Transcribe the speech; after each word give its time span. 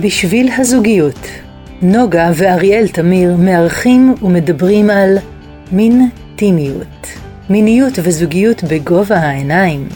בשביל 0.00 0.50
הזוגיות, 0.58 1.28
נוגה 1.82 2.30
ואריאל 2.34 2.88
תמיר 2.88 3.36
מארחים 3.36 4.14
ומדברים 4.22 4.90
על 4.90 5.18
מין 5.72 6.08
טימיות, 6.36 7.06
מיניות 7.50 7.92
וזוגיות 8.02 8.64
בגובה 8.64 9.16
העיניים. 9.16 9.88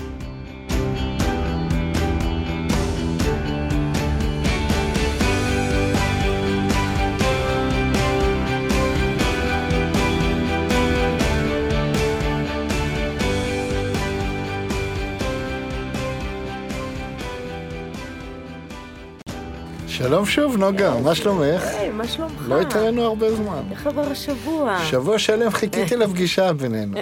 שלום 20.29 20.53
שוב, 20.53 20.61
נוגה, 20.61 21.01
מה 21.01 21.15
שלומך? 21.15 21.63
היי, 21.65 21.91
מה 21.91 22.09
שלומך? 22.09 22.33
לא 22.49 22.61
התראינו 22.61 23.03
הרבה 23.03 23.35
זמן. 23.35 23.63
איך 23.71 23.87
עבר 23.87 24.11
השבוע? 24.11 24.79
שבוע 24.91 25.19
שלם 25.19 25.51
חיכיתי 25.51 25.97
לפגישה 26.03 26.53
בינינו. 26.53 26.99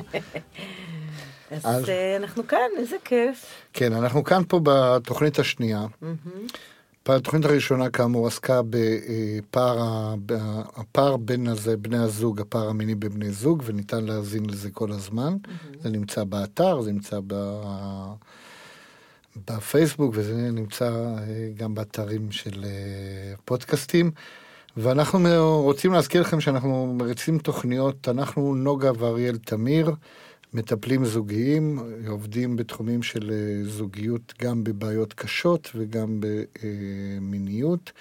אז 1.65 1.89
אה, 1.89 2.16
אנחנו 2.16 2.47
כאן, 2.47 2.59
איזה 2.79 2.97
כיף. 3.05 3.47
כן, 3.73 3.93
אנחנו 3.93 4.25
כאן 4.25 4.43
פה 4.49 4.61
בתוכנית 4.62 5.39
השנייה. 5.39 5.87
התוכנית 7.09 7.45
הראשונה, 7.45 7.91
כאמור, 7.91 8.27
עסקה 8.27 8.61
בפער 8.71 9.79
ה- 9.83 10.15
הפער 10.77 11.16
בין 11.16 11.47
הזה, 11.47 11.77
בני 11.77 11.99
הזוג, 11.99 12.41
הפער 12.41 12.69
המיני 12.69 12.95
בבני 12.95 13.30
זוג, 13.30 13.63
וניתן 13.66 14.05
להאזין 14.05 14.51
לזה 14.51 14.71
כל 14.71 14.93
הזמן. 14.93 15.37
זה 15.83 15.91
נמצא 15.91 16.24
באתר, 16.24 16.80
זה 16.83 16.93
נמצא 16.93 17.19
ב... 17.27 17.35
בפייסבוק, 19.51 20.15
וזה 20.15 20.51
נמצא 20.51 20.85
אה, 20.85 21.51
גם 21.57 21.75
באתרים 21.75 22.33
של 22.33 22.65
אה, 22.65 23.35
פודקאסטים. 23.45 24.10
ואנחנו 24.77 25.19
רוצים 25.63 25.93
להזכיר 25.93 26.21
לכם 26.21 26.41
שאנחנו 26.41 26.95
מריצים 26.99 27.38
תוכניות, 27.38 28.09
אנחנו, 28.09 28.55
נוגה 28.55 28.91
ואריאל 28.99 29.37
תמיר, 29.37 29.91
מטפלים 30.55 31.05
זוגיים, 31.05 31.79
עובדים 32.09 32.57
בתחומים 32.57 33.02
של 33.02 33.30
אה, 33.30 33.65
זוגיות 33.71 34.35
גם 34.43 34.65
בבעיות 34.65 35.13
קשות 35.13 35.71
וגם 35.75 36.21
במיניות. 36.21 37.93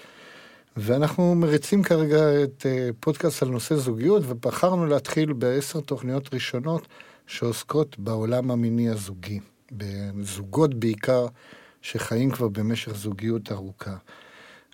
ואנחנו 0.78 1.36
מריצים 1.36 1.84
כרגע 1.84 2.44
את 2.44 2.66
פודקאסט 3.00 3.44
על 3.44 3.50
נושא 3.50 3.76
זוגיות, 3.76 4.24
ובחרנו 4.28 4.86
להתחיל 4.86 5.34
בעשר 5.34 5.80
תוכניות 5.80 6.34
ראשונות 6.34 6.88
שעוסקות 7.28 8.00
בעולם 8.00 8.52
המיני 8.52 8.90
הזוגי, 8.90 9.40
בזוגות 9.72 10.74
בעיקר, 10.74 11.28
שחיים 11.82 12.32
כבר 12.32 12.48
במשך 12.48 12.96
זוגיות 12.96 13.52
ארוכה. 13.52 13.96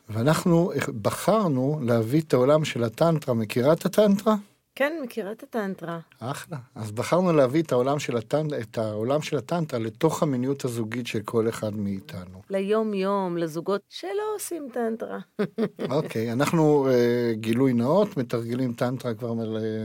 ואנחנו 0.10 0.72
בחרנו 1.02 1.80
להביא 1.84 2.22
את 2.22 2.34
העולם 2.34 2.66
של 2.66 2.84
הטנטרה, 2.84 3.36
מכירה 3.36 3.74
את 3.74 3.86
הטנטרה? 3.86 4.36
כן, 4.76 4.94
מכירה 5.04 5.32
את 5.32 5.44
הטנטרה. 5.44 6.00
אחלה. 6.20 6.58
אז 6.76 6.92
בחרנו 6.92 7.34
להביא 7.34 7.62
את 7.62 7.72
העולם 7.72 8.00
של, 8.00 8.18
הטנ... 8.18 8.48
את 8.62 8.78
העולם 8.78 9.22
של 9.22 9.38
הטנטרה 9.38 9.80
לתוך 9.80 10.24
המיניות 10.24 10.66
הזוגית 10.66 11.08
של 11.08 11.22
כל 11.22 11.50
אחד 11.50 11.76
מאיתנו. 11.76 12.42
ליום-יום, 12.50 13.38
לזוגות 13.38 13.82
שלא 13.90 14.36
עושים 14.36 14.68
טנטרה. 14.74 15.20
אוקיי, 15.96 16.32
אנחנו 16.32 16.88
uh, 16.90 17.36
גילוי 17.36 17.74
נאות, 17.74 18.18
מתרגלים 18.18 18.74
טנטרה 18.74 19.14
כבר 19.14 19.34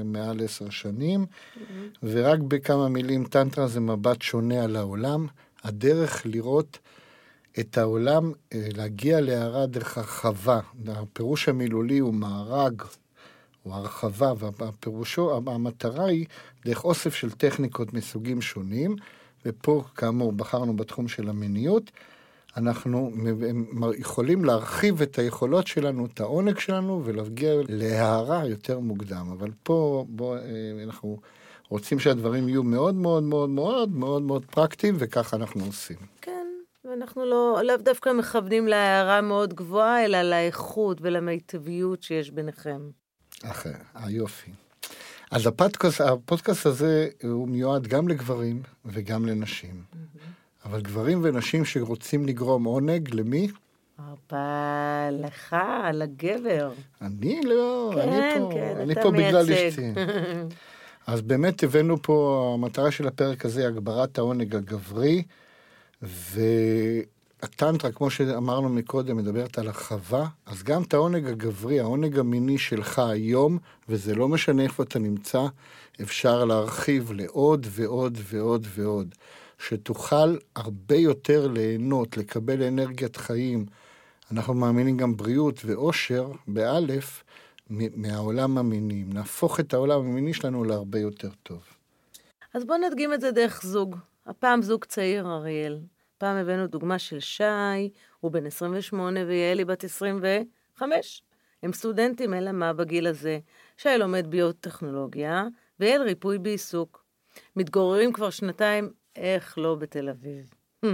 מעל 0.04 0.44
עשר 0.44 0.70
שנים, 0.70 1.26
ורק 2.02 2.38
בכמה 2.38 2.88
מילים, 2.88 3.24
טנטרה 3.24 3.68
זה 3.68 3.80
מבט 3.80 4.22
שונה 4.22 4.64
על 4.64 4.76
העולם, 4.76 5.26
הדרך 5.64 6.22
לראות 6.24 6.78
את 7.60 7.78
העולם, 7.78 8.32
uh, 8.32 8.56
להגיע 8.76 9.20
להערה 9.20 9.66
דרך 9.66 9.98
הרחבה. 9.98 10.60
הפירוש 10.86 11.48
המילולי 11.48 11.98
הוא 11.98 12.14
מארג, 12.14 12.82
או 13.66 13.74
הרחבה, 13.74 14.32
והפירושו, 14.40 15.36
המטרה 15.46 16.04
היא 16.04 16.26
דרך 16.64 16.84
אוסף 16.84 17.14
של 17.14 17.30
טכניקות 17.30 17.92
מסוגים 17.92 18.40
שונים, 18.40 18.96
ופה, 19.46 19.84
כאמור, 19.94 20.32
בחרנו 20.32 20.76
בתחום 20.76 21.08
של 21.08 21.28
המיניות. 21.28 21.90
אנחנו 22.56 23.10
יכולים 23.98 24.44
להרחיב 24.44 25.02
את 25.02 25.18
היכולות 25.18 25.66
שלנו, 25.66 26.06
את 26.06 26.20
העונג 26.20 26.58
שלנו, 26.58 27.02
ולהגיע 27.04 27.52
להערה 27.68 28.46
יותר 28.46 28.78
מוקדם. 28.78 29.26
אבל 29.38 29.50
פה, 29.62 30.04
בוא, 30.08 30.36
אה, 30.36 30.42
אנחנו 30.84 31.18
רוצים 31.68 31.98
שהדברים 31.98 32.48
יהיו 32.48 32.62
מאוד 32.62 32.94
מאוד 32.94 33.22
מאוד 33.22 33.50
מאוד 33.50 33.90
מאוד 33.90 34.22
מאוד 34.22 34.44
פרקטיים, 34.44 34.94
וככה 34.98 35.36
אנחנו 35.36 35.64
עושים. 35.64 35.96
כן, 36.22 36.46
ואנחנו 36.84 37.24
לא, 37.24 37.60
לאו 37.62 37.76
דווקא 37.76 38.12
מכוונים 38.12 38.68
להערה 38.68 39.20
מאוד 39.20 39.54
גבוהה, 39.54 40.04
אלא 40.04 40.22
לאיכות 40.22 40.98
ולמיטביות 41.00 42.02
שיש 42.02 42.30
ביניכם. 42.30 42.80
אחר, 43.50 43.74
היופי. 43.94 44.50
אז 45.30 45.46
הפודקאסט, 45.46 46.00
הפודקאסט 46.00 46.66
הזה 46.66 47.08
הוא 47.22 47.48
מיועד 47.48 47.86
גם 47.86 48.08
לגברים 48.08 48.62
וגם 48.84 49.26
לנשים. 49.26 49.82
אבל 50.64 50.80
גברים 50.80 51.20
ונשים 51.22 51.64
שרוצים 51.64 52.26
לגרום 52.26 52.64
עונג, 52.64 53.14
למי? 53.14 53.48
הרבה 53.98 55.08
לך, 55.10 55.56
לגבר. 55.92 56.72
אני 57.02 57.40
לא, 57.44 57.92
כן, 57.94 58.08
אני 58.08 58.40
פה, 58.40 58.50
כן, 58.52 58.76
אני 58.80 58.94
פה 58.94 59.10
בגלל. 59.10 59.52
אשתי. 59.52 59.82
אז 61.06 61.22
באמת 61.22 61.62
הבאנו 61.62 62.02
פה, 62.02 62.50
המטרה 62.54 62.90
של 62.90 63.06
הפרק 63.08 63.44
הזה 63.44 63.60
היא 63.60 63.68
הגברת 63.68 64.18
העונג 64.18 64.56
הגברי, 64.56 65.22
והטנטרה, 67.46 67.92
כמו 67.92 68.10
שאמרנו 68.10 68.68
מקודם, 68.68 69.16
מדברת 69.16 69.58
על 69.58 69.66
הרחבה, 69.66 70.26
אז 70.46 70.62
גם 70.62 70.82
את 70.82 70.94
העונג 70.94 71.26
הגברי, 71.26 71.80
העונג 71.80 72.18
המיני 72.18 72.58
שלך 72.58 72.98
היום, 72.98 73.58
וזה 73.88 74.14
לא 74.14 74.28
משנה 74.28 74.62
איפה 74.62 74.82
אתה 74.82 74.98
נמצא, 74.98 75.46
אפשר 76.02 76.44
להרחיב 76.44 77.12
לעוד 77.12 77.66
ועוד 77.70 78.18
ועוד 78.22 78.66
ועוד. 78.74 79.14
שתוכל 79.58 80.36
הרבה 80.56 80.96
יותר 80.96 81.48
ליהנות, 81.48 82.16
לקבל 82.16 82.62
אנרגיית 82.62 83.16
חיים. 83.16 83.66
אנחנו 84.32 84.54
מאמינים 84.54 84.96
גם 84.96 85.16
בריאות 85.16 85.60
ואושר, 85.64 86.32
באלף, 86.48 87.24
מהעולם 87.70 88.58
המיני. 88.58 89.04
נהפוך 89.08 89.60
את 89.60 89.74
העולם 89.74 90.00
המיני 90.00 90.34
שלנו 90.34 90.64
להרבה 90.64 90.98
יותר 90.98 91.30
טוב. 91.42 91.62
אז 92.54 92.64
בואו 92.64 92.78
נדגים 92.78 93.12
את 93.12 93.20
זה 93.20 93.30
דרך 93.30 93.62
זוג. 93.62 93.96
הפעם 94.26 94.62
זוג 94.62 94.84
צעיר, 94.84 95.26
אריאל. 95.26 95.78
פעם 96.18 96.36
הבאנו 96.36 96.66
דוגמה 96.66 96.98
של 96.98 97.20
שי, 97.20 97.90
הוא 98.20 98.32
בן 98.32 98.46
28 98.46 99.20
ויעלי 99.26 99.64
בת 99.64 99.84
25. 99.84 101.22
הם 101.62 101.72
סטודנטים, 101.72 102.34
אלא 102.34 102.52
מה 102.52 102.72
בגיל 102.72 103.06
הזה? 103.06 103.38
שי 103.76 103.88
לומד 103.98 104.26
ביוטכנולוגיה, 104.26 105.44
ויעל 105.80 106.02
ריפוי 106.02 106.38
בעיסוק. 106.38 107.04
מתגוררים 107.56 108.12
כבר 108.12 108.30
שנתיים, 108.30 108.92
איך 109.16 109.58
לא 109.58 109.74
בתל 109.74 110.08
אביב. 110.08 110.54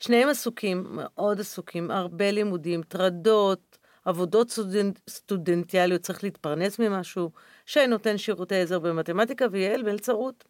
שניהם 0.00 0.28
עסוקים, 0.28 0.86
מאוד 0.90 1.40
עסוקים, 1.40 1.90
הרבה 1.90 2.30
לימודים, 2.30 2.82
טרדות, 2.82 3.78
עבודות 4.04 4.50
סטודנט, 4.50 5.00
סטודנטיאליות, 5.08 6.00
צריך 6.00 6.24
להתפרנס 6.24 6.78
ממשהו. 6.78 7.30
שי 7.66 7.86
נותן 7.86 8.18
שירותי 8.18 8.60
עזר 8.60 8.78
במתמטיקה 8.78 9.46
ויעל 9.50 9.82
מלצרות. 9.82 10.44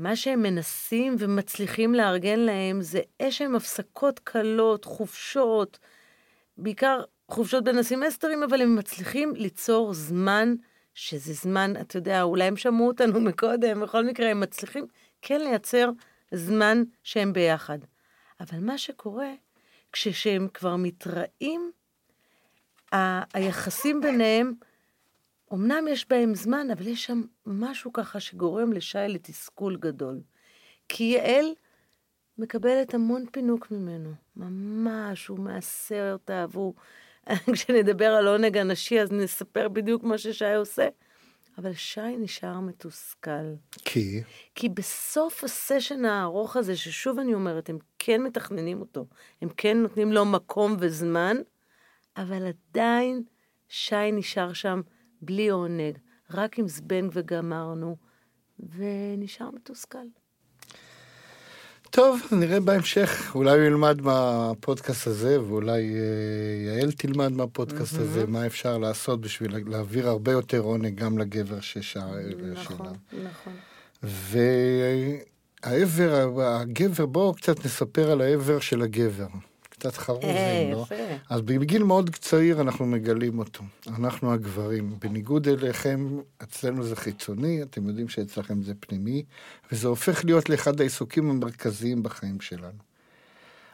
מה 0.00 0.16
שהם 0.16 0.42
מנסים 0.42 1.16
ומצליחים 1.18 1.94
לארגן 1.94 2.40
להם 2.40 2.82
זה 2.82 3.00
איזשהם 3.20 3.54
הפסקות 3.54 4.18
קלות, 4.18 4.84
חופשות, 4.84 5.78
בעיקר 6.56 7.02
חופשות 7.28 7.64
בין 7.64 7.78
הסמסטרים, 7.78 8.42
אבל 8.42 8.62
הם 8.62 8.76
מצליחים 8.76 9.32
ליצור 9.36 9.94
זמן, 9.94 10.54
שזה 10.94 11.32
זמן, 11.32 11.72
אתה 11.80 11.96
יודע, 11.96 12.22
אולי 12.22 12.44
הם 12.44 12.56
שמעו 12.56 12.86
אותנו 12.86 13.20
מקודם, 13.30 13.80
בכל 13.80 14.04
מקרה 14.04 14.30
הם 14.30 14.40
מצליחים 14.40 14.86
כן 15.22 15.40
לייצר 15.40 15.90
זמן 16.34 16.82
שהם 17.02 17.32
ביחד. 17.32 17.78
אבל 18.40 18.58
מה 18.60 18.78
שקורה, 18.78 19.32
כשהם 19.92 20.48
כבר 20.54 20.76
מתראים, 20.76 21.70
ה- 22.92 23.36
היחסים 23.38 24.00
ביניהם, 24.00 24.52
אמנם 25.52 25.88
יש 25.88 26.08
בהם 26.08 26.34
זמן, 26.34 26.70
אבל 26.70 26.86
יש 26.86 27.04
שם 27.04 27.22
משהו 27.46 27.92
ככה 27.92 28.20
שגורם 28.20 28.72
לשי 28.72 28.98
לתסכול 29.08 29.76
גדול. 29.76 30.20
כי 30.88 31.04
יעל 31.04 31.46
מקבלת 32.38 32.94
המון 32.94 33.24
פינוק 33.32 33.70
ממנו, 33.70 34.12
ממש, 34.36 35.26
הוא 35.26 35.38
מעשה 35.38 36.12
אותה, 36.12 36.46
והוא... 36.50 36.74
כשנדבר 37.52 38.06
על 38.06 38.28
עונג 38.28 38.56
הנשי, 38.56 39.00
אז 39.00 39.12
נספר 39.12 39.68
בדיוק 39.68 40.02
מה 40.02 40.18
ששי 40.18 40.54
עושה. 40.54 40.88
אבל 41.58 41.72
שי 41.72 42.16
נשאר 42.18 42.60
מתוסכל. 42.60 43.54
כי? 43.84 44.22
כי 44.54 44.68
בסוף 44.68 45.44
הסשן 45.44 46.04
הארוך 46.04 46.56
הזה, 46.56 46.76
ששוב 46.76 47.18
אני 47.18 47.34
אומרת, 47.34 47.68
הם 47.68 47.78
כן 47.98 48.22
מתכננים 48.22 48.80
אותו, 48.80 49.06
הם 49.42 49.48
כן 49.56 49.76
נותנים 49.76 50.12
לו 50.12 50.24
מקום 50.24 50.76
וזמן, 50.78 51.36
אבל 52.16 52.46
עדיין 52.46 53.22
שי 53.68 54.12
נשאר 54.12 54.52
שם 54.52 54.80
בלי 55.22 55.48
עונג, 55.48 55.98
רק 56.30 56.58
עם 56.58 56.68
זבנג 56.68 57.10
וגמרנו, 57.14 57.96
ונשאר 58.76 59.50
מתוסכל. 59.50 59.98
טוב, 61.90 62.20
נראה 62.32 62.60
בהמשך. 62.60 63.32
אולי 63.34 63.58
הוא 63.58 63.66
ילמד 63.66 64.02
מהפודקאסט 64.02 65.06
הזה, 65.06 65.42
ואולי 65.42 65.94
אה, 65.94 66.00
יעל 66.66 66.92
תלמד 66.92 67.32
מהפודקאסט 67.32 67.98
הזה, 67.98 68.26
מה 68.26 68.46
אפשר 68.46 68.78
לעשות 68.78 69.20
בשביל 69.20 69.56
להעביר 69.66 70.08
הרבה 70.08 70.32
יותר 70.32 70.58
עונג 70.58 70.94
גם 70.94 71.18
לגבר 71.18 71.60
ששעה 71.60 72.10
נכון, 72.52 72.76
שלה. 72.76 72.92
נכון. 73.30 73.52
והעבר, 75.62 76.40
הגבר, 76.42 77.06
בואו 77.06 77.34
קצת 77.34 77.64
נספר 77.64 78.10
על 78.10 78.20
העבר 78.20 78.60
של 78.60 78.82
הגבר. 78.82 79.26
קצת 79.80 79.94
אה, 79.94 80.04
חרוזים, 80.04 80.72
לא? 80.72 80.82
יפה. 80.82 80.94
אז 81.30 81.40
בגיל 81.40 81.82
מאוד 81.82 82.10
צעיר 82.14 82.60
אנחנו 82.60 82.86
מגלים 82.86 83.38
אותו, 83.38 83.62
אנחנו 83.88 84.32
הגברים. 84.32 84.96
בניגוד 84.98 85.48
אליכם, 85.48 86.18
אצלנו 86.42 86.82
זה 86.82 86.96
חיצוני, 86.96 87.62
אתם 87.62 87.88
יודעים 87.88 88.08
שאצלכם 88.08 88.62
זה 88.62 88.72
פנימי, 88.80 89.24
וזה 89.72 89.88
הופך 89.88 90.24
להיות 90.24 90.48
לאחד 90.48 90.80
העיסוקים 90.80 91.30
המרכזיים 91.30 92.02
בחיים 92.02 92.40
שלנו. 92.40 92.78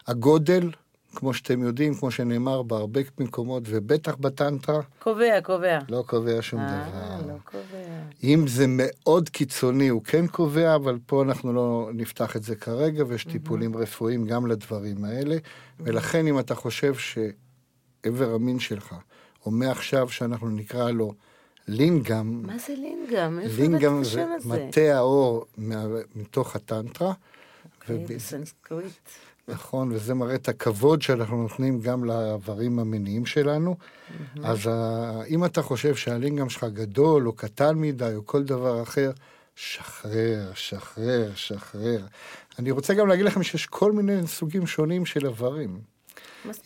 הגודל, 0.06 0.70
כמו 1.16 1.34
שאתם 1.34 1.62
יודעים, 1.62 1.94
כמו 1.94 2.10
שנאמר 2.10 2.62
בהרבה 2.62 3.00
מקומות, 3.18 3.62
ובטח 3.66 4.14
בטנטרה, 4.14 4.80
קובע, 4.98 5.40
קובע. 5.40 5.78
לא 5.88 6.04
קובע 6.06 6.42
שום 6.42 6.60
אה, 6.60 6.88
דבר. 6.88 7.32
לא 7.32 7.38
קובע. 7.44 7.86
אם 8.24 8.44
זה 8.48 8.64
מאוד 8.68 9.28
קיצוני, 9.28 9.88
הוא 9.88 10.02
כן 10.04 10.26
קובע, 10.26 10.74
אבל 10.74 10.98
פה 11.06 11.22
אנחנו 11.22 11.52
לא 11.52 11.90
נפתח 11.94 12.36
את 12.36 12.42
זה 12.42 12.56
כרגע, 12.56 13.04
ויש 13.08 13.24
טיפולים 13.24 13.76
רפואיים 13.76 14.24
גם 14.26 14.46
לדברים 14.46 15.04
האלה. 15.04 15.36
ולכן, 15.80 16.26
אם 16.26 16.38
אתה 16.38 16.54
חושב 16.54 16.94
שעבר 16.94 18.34
המין 18.34 18.58
שלך, 18.58 18.94
או 19.46 19.50
מעכשיו 19.50 20.08
שאנחנו 20.08 20.48
נקרא 20.50 20.90
לו 20.90 21.12
לינגאם, 21.68 22.42
מה 22.46 22.58
זה 22.58 22.74
לינגאם? 22.76 23.38
איפה 23.38 23.62
לינגאם 23.62 24.04
זה? 24.04 24.24
מטה 24.44 24.96
האור 24.96 25.44
מה- 25.58 25.84
מתוך 26.16 26.56
הטנטרה. 26.56 27.12
אוקיי, 27.80 27.96
וב- 27.96 28.12
בסנסקריט. 28.14 28.92
נכון, 29.48 29.92
וזה 29.92 30.14
מראה 30.14 30.34
את 30.34 30.48
הכבוד 30.48 31.02
שאנחנו 31.02 31.42
נותנים 31.42 31.80
גם 31.80 32.04
לאיברים 32.04 32.78
המיניים 32.78 33.26
שלנו. 33.26 33.76
אז 34.42 34.66
ה- 34.66 35.22
אם 35.28 35.44
אתה 35.44 35.62
חושב 35.62 35.94
שהלינגאם 35.94 36.48
שלך 36.48 36.64
גדול 36.64 37.26
או 37.28 37.32
קטן 37.32 37.74
מדי 37.78 38.12
או 38.14 38.26
כל 38.26 38.42
דבר 38.44 38.82
אחר, 38.82 39.10
שחרר, 39.56 40.50
שחרר, 40.54 41.30
שחרר. 41.34 42.06
אני 42.58 42.70
רוצה 42.70 42.94
גם 42.94 43.06
להגיד 43.08 43.24
לכם 43.24 43.42
שיש 43.42 43.66
כל 43.66 43.92
מיני 43.92 44.26
סוגים 44.26 44.66
שונים 44.66 45.06
של 45.06 45.26
איברים. 45.26 45.80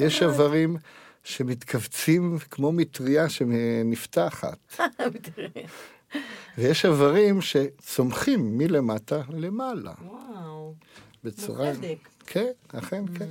יש? 0.01 0.23
איברים 0.23 0.77
שמתכווצים 1.25 2.39
כמו 2.51 2.73
מטריה 2.73 3.29
שנפתחת. 3.29 4.59
ויש 6.59 6.85
איברים 6.85 7.41
שצומחים 7.41 8.59
מלמטה 8.59 9.21
למעלה, 9.29 9.93
וואו. 10.05 10.75
בצורה... 11.25 11.71
מוחדק. 11.73 12.09
כן, 12.33 12.53
אכן, 12.69 13.05
כן. 13.19 13.29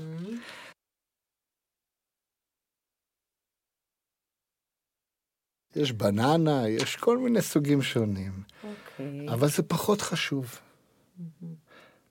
יש 5.76 5.92
בננה, 5.92 6.70
יש 6.70 6.96
כל 6.96 7.18
מיני 7.18 7.42
סוגים 7.42 7.82
שונים. 7.82 8.32
אוקיי. 8.64 9.30
אבל 9.30 9.48
זה 9.48 9.64
פחות 9.64 10.02
חשוב. 10.02 10.60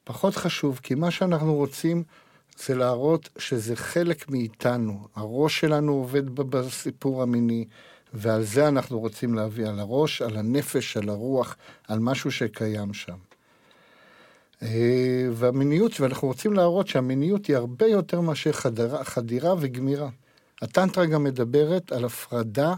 פחות 0.05 0.35
חשוב, 0.37 0.81
כי 0.83 0.95
מה 0.95 1.11
שאנחנו 1.11 1.55
רוצים 1.55 2.05
זה 2.57 2.75
להראות 2.75 3.29
שזה 3.39 3.77
חלק 3.77 4.29
מאיתנו. 4.29 5.09
הראש 5.15 5.61
שלנו 5.61 5.93
עובד 5.93 6.31
בסיפור 6.31 7.23
המיני, 7.23 7.65
ועל 8.13 8.43
זה 8.43 8.69
אנחנו 8.69 8.99
רוצים 8.99 9.35
להביא, 9.35 9.67
על 9.67 9.81
הראש, 9.81 10.23
על 10.23 10.37
הנפש, 10.37 10.97
על 10.97 11.09
הרוח, 11.09 11.57
על 11.89 11.99
משהו 11.99 12.31
שקיים 12.31 12.95
שם. 12.95 13.28
אה, 14.63 15.29
והמיניות, 15.33 16.01
ואנחנו 16.01 16.29
רוצים 16.29 16.53
להראות 16.53 16.89
שהמיניות 16.89 17.47
היא 17.47 17.57
הרבה 17.57 17.87
יותר 17.87 18.21
מאשר 18.21 18.53
חדירה, 18.53 19.05
חדירה 19.05 19.55
וגמירה. 19.59 20.09
הטנטרה 20.63 21.07
גם 21.07 21.25
מדברת 21.25 21.93
על 21.93 22.05
הפרדה 22.05 22.75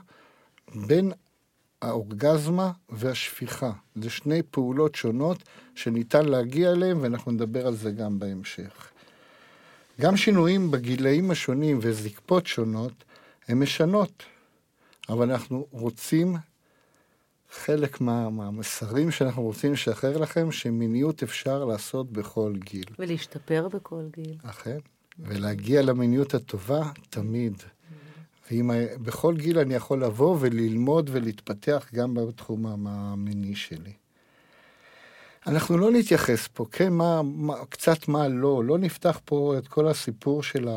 בין 0.75 1.13
האורגזמה 1.83 2.73
והשפיכה. 2.89 3.73
זה 3.95 4.11
שני 4.11 4.43
פעולות 4.51 4.95
שונות 4.95 5.43
שניתן 5.75 6.25
להגיע 6.25 6.71
אליהן, 6.73 6.97
ואנחנו 7.01 7.33
נדבר 7.33 7.67
על 7.67 7.77
זה 7.77 7.91
גם 7.91 8.19
בהמשך. 8.19 8.91
גם 10.01 10.17
שינויים 10.17 10.71
בגילאים 10.71 11.31
השונים 11.31 11.79
וזקפות 11.83 12.47
שונות, 12.47 12.93
הן 13.49 13.59
משנות, 13.59 14.23
אבל 15.09 15.31
אנחנו 15.31 15.67
רוצים, 15.71 16.37
חלק 17.53 18.01
מה, 18.01 18.31
מהמסרים 18.31 19.11
שאנחנו 19.11 19.43
רוצים 19.43 19.73
לשחרר 19.73 20.19
לכם, 20.19 20.53
שמיניות 20.53 21.23
אפשר 21.23 21.65
לעשות 21.65 22.13
בכל 22.13 22.53
גיל. 22.59 22.85
ולהשתפר 22.99 23.69
בכל 23.69 24.03
גיל. 24.17 24.37
אכן, 24.43 24.79
ולהגיע 25.19 25.83
למיניות 25.83 26.35
הטובה 26.35 26.83
תמיד. 27.11 27.63
ואם 28.51 28.71
בכל 29.03 29.37
גיל 29.37 29.59
אני 29.59 29.75
יכול 29.75 30.05
לבוא 30.05 30.37
וללמוד 30.41 31.11
ולהתפתח 31.13 31.89
גם 31.95 32.15
בתחום 32.15 32.67
המ- 32.67 32.87
המיני 32.87 33.57
שלי. 33.57 33.93
אנחנו 35.47 35.79
לא 35.79 35.91
נתייחס 35.91 36.49
פה, 36.49 36.67
כן, 36.73 36.93
מה, 36.93 37.23
מה, 37.23 37.55
קצת 37.69 38.09
מה 38.09 38.29
לא, 38.29 38.65
לא 38.65 38.79
נפתח 38.79 39.21
פה 39.25 39.55
את 39.59 39.69
כל 39.69 39.89
הסיפור 39.89 40.43
של 40.43 40.69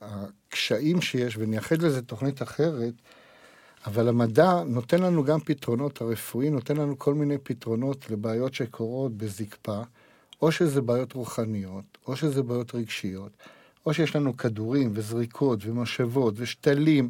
הקשיים 0.00 1.00
שיש, 1.00 1.36
ונייחד 1.36 1.82
לזה 1.82 2.02
תוכנית 2.02 2.42
אחרת, 2.42 2.94
אבל 3.86 4.08
המדע 4.08 4.62
נותן 4.66 5.02
לנו 5.02 5.24
גם 5.24 5.40
פתרונות, 5.40 6.00
הרפואי 6.00 6.50
נותן 6.50 6.76
לנו 6.76 6.98
כל 6.98 7.14
מיני 7.14 7.38
פתרונות 7.38 8.10
לבעיות 8.10 8.54
שקורות 8.54 9.16
בזקפה, 9.16 9.80
או 10.42 10.52
שזה 10.52 10.80
בעיות 10.80 11.12
רוחניות, 11.12 11.98
או 12.06 12.16
שזה 12.16 12.42
בעיות 12.42 12.74
רגשיות, 12.74 13.32
או 13.86 13.94
שיש 13.94 14.16
לנו 14.16 14.36
כדורים 14.36 14.90
וזריקות 14.94 15.58
ומשאבות 15.62 16.34
ושתלים, 16.36 17.08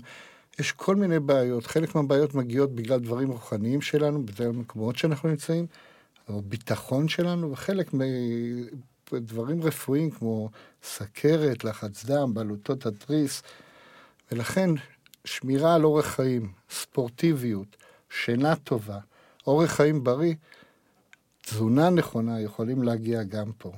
יש 0.59 0.73
כל 0.73 0.97
מיני 0.97 1.21
בעיות. 1.21 1.67
חלק 1.67 1.95
מהבעיות 1.95 2.35
מגיעות 2.35 2.75
בגלל 2.75 2.99
דברים 2.99 3.31
רוחניים 3.31 3.81
שלנו, 3.81 4.27
בגלל 4.27 4.49
המקומות 4.49 4.97
שאנחנו 4.97 5.29
נמצאים, 5.29 5.67
או 6.29 6.43
ביטחון 6.43 7.09
שלנו, 7.09 7.53
וחלק 7.53 7.91
מדברים 9.13 9.63
רפואיים 9.63 10.11
כמו 10.11 10.51
סכרת, 10.83 11.65
לחץ 11.65 12.05
דם, 12.05 12.35
בלוטות 12.35 12.87
התריס, 12.87 13.43
ולכן 14.33 14.71
שמירה 15.25 15.75
על 15.75 15.85
אורח 15.85 16.07
חיים, 16.07 16.53
ספורטיביות, 16.71 17.77
שינה 18.11 18.57
טובה, 18.57 18.99
אורח 19.47 19.71
חיים 19.71 20.05
בריא, 20.05 20.35
תזונה 21.43 21.91
נכונה 21.91 22.41
יכולים 22.41 22.83
להגיע 22.83 23.23
גם 23.23 23.53
פה. 23.59 23.73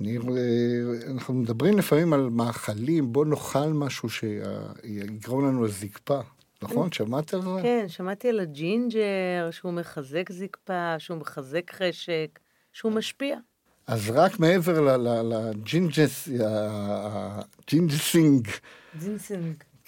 אני, 0.00 0.16
אה, 0.18 1.12
אנחנו 1.12 1.34
מדברים 1.34 1.78
לפעמים 1.78 2.12
על 2.12 2.20
מאכלים, 2.20 3.12
בוא 3.12 3.26
נאכל 3.26 3.66
משהו 3.68 4.08
שיגרום 4.10 5.46
לנו 5.48 5.64
לזקפה, 5.64 6.20
נכון? 6.62 6.92
שמעת 6.92 7.34
על 7.34 7.42
זה? 7.42 7.48
כן, 7.62 7.84
שמעתי 7.88 8.28
על 8.28 8.40
הג'ינג'ר, 8.40 9.50
שהוא 9.50 9.72
מחזק 9.72 10.32
זקפה, 10.32 10.94
שהוא 10.98 11.18
מחזק 11.18 11.70
חשק, 11.74 12.38
שהוא 12.72 12.92
משפיע. 12.92 13.38
אז 13.86 14.10
רק 14.10 14.40
מעבר 14.40 14.96
ל- 14.96 15.52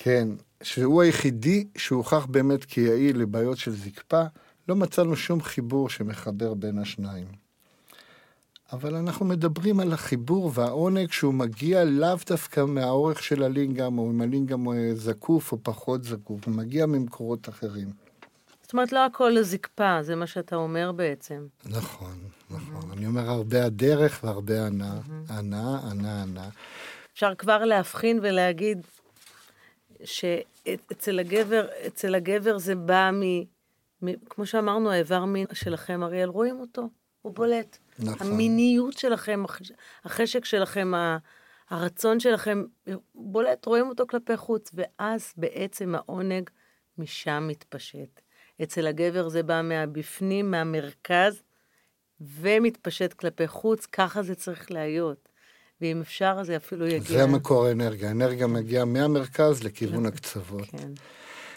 כן, 0.04 0.28
שהוא 0.62 1.02
היחידי 1.02 1.66
שהוכח 1.76 2.26
באמת 2.26 2.64
כיעיל 2.64 3.18
לבעיות 3.18 3.58
של 3.58 3.70
זקפה, 3.70 4.22
לא 4.68 4.76
מצאנו 4.76 5.16
שום 5.16 5.42
חיבור 5.42 5.88
שמחבר 5.88 6.54
בין 6.54 6.78
השניים. 6.78 7.26
אבל 8.72 8.94
אנחנו 8.94 9.26
מדברים 9.26 9.80
על 9.80 9.92
החיבור 9.92 10.50
והעונג 10.54 11.10
שהוא 11.10 11.34
מגיע 11.34 11.84
לאו 11.84 12.16
דווקא 12.26 12.64
מהאורך 12.64 13.22
של 13.22 13.42
הלינגאם, 13.42 13.98
או 13.98 14.10
אם 14.10 14.20
הלינגאם 14.20 14.64
הוא 14.64 14.74
זקוף 14.94 15.52
או 15.52 15.58
פחות 15.62 16.04
זקוף, 16.04 16.46
הוא 16.46 16.54
מגיע 16.54 16.86
ממקורות 16.86 17.48
אחרים. 17.48 17.90
זאת 18.62 18.72
אומרת, 18.72 18.92
לא 18.92 19.06
הכל 19.06 19.32
לזקפה, 19.34 20.02
זה 20.02 20.16
מה 20.16 20.26
שאתה 20.26 20.56
אומר 20.56 20.92
בעצם. 20.92 21.46
נכון, 21.66 22.18
נכון. 22.50 22.90
אני 22.92 23.06
אומר 23.06 23.30
הרבה 23.30 23.64
הדרך 23.64 24.20
והרבה 24.24 24.66
הנאה, 24.66 24.98
הנאה, 25.28 25.78
הנאה, 25.82 26.22
הנאה. 26.22 26.48
אפשר 27.12 27.34
כבר 27.34 27.64
להבחין 27.64 28.18
ולהגיד 28.22 28.86
שאצל 30.04 31.18
הגבר, 31.18 31.68
אצל 31.86 32.14
הגבר 32.14 32.58
זה 32.58 32.74
בא 32.74 33.10
מ... 33.12 33.22
מ 34.02 34.16
כמו 34.30 34.46
שאמרנו, 34.46 34.90
האיבר 34.90 35.24
מין 35.24 35.46
שלכם, 35.52 36.02
אריאל, 36.02 36.28
רואים 36.28 36.60
אותו, 36.60 36.88
הוא 37.22 37.34
בולט. 37.34 37.78
נכון. 37.98 38.26
המיניות 38.26 38.98
שלכם, 38.98 39.44
החש- 39.44 39.72
החשק 40.04 40.44
שלכם, 40.44 40.92
הרצון 41.70 42.20
שלכם, 42.20 42.64
בולט, 43.14 43.66
רואים 43.66 43.88
אותו 43.88 44.06
כלפי 44.06 44.36
חוץ, 44.36 44.70
ואז 44.74 45.32
בעצם 45.36 45.94
העונג 45.94 46.50
משם 46.98 47.44
מתפשט. 47.48 48.20
אצל 48.62 48.86
הגבר 48.86 49.28
זה 49.28 49.42
בא 49.42 49.60
מהבפנים, 49.64 50.50
מהמרכז, 50.50 51.42
ומתפשט 52.20 53.12
כלפי 53.12 53.48
חוץ, 53.48 53.86
ככה 53.86 54.22
זה 54.22 54.34
צריך 54.34 54.70
להיות. 54.70 55.28
ואם 55.82 56.00
אפשר, 56.00 56.44
זה 56.44 56.56
אפילו 56.56 56.86
יגיע... 56.86 57.00
זה 57.00 57.22
המקור 57.22 57.66
האנרגיה, 57.66 58.08
האנרגיה 58.08 58.46
מגיעה 58.46 58.84
מהמרכז 58.84 59.64
לכיוון 59.64 60.06
הקצוות. 60.06 60.68
כן. 60.70 60.90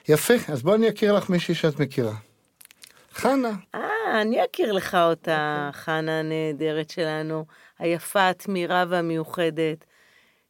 יפה, 0.10 0.34
אז 0.48 0.62
בואי 0.62 0.75
אני 0.75 0.89
אכיר 0.89 1.13
לך 1.13 1.29
מישהי 1.29 1.55
שאת 1.55 1.79
מכירה. 1.79 2.15
חנה, 3.13 3.51
אה, 3.75 3.79
אה, 3.79 4.22
אני 4.22 4.46
אכיר 4.46 4.72
לך 4.72 4.96
אותה, 4.96 5.70
חנה 5.74 6.20
הנהדרת 6.20 6.89
שלנו, 6.89 7.46
היפה, 7.79 8.29
התמירה 8.29 8.86
והמיוחדת. 8.89 9.86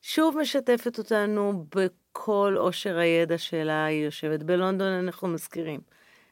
שוב 0.01 0.37
משתפת 0.41 0.97
אותנו 0.97 1.65
בכל 1.75 2.55
עושר 2.57 2.97
הידע 2.97 3.37
שלה, 3.37 3.85
היא 3.85 4.05
יושבת 4.05 4.43
בלונדון, 4.43 4.87
אנחנו 4.87 5.27
מזכירים. 5.27 5.79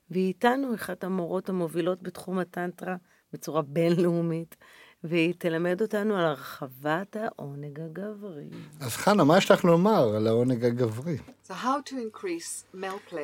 והיא 0.10 0.28
איתנו 0.28 0.76
אחת 0.76 1.04
המורות 1.04 1.50
המובילות 1.50 2.04
בתחום 2.04 2.40
הטנטרה 2.40 2.96
בצורה 3.34 3.62
בינלאומית, 3.62 4.56
והיא 5.04 5.34
תלמד 5.38 5.82
אותנו 5.82 6.16
על 6.16 6.26
הרחבת 6.26 7.18
העונג 7.20 7.80
הגברי. 7.80 8.46
אז 8.80 8.96
חנה, 8.96 9.24
מה 9.24 9.38
יש 9.38 9.52
לך 9.52 9.66
לומר 9.66 10.16
על 10.16 10.28
העונג 10.28 10.66
הגברי? 10.66 11.18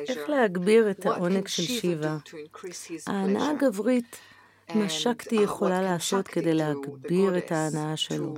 איך 0.08 0.28
להגביר 0.28 0.90
את 0.90 1.06
העונג 1.06 1.46
של 1.46 1.62
שיבה? 1.62 2.16
ההנאה? 3.06 3.50
הגברית, 3.50 4.16
מה 4.74 4.88
שקטי 4.88 5.38
uh, 5.38 5.42
יכולה 5.42 5.82
לעשות 5.82 6.28
כדי 6.28 6.54
להגביר 6.54 7.38
את 7.38 7.52
ההנאה 7.52 7.96
שלו? 7.96 8.34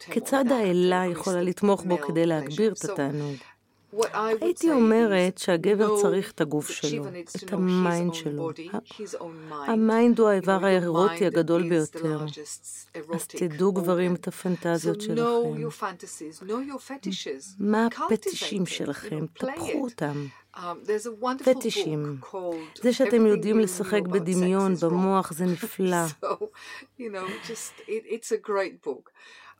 כיצד 0.00 0.44
האלה 0.52 1.04
יכולה 1.10 1.42
לתמוך 1.42 1.84
בו 1.84 1.98
כדי 1.98 2.26
להגביר 2.26 2.72
את 2.72 2.90
התענוג? 2.90 3.36
הייתי 4.40 4.70
אומרת 4.70 5.38
שהגבר 5.38 6.00
צריך 6.02 6.30
את 6.30 6.40
הגוף 6.40 6.70
שלו, 6.70 7.04
את 7.44 7.52
ה 7.52 7.64
mind 7.64 8.14
שלו. 8.14 8.50
ה 9.50 9.64
mind 9.64 10.20
הוא 10.20 10.28
האיבר 10.28 10.64
האירוטי 10.64 11.26
הגדול 11.26 11.68
ביותר. 11.68 12.24
אז 13.14 13.26
תדעו 13.26 13.72
גברים 13.72 14.14
את 14.14 14.28
הפנטזיות 14.28 15.00
שלכם. 15.00 15.22
מה 17.58 17.86
הפטישים 17.86 18.66
שלכם? 18.66 19.26
טפחו 19.26 19.84
אותם. 19.84 20.26
פטישים. 21.44 22.16
זה 22.82 22.92
שאתם 22.92 23.26
יודעים 23.26 23.58
לשחק 23.58 24.02
בדמיון, 24.02 24.74
במוח, 24.82 25.32
זה 25.32 25.44
נפלא. 25.44 25.96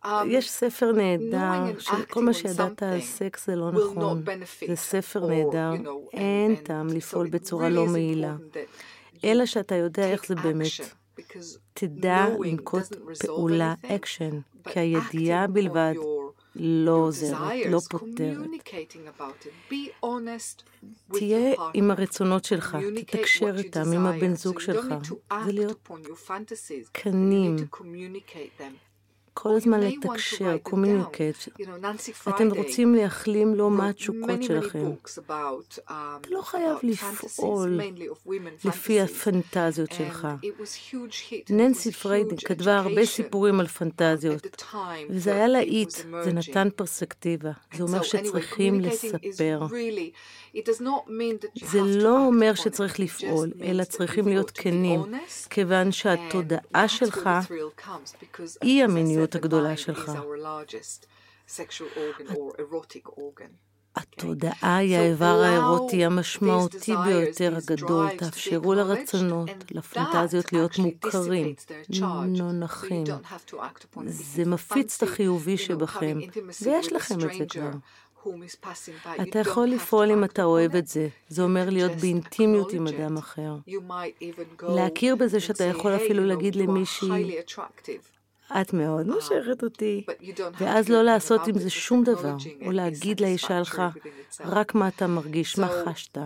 אממ, 0.04 0.08
יש 0.28 0.50
ספר 0.50 0.92
נהדר, 0.92 1.78
שכל 1.78 2.22
מה 2.22 2.32
שידעת 2.32 2.82
על 2.82 3.00
סקס 3.00 3.46
זה 3.46 3.56
לא 3.56 3.72
נכון. 3.72 4.24
זה 4.68 4.76
ספר 4.76 5.26
נהדר, 5.26 5.72
אין 6.12 6.54
טעם 6.54 6.86
לפעול 6.86 7.28
בצורה 7.28 7.68
לא 7.68 7.86
יעילה. 7.86 8.36
אלא 9.24 9.46
שאתה 9.46 9.74
יודע 9.74 10.10
איך 10.10 10.26
זה 10.26 10.34
באמת. 10.34 10.70
תדע 11.74 12.26
לנקוט 12.40 12.82
פעולה, 13.26 13.74
אקשן, 13.86 14.40
כי 14.68 14.80
הידיעה 14.80 15.46
בלבד 15.46 15.94
לא 16.56 16.92
עוזרת, 16.92 17.52
לא 17.70 17.80
פותרת. 17.90 18.36
תהיה. 21.08 21.54
עם 21.74 21.90
הרצונות 21.90 22.44
שלך, 22.44 22.76
תתקשר 22.96 23.58
איתם, 23.58 23.92
עם. 23.92 24.06
הבן 24.06 24.34
זוג 24.34 24.60
שלך. 24.60 24.86
זה 25.44 25.52
להיות 25.52 25.88
כנים. 26.94 27.56
כל 29.34 29.56
הזמן 29.56 29.80
לתקשר, 29.80 30.58
communicate. 30.62 31.48
אתם 32.28 32.48
רוצים 32.48 32.94
להחלים 32.94 33.54
לא 33.54 33.70
מה 33.70 33.88
התשוקות 33.88 34.42
שלכם. 34.42 34.90
אתה 35.14 36.28
לא 36.30 36.42
חייב 36.42 36.76
לפעול 36.82 37.80
לפי 38.64 39.00
הפנטזיות 39.00 39.92
שלך. 39.92 40.28
ננסי 41.50 41.92
פריידיי 41.92 42.36
כתבה 42.36 42.76
הרבה 42.76 43.06
סיפורים 43.06 43.60
על 43.60 43.66
פנטזיות, 43.66 44.64
וזה 45.10 45.34
היה 45.34 45.48
להיט, 45.48 45.90
זה 45.90 46.32
נתן 46.32 46.68
פרספקטיבה. 46.76 47.50
זה 47.76 47.82
אומר 47.82 48.02
שצריכים 48.02 48.80
לספר. 48.80 49.66
זה 51.54 51.80
לא 51.82 52.26
אומר 52.26 52.54
שצריך 52.54 53.00
לפעול, 53.00 53.52
אלא 53.62 53.84
צריכים 53.84 54.28
להיות 54.28 54.50
כנים, 54.50 55.00
כיוון 55.50 55.92
שהתודעה 55.92 56.88
שלך 56.88 57.30
היא 58.60 58.84
המיניות. 58.84 59.21
הסקסואליות 59.22 59.34
הגדולה 59.34 59.76
שלך. 59.76 60.12
התודעה 63.96 64.76
היא 64.76 64.96
האיבר 64.96 65.42
האירוטי 65.42 66.04
המשמעותי 66.04 66.94
ביותר 67.04 67.56
הגדול. 67.56 68.08
תאפשרו 68.18 68.74
לרצונות, 68.74 69.50
לפנטזיות 69.70 70.52
להיות 70.52 70.78
מוכרים, 70.78 71.54
נונחים. 72.26 73.04
זה 74.06 74.44
מפיץ 74.44 74.96
את 74.96 75.08
החיובי 75.08 75.56
שבכם, 75.56 76.18
ויש 76.62 76.92
לכם 76.92 77.14
את 77.14 77.34
זה 77.38 77.44
כבר. 77.48 77.70
אתה 79.22 79.38
יכול 79.38 79.66
לפעול 79.68 80.10
אם 80.10 80.24
אתה 80.24 80.44
אוהב 80.44 80.76
את 80.76 80.86
זה. 80.86 81.08
זה 81.28 81.42
אומר 81.42 81.70
להיות 81.70 81.92
באינטימיות 81.92 82.72
עם 82.72 82.86
אדם 82.86 83.16
אחר. 83.16 83.56
להכיר 84.62 85.16
בזה 85.16 85.40
שאתה 85.40 85.64
יכול 85.64 85.96
אפילו 85.96 86.24
להגיד 86.24 86.56
למישהי, 86.56 87.36
את 88.60 88.72
מאוד 88.72 89.06
מושכת 89.06 89.62
אותי, 89.62 90.04
ואז 90.58 90.88
לא 90.88 91.02
לעשות 91.02 91.46
עם 91.46 91.58
זה 91.58 91.70
שום 91.70 92.04
דבר, 92.04 92.36
או 92.66 92.72
להגיד 92.72 93.20
לאישה 93.20 93.62
itself. 93.62 94.40
רק 94.44 94.74
מה 94.74 94.88
אתה 94.88 95.06
מרגיש, 95.06 95.58
מה 95.58 95.68
חשת. 95.84 96.18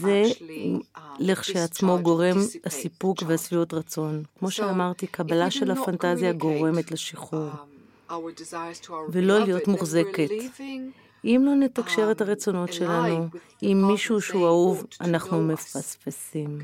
זה 0.00 0.22
um, 0.22 1.00
לכשעצמו 1.18 1.98
גורם 2.02 2.36
הסיפוק. 2.64 3.22
והשביעות 3.26 3.74
רצון. 3.74 4.22
כמו 4.38 4.50
שאמרתי, 4.50 5.06
קבלה 5.06 5.50
של 5.50 5.70
הפנטזיה 5.70 6.32
גורמת 6.32 6.90
לשחרור. 6.90 7.50
um, 8.10 8.14
ולא 9.08 9.38
להיות 9.38 9.68
מוחזקת. 9.68 10.28
אם 11.24 11.42
לא 11.44 11.54
נתקשר 11.54 12.10
את 12.10 12.20
um, 12.20 12.24
הרצונות 12.24 12.72
שלנו 12.72 13.26
עם 13.62 13.86
מישהו 13.86 14.20
שהוא 14.20 14.46
אהוב, 14.46 14.80
"Want 14.80 14.94
to 14.94 15.04
אנחנו 15.04 15.38
know 15.38 15.50
us." 15.50 15.52
מפספסים. 15.52 16.58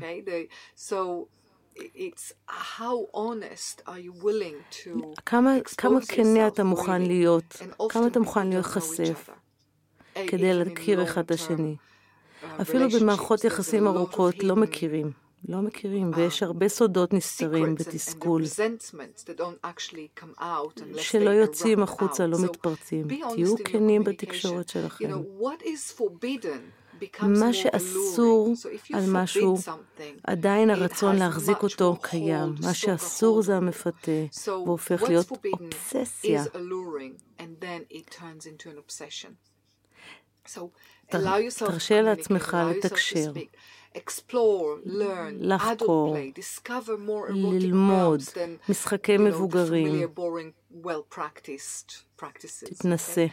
כמה, 5.25 5.55
כמה 5.77 5.99
כנה 6.07 6.47
אתה 6.47 6.63
מוכן? 6.63 7.01
להיות, 7.01 7.55
כמה 7.89 8.07
אתה 8.07 8.19
מוכן 8.19 8.47
להיחשף, 8.47 9.29
other. 9.29 10.17
Uh, 10.17 10.19
כדי 10.27 10.53
להכיר 10.53 11.03
אחד 11.03 11.23
את 11.23 11.31
השני. 11.31 11.75
uh, 11.75 12.61
אפילו 12.61 12.89
במערכות 12.89 13.43
יחסים 13.43 13.87
ארוכות 13.87 14.43
לא 14.43 14.55
מכירים, 14.55 15.11
לא 15.49 15.61
מכירים, 15.61 16.11
ויש 16.15 16.43
הרבה 16.43 16.69
סודות 16.69 17.13
נסתרים 17.13 17.75
unless 20.77 20.99
שלא 21.01 21.29
יוצאים 21.29 21.83
החוצה. 21.83 22.27
לא 22.27 22.37
מתפרצים. 22.43 23.07
תהיו 23.07 23.55
כנים. 23.65 24.03
בתקשורת 24.03 24.69
שלכם. 24.69 25.11
מה 27.21 27.53
שאסור 27.53 28.53
על 28.93 29.03
משהו, 29.07 29.57
עדיין 30.23 30.69
הרצון 30.69 31.15
להחזיק 31.15 31.63
אותו 31.63 31.97
קיים. 32.01 32.55
מה 32.63 32.73
שאסור 32.73 33.41
זה 33.41 33.55
המפתה, 33.55 34.11
והופך 34.65 35.01
להיות 35.01 35.31
אובססיה. 35.31 36.43
תרשה 41.57 42.01
לעצמך 42.01 42.57
לתקשר, 42.69 43.31
לחקור, 45.39 46.15
ללמוד, 47.29 48.19
משחקי 48.69 49.17
מבוגרים, 49.17 50.07
תתנסה. 52.17 52.65
תתנסה. 52.65 53.25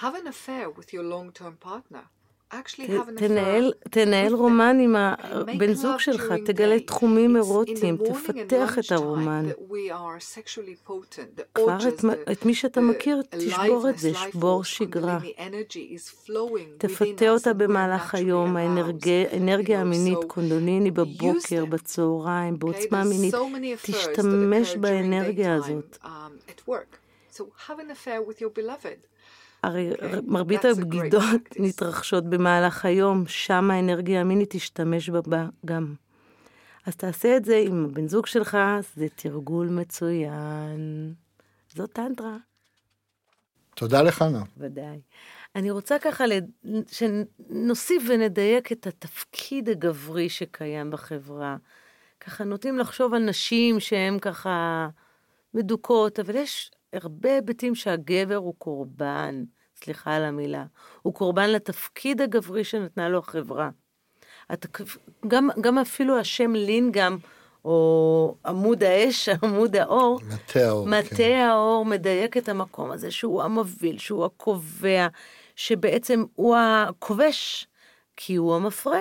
Have 0.00 0.14
an 0.14 0.26
affair 0.26 0.70
with 0.70 0.92
your 0.92 1.02
long-term 1.02 1.56
partner. 1.64 2.04
תנהל, 3.16 3.72
תנהל 3.90 4.34
רומן 4.34 4.76
עם 4.80 4.96
הבן 4.96 5.72
זוג 5.72 5.98
שלך, 5.98 6.32
תגלה 6.44 6.80
תחומים 6.80 7.36
אירוטיים, 7.36 7.96
תפתח 7.96 8.78
את 8.78 8.92
הרומן. 8.92 9.44
כבר 11.54 11.78
את, 11.88 12.04
את 12.32 12.44
מי 12.46 12.54
שאתה 12.54 12.80
מכיר, 12.80 13.22
תשבור 13.30 13.88
את 13.90 13.98
זה, 13.98 14.10
שבור 14.14 14.64
שגרה. 14.64 15.18
תפתה 16.78 17.30
אותה 17.30 17.52
במהלך 17.52 18.14
היום, 18.14 18.56
האנרגיה 18.56 19.80
המינית, 19.80 20.18
קונדוניני 20.26 20.90
בבוקר, 20.90 21.64
בצהריים, 21.64 22.58
בעוצמה 22.58 23.04
מינית, 23.04 23.34
תשתמש 23.82 24.76
באנרגיה 24.76 25.54
הזאת. 25.54 25.98
הרי 29.66 29.92
Okay, 29.92 30.20
מרבית 30.26 30.64
הבגידות. 30.64 31.22
מתרחשות 31.58 32.24
במהלך 32.24 32.84
היום, 32.84 33.24
שם 33.26 33.70
האנרגיה 33.70 34.20
המינית 34.20 34.50
תשתמש 34.50 35.10
בה 35.10 35.46
גם. 35.66 35.94
אז 36.86 36.96
תעשה 36.96 37.36
את 37.36 37.44
זה 37.44 37.56
עם 37.56 37.84
הבן 37.84 38.08
זוג 38.08 38.26
שלך, 38.26 38.58
זה 38.96 39.06
תרגול 39.16 39.68
מצוין. 39.68 41.14
זאת 41.74 41.92
טנטרה. 41.92 42.36
תודה 43.74 44.02
לחנה. 44.02 44.42
ודאי. 44.56 45.00
אני 45.56 45.70
רוצה 45.70 45.98
ככה 45.98 46.26
לד... 46.26 46.50
שנוסיף 46.92 48.02
ונדייק 48.08 48.72
את 48.72 48.86
התפקיד 48.86 49.68
הגברי 49.68 50.28
שקיים 50.28 50.90
בחברה. 50.90 51.56
ככה 52.20 52.44
נוטים 52.44 52.78
לחשוב 52.78 53.14
על 53.14 53.22
נשים 53.22 53.80
שהן 53.80 54.18
ככה 54.18 54.88
מדוכאות, 55.54 56.20
אבל 56.20 56.34
יש 56.34 56.70
הרבה 56.94 57.34
היבטים 57.34 57.74
שהגבר 57.74 58.36
הוא 58.36 58.54
קורבן, 58.58 59.44
סליחה 59.76 60.16
על 60.16 60.24
המילה, 60.24 60.64
הוא 61.02 61.14
קורבן 61.14 61.50
לתפקיד 61.50 62.20
הגברי 62.20 62.64
שנתנה 62.64 63.08
לו 63.08 63.18
החברה. 63.18 63.70
אתה, 64.52 64.68
כ- 64.68 64.96
גם, 65.28 65.48
גם 65.60 65.78
אפילו 65.78 66.18
השם 66.18 66.52
לינגאם, 66.52 67.16
או 67.64 68.36
עמוד 68.46 68.82
האש, 68.82 69.28
עמוד 69.42 69.76
האור, 69.76 70.20
מטה 70.34 70.68
האור, 70.68 70.86
מטה 70.86 71.16
כן. 71.16 71.48
האור 71.50 71.84
מדייק 71.84 72.36
את 72.36 72.48
המקום 72.48 72.90
הזה, 72.90 73.10
שהוא 73.10 73.42
המוביל, 73.42 73.98
שהוא 73.98 74.24
הקובע, 74.24 75.06
שבעצם 75.56 76.24
הוא 76.34 76.56
הכובש, 76.56 77.66
כי 78.16 78.36
הוא 78.36 78.56
המפרה. 78.56 79.00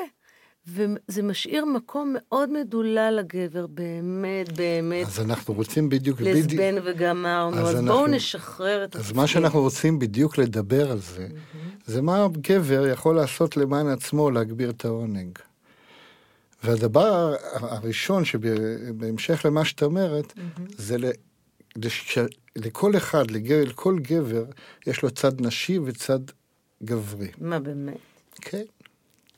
וזה 0.67 1.24
משאיר 1.24 1.65
מקום 1.65 2.15
מאוד 2.20 2.50
מדולל 2.51 3.20
לגבר, 3.20 3.67
באמת, 3.67 4.51
באמת. 4.58 5.08
אז 5.08 5.20
אנחנו 5.20 5.53
רוצים 5.53 5.89
בדיוק... 5.89 6.22
בדיוק- 6.22 6.38
לזבן 6.51 6.75
וגמרנו, 6.84 7.58
אז 7.58 7.70
אז, 7.70 7.75
אנחנו- 7.75 7.88
בואו 7.88 8.08
נשחרר 8.08 8.84
את 8.84 8.96
אז 8.96 9.01
הצדדים. 9.01 9.22
מה 9.22 9.27
שאנחנו 9.27 9.62
רוצים 9.62 10.00
בדיוק 10.00 10.38
לדבר 10.38 10.91
על 10.91 11.00
זה, 11.00 11.27
זה 11.86 12.01
מה 12.01 12.27
גבר 12.41 12.88
יכול 12.88 13.15
לעשות 13.15 13.58
למען 13.58 13.88
עצמו 13.88 14.32
להגביר 14.32 14.70
את 14.70 14.86
העונג. 14.86 15.39
והדבר 16.63 17.36
הראשון 17.53 18.25
שבהמשך 18.25 19.41
למה 19.46 19.65
שאת 19.65 19.84
אומרת, 19.84 20.34
זה 20.77 20.98
ל- 20.98 21.12
לש- 21.75 22.17
לכל 22.55 22.98
אחד, 22.98 23.32
לגבר, 23.32 23.63
לכל 23.63 24.00
גבר, 24.00 24.46
יש 24.88 25.01
לו 25.03 25.12
צד 25.12 25.41
נשי 25.41 25.79
וצד 25.79 26.20
גברי. 26.84 27.27
מה 27.41 27.60
באמת? 27.60 27.98
כן. 28.41 28.63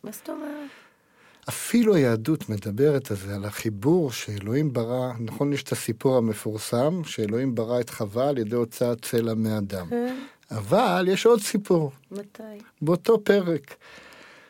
מה 0.04 0.12
זאת 0.12 0.30
אומרת? 0.30 0.70
אפילו 1.50 1.96
היהדות 1.96 2.50
מדברת 2.50 3.12
על 3.12 3.18
זה, 3.18 3.36
על 3.36 3.46
החיבור 3.46 4.12
שאלוהים 4.12 4.74
ברא, 4.74 5.12
נכון, 5.20 5.54
יש 5.54 5.64
את 5.64 5.72
הסיפור 5.72 6.18
המפורסם, 6.18 7.02
שאלוהים 7.04 7.56
ברא 7.56 7.80
את 7.80 7.90
חווה 7.90 8.30
על 8.30 8.38
ידי 8.38 8.56
הוצאת 8.56 9.06
צלע 9.06 9.34
מאדם. 9.34 9.88
כן, 9.90 10.16
אבל 10.52 11.06
יש 11.10 11.26
עוד 11.26 11.42
סיפור, 11.42 11.92
מתי? 12.12 12.44
באותו 12.82 13.24
פרק 13.24 13.76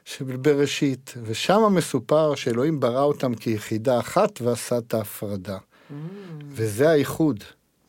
של 0.05 0.25
בראשית, 0.37 1.13
ושם 1.23 1.61
מסופר 1.71 2.35
שאלוהים 2.35 2.79
ברא 2.79 3.03
אותם 3.03 3.35
כיחידה 3.35 3.99
אחת 3.99 4.41
ועשה 4.41 4.77
את 4.77 4.93
ההפרדה. 4.93 5.57
וזה 6.47 6.89
האיחוד, 6.89 7.43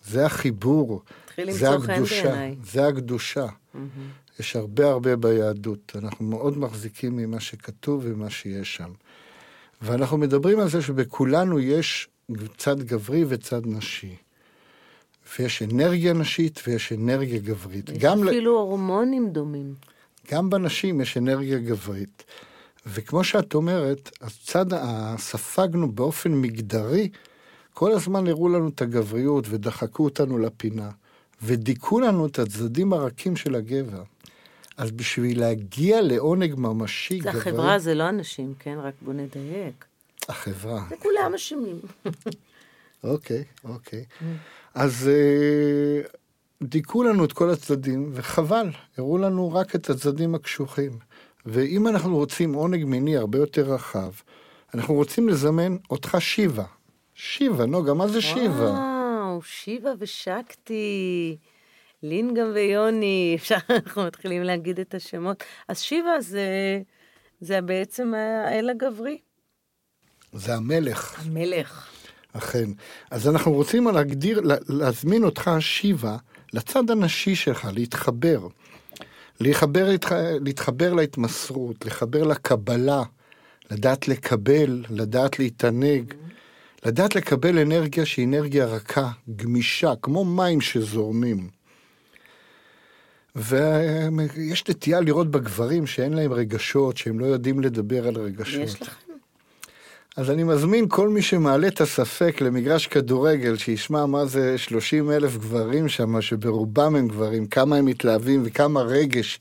זה 0.04 0.26
החיבור, 0.26 1.02
זה 1.50 1.70
הקדושה. 1.70 2.50
זה 2.64 2.86
הקדושה. 2.86 3.46
יש 4.40 4.57
הרבה 4.57 4.90
הרבה 4.90 5.16
ביהדות, 5.16 5.93
אנחנו 5.95 6.25
מאוד 6.25 6.59
מחזיקים 6.59 7.16
ממה 7.16 7.40
שכתוב 7.40 8.02
ומה 8.05 8.31
שיש 8.31 8.76
שם. 8.76 8.90
ואנחנו 9.83 10.19
מדברים 10.19 10.61
על 10.61 10.69
זה 10.69 10.83
שבכולנו 10.83 11.61
יש 11.61 12.09
צד 12.57 12.83
גברי 12.83 13.25
וצד 13.28 13.66
נשי. 13.66 14.16
ויש 15.38 15.62
אנרגיה 15.62 16.12
נשית 16.12 16.62
ויש 16.66 16.93
אנרגיה 16.93 17.38
גברית. 17.38 17.88
יש 17.88 17.99
גם, 17.99 18.25
ל- 18.25 18.28
אפילו 18.28 18.59
הורמונים 18.59 19.31
דומים. 19.31 19.75
גם 20.33 20.50
בנשים 20.50 21.00
יש 21.00 21.16
אנרגיה 21.16 21.59
גברית. 21.59 22.25
וכמו 22.87 23.25
שאת 23.25 23.55
אומרת, 23.55 24.11
הצד, 24.21 24.66
ספגנו 25.19 25.93
באופן 25.93 26.33
מגדרי, 26.33 27.09
כל 27.75 27.93
הזמן 27.93 28.26
הראו 28.26 28.49
לנו 28.49 28.69
את 28.69 28.83
הגבריות 28.83 29.45
ודחקו 29.49 30.05
אותנו 30.05 30.38
לפינה, 30.38 30.90
ודיכאו 31.43 32.00
לנו 32.00 32.26
את 32.26 32.38
הצדדים 32.38 32.93
הרכים 32.93 33.37
של 33.37 33.55
הגבר. 33.55 34.02
אז 34.76 34.90
בשביל 34.90 35.40
להגיע 35.40 36.02
לעונג 36.02 36.54
ממשי 36.56 37.21
זה 37.23 37.28
גברי... 37.28 37.40
החברה 37.40 37.78
זה 37.78 37.95
לא 37.95 38.09
אנשים, 38.09 38.54
כן? 38.59 38.78
רק 38.78 38.95
בוא 39.02 39.12
נדייק. 39.12 39.85
החברה. 40.28 40.85
זה 40.88 40.97
כולם 40.97 41.35
אשמים. 41.35 41.80
אוקיי, 43.04 43.45
אוקיי. 43.64 44.04
אז 44.75 45.09
אה, 45.09 46.00
דיכאו 46.62 47.02
לנו 47.02 47.25
את 47.25 47.33
כל 47.33 47.50
הצדדים, 47.50 48.11
וחבל, 48.12 48.68
הראו 48.99 49.18
לנו 49.18 49.52
רק 49.52 49.75
את 49.75 49.90
הצדדים 49.90 50.35
הקשוחים. 50.35 50.99
ואם 51.47 51.88
אנחנו 51.88 52.16
רוצים 52.16 52.54
עונג 52.54 52.85
מיני 52.85 53.16
הרבה 53.16 53.38
יותר 53.38 53.73
רחב, 53.73 54.11
אנחנו 54.75 54.95
רוצים 54.95 55.28
לזמן 55.28 55.76
אותך 55.90 56.16
שיבה. 56.21 56.64
שיבה, 57.14 57.66
נוגה, 57.66 57.95
מה 57.95 58.09
זה 58.09 58.21
שיבה? 58.21 58.71
וואו, 58.71 59.42
שיבה 59.42 59.90
ושקטי, 59.99 61.37
לינגam 62.02 62.54
ויוני, 62.54 63.36
אפשר, 63.38 63.56
אנחנו 63.86 64.02
מתחילים 64.06 64.42
להגיד 64.42 64.80
את 64.80 64.94
השמות. 64.94 65.44
אז 65.68 65.80
שיבה 65.80 66.20
זה, 66.20 66.80
זה 67.40 67.61
בעצם 67.61 68.12
האל 68.46 68.70
הגברי. 68.70 69.18
זה 70.32 70.54
המלך, 70.54 71.26
המלך. 71.26 71.88
אכן. 72.32 72.68
אז 73.11 73.28
אנחנו 73.28 73.52
רוצים 73.52 73.87
להגדיר, 73.88 74.40
לה- 74.40 74.56
להזמין 74.68 75.24
אותך 75.24 75.50
שיבה 75.61 76.16
לצד 76.52 76.90
הנשי 76.90 77.35
שלך, 77.35 77.68
להתחבר. 77.74 78.46
להתחבר, 79.40 79.88
להתחבר 80.40 80.92
להתמסרות, 80.94 81.87
לחבר 81.87 82.22
לקבלה, 82.22 83.02
לדעת 83.70 84.09
לקבל, 84.09 84.85
לדעת 84.90 85.38
להתענג, 85.38 86.14
לדעת 86.85 87.14
לקבל 87.16 87.59
אנרגיה 87.59 88.06
שהיא 88.06 88.26
אנרגיה 88.26 88.64
רכה, 88.66 89.11
גמישה, 89.37 89.92
כמו 90.02 90.24
מים 90.24 90.61
שזורמים. 90.61 91.56
ויש 93.37 94.68
נטייה 94.68 95.01
לראות 95.01 95.31
בגברים 95.31 95.87
שאין 95.87 96.12
להם 96.12 96.33
רגשות, 96.33 96.96
שהם 96.96 97.18
לא 97.18 97.27
יודעים 97.27 97.61
לדבר 97.61 98.09
על 98.09 98.16
רגשות. 98.16 98.62
יש 98.62 98.83
לכם? 98.83 99.07
אז 100.16 100.31
אני 100.31 100.44
מזמין 100.44 100.88
כל 100.88 101.09
מי 101.09 101.22
שמעלה 101.22 101.68
את 101.68 101.81
הספק 101.81 102.40
למגרש 102.40 102.87
כדורגל, 102.87 103.57
שישמע 103.57 104.07
מה 104.07 104.27
זה 104.27 104.59
30 104.59 105.11
אלף 105.11 105.37
גברים 105.37 105.88
שם, 105.88 106.20
שברובם 106.20 106.96
הם 106.96 107.09
גברים, 107.09 107.46
כמה 107.46 107.77
הם 107.77 107.85
מתלהבים 107.85 108.42
וכמה 108.44 108.83
רגש 108.83 109.40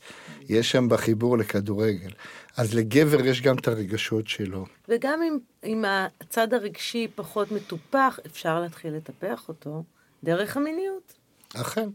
יש 0.49 0.71
שם 0.71 0.89
בחיבור 0.89 1.37
לכדורגל. 1.37 2.09
אז 2.57 2.73
לגבר 2.73 3.25
יש 3.25 3.41
גם 3.41 3.55
את 3.55 3.67
הרגשות 3.67 4.27
שלו. 4.27 4.65
וגם 4.89 5.19
אם, 5.21 5.37
אם 5.63 5.85
הצד 6.21 6.53
הרגשי 6.53 7.07
פחות 7.15 7.51
מטופח, 7.51 8.19
אפשר 8.25 8.59
להתחיל 8.59 8.93
לטפח 8.93 9.49
אותו 9.49 9.83
דרך 10.23 10.57
המיניות. 10.57 11.13
אכן. 11.55 11.89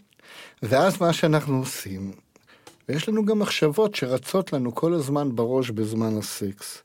ואז 0.62 1.00
מה 1.00 1.12
שאנחנו 1.12 1.58
עושים, 1.58 2.12
ויש 2.88 3.08
לנו 3.08 3.24
גם 3.24 3.38
מחשבות 3.38 3.94
שרצות 3.94 4.52
לנו 4.52 4.74
כל 4.74 4.92
הזמן 4.92 5.36
בראש 5.36 5.70
בזמן 5.70 6.18
הסקס. 6.18 6.82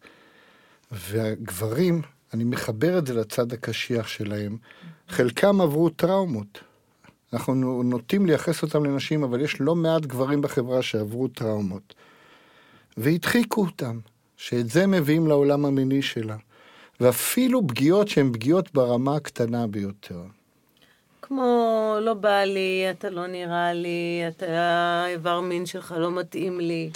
והגברים, 0.91 2.01
אני 2.33 2.43
מחבר 2.43 2.97
את 2.97 3.07
זה 3.07 3.13
לצד 3.13 3.53
הקשיח 3.53 4.07
שלהם, 4.07 4.57
חלקם 5.09 5.61
עברו 5.61 5.89
טראומות. 5.89 6.59
אנחנו 7.33 7.83
נוטים 7.83 8.25
לייחס 8.25 8.63
אותם 8.63 8.85
לנשים, 8.85 9.23
אבל 9.23 9.41
יש 9.41 9.61
לא 9.61 9.75
מעט 9.75 10.01
גברים 10.01 10.41
בחברה 10.41 10.81
שעברו 10.81 11.27
טראומות. 11.27 11.95
והדחיקו 12.97 13.61
אותם, 13.61 13.99
שאת 14.37 14.69
זה 14.69 14.87
מביאים 14.87 15.27
לעולם 15.27 15.65
המיני 15.65 16.01
שלה. 16.01 16.35
ואפילו 16.99 17.67
פגיעות 17.67 18.07
שהן 18.07 18.33
פגיעות 18.33 18.73
ברמה 18.73 19.15
הקטנה 19.15 19.67
ביותר. 19.67 20.21
כמו, 21.27 21.51
לא 22.01 22.13
בא 22.13 22.43
לי, 22.43 22.85
אתה 22.91 23.09
לא 23.09 23.27
נראה 23.27 23.73
לי, 23.73 24.23
אתה, 24.27 24.45
האיבר 25.05 25.41
מין 25.41 25.65
שלך 25.65 25.95
לא 25.97 26.11
מתאים 26.11 26.59
לי, 26.59 26.89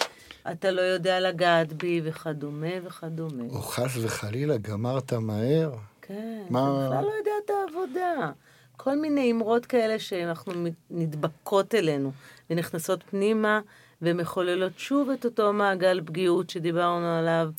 אתה 0.52 0.72
לא 0.72 0.82
יודע 0.82 1.20
לגעת 1.20 1.74
בי, 1.74 2.02
וכדומה 2.04 2.68
וכדומה. 2.84 3.44
או 3.50 3.62
חס 3.62 3.98
וחלילה, 4.02 4.58
גמרת 4.58 5.14
מהר. 5.14 5.72
כן, 6.02 6.42
מה- 6.50 6.60
אתה 6.60 6.90
בכלל 6.90 7.04
לא 7.06 7.12
יודע 7.18 7.32
את 7.46 7.50
העבודה. 7.50 8.32
כל 8.78 8.96
מיני 8.98 9.32
אמרות 9.32 9.66
כאלה 9.66 10.00
שאנחנו 10.00 10.54
נדבקות 10.92 11.76
אלינו 11.76 12.12
ונכנסות 12.50 13.04
פנימה 13.10 13.60
ומחוללות 14.02 14.72
שוב 14.78 15.10
את 15.10 15.26
אותו 15.26 15.54
מעגל 15.54 16.02
פגיעות 16.06 16.50
שדיברנו 16.50 17.18
עליו, 17.20 17.50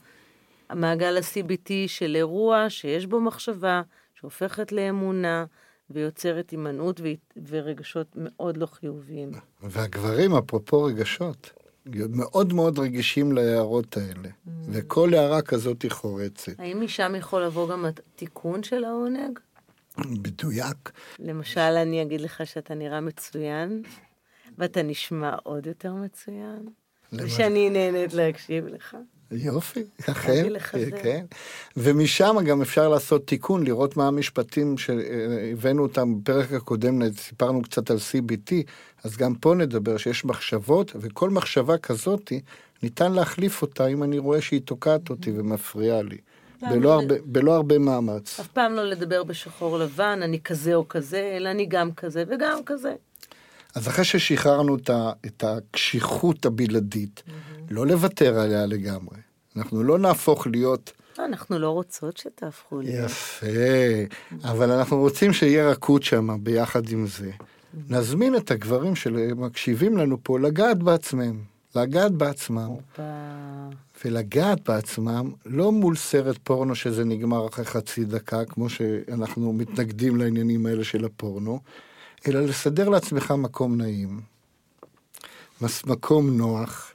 המעגל 0.69 1.17
ה-CBT 1.17 1.71
של 1.87 2.17
אירוע 2.17 2.67
שיש 2.69 3.07
בו 3.07 3.21
מחשבה, 3.21 3.83
שהופכת 4.15 4.73
לאמונה 4.73 5.45
ויוצרת 5.91 6.51
הימנעות 6.51 7.01
ורגשות 7.49 8.07
מאוד 8.17 8.57
לא 8.57 8.67
חיוביים. 8.67 9.31
והגברים, 9.63 10.35
אפרופו 10.35 10.83
רגשות, 10.83 11.51
מאוד 12.09 12.53
מאוד 12.53 12.79
רגישים 12.79 13.33
להערות 13.33 13.97
האלה. 13.97 14.29
וכל 14.69 15.15
הערה 15.15 15.43
כזאת 15.43 15.83
היא 15.83 15.91
חורצת. 15.91 16.53
האם 16.59 16.81
משם 16.85 17.15
יכול 17.19 17.45
לבוא 17.45 17.69
גם 17.69 17.85
התיקון 17.85 18.63
של 18.63 18.85
העונג? 18.85 19.39
מדויק. 19.99 20.93
למשל, 21.19 21.61
אני 21.61 22.03
אגיד 22.03 22.21
לך 22.21 22.47
שאתה 22.47 22.75
נראה 22.75 23.01
מצוין, 23.01 23.83
ואתה 24.59 24.83
נשמע 24.83 25.37
עוד 25.43 25.67
יותר 25.67 25.93
מצוין, 25.95 26.69
למשל. 27.13 27.25
ושאני 27.25 27.71
נהנית 27.71 28.15
להקשיב 28.15 28.67
לך. 28.67 28.97
יופי, 29.33 29.81
אכן, 30.11 30.43
זה. 30.73 30.91
כן. 31.03 31.25
ומשם 31.77 32.37
גם 32.47 32.63
אפשר 32.63 32.89
לעשות 32.89 33.27
תיקון, 33.27 33.65
לראות 33.65 33.97
מה 33.97 34.07
המשפטים 34.09 34.79
שהבאנו 34.79 35.83
אותם 35.83 36.21
בפרק 36.21 36.53
הקודם, 36.53 37.13
סיפרנו 37.13 37.63
קצת 37.63 37.91
על 37.91 37.97
CBT, 37.97 38.53
אז 39.05 39.17
גם 39.17 39.35
פה 39.35 39.55
נדבר 39.55 39.97
שיש 39.97 40.25
מחשבות, 40.25 40.93
וכל 41.01 41.31
מחשבה 41.31 41.79
כזאת, 41.79 42.33
ניתן 42.83 43.13
להחליף 43.13 43.63
אותה 43.63 43.87
אם 43.87 44.03
אני 44.03 44.19
רואה 44.19 44.41
שהיא 44.41 44.61
תוקעת 44.65 45.11
אותי 45.11 45.33
ומפריעה 45.37 46.03
לי. 46.03 46.17
בלא 46.71 46.81
זה- 46.89 46.93
הרבה, 46.95 47.15
בלא 47.25 47.55
הרבה 47.55 47.79
מאמץ. 47.79 48.41
אף 48.41 48.47
פעם 48.47 48.73
לא 48.73 48.85
לדבר 48.85 49.25
בשחור 49.25 49.79
לבן, 49.79 50.21
אני 50.23 50.41
כזה 50.41 50.75
או 50.75 50.89
כזה, 50.89 51.33
אלא 51.37 51.49
אני 51.51 51.67
גם 51.67 51.93
כזה 51.93 52.25
וגם 52.29 52.59
כזה. 52.67 52.95
אז 53.75 53.89
אחרי 53.89 54.05
ששחררנו 54.05 54.77
את, 54.77 54.91
ה, 54.91 55.13
את 55.27 55.45
הקשיחות 55.47 56.47
הבלעדית, 56.47 57.23
לא 57.71 57.87
לוותר 57.87 58.41
עליה 58.41 58.67
לגמרי. 58.67 59.17
אנחנו 59.57 59.83
לא 59.83 59.99
נהפוך 59.99 60.47
להיות 60.47 60.93
אנחנו 61.25 61.59
לא 61.59 61.71
רוצות 61.71 62.17
שתהפכו 62.17 62.81
להיות. 62.81 63.11
יפה, 63.11 63.47
אבל 64.45 64.71
אנחנו 64.71 64.99
רוצים 64.99 65.33
שיהיה 65.33 65.71
רכות 65.71 66.03
שם 66.03 66.37
ביחד 66.43 66.89
עם 66.89 67.07
זה. 67.07 67.31
נזמין 67.89 68.37
את 68.37 68.51
הגברים 68.51 68.97
שמקשיבים 68.97 69.97
לנו 69.97 70.17
פה 70.23 70.39
לגעת 70.39 70.79
בעצמם, 70.79 71.41
לגעת 71.77 72.13
בעצמם. 72.13 72.71
ולגעת 74.05 74.69
בעצמם 74.69 75.33
לא 75.47 75.73
מול 75.73 75.97
סרט 75.97 76.39
פורנו 76.45 76.75
שזה 76.75 77.05
נגמר 77.05 77.47
אחרי 77.47 77.65
חצי 77.65 78.05
דקה, 78.05 78.45
כמו 78.45 78.69
שאנחנו 78.69 79.53
מתנגדים 79.53 80.17
לעניינים 80.17 80.67
האלה 80.67 80.85
של 80.85 81.05
הפורנו, 81.05 81.61
אלא 82.29 82.41
לסדר 82.41 82.89
לעצמך 82.89 83.31
מקום 83.31 83.77
נעים, 83.77 84.21
מקום 85.87 86.31
נוח, 86.31 86.93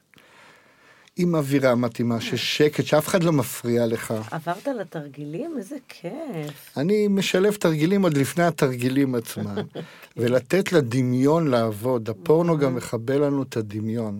עם 1.18 1.36
אווירה 1.36 1.76
מתאימה, 1.76 2.22
ששקט, 2.22 2.86
שאף 2.86 3.08
אחד 3.08 3.24
לא 3.24 3.32
מפריע 3.32 3.86
לך. 3.86 4.14
עברת 4.32 4.68
לתרגילים? 4.68 5.56
איזה 5.58 5.76
כיף. 5.88 6.78
אני 6.78 7.08
משלב 7.08 7.54
תרגילים 7.54 8.02
עוד 8.02 8.18
לפני 8.18 8.44
התרגילים 8.44 9.16
עצמם, 9.16 9.56
ולתת 10.18 10.72
לדמיון 10.72 11.48
לעבוד. 11.48 12.10
הפורנו 12.10 12.58
גם 12.58 12.76
מכבה 12.76 13.18
לנו 13.18 13.44
את 13.44 13.58
הדמיון. 13.58 14.20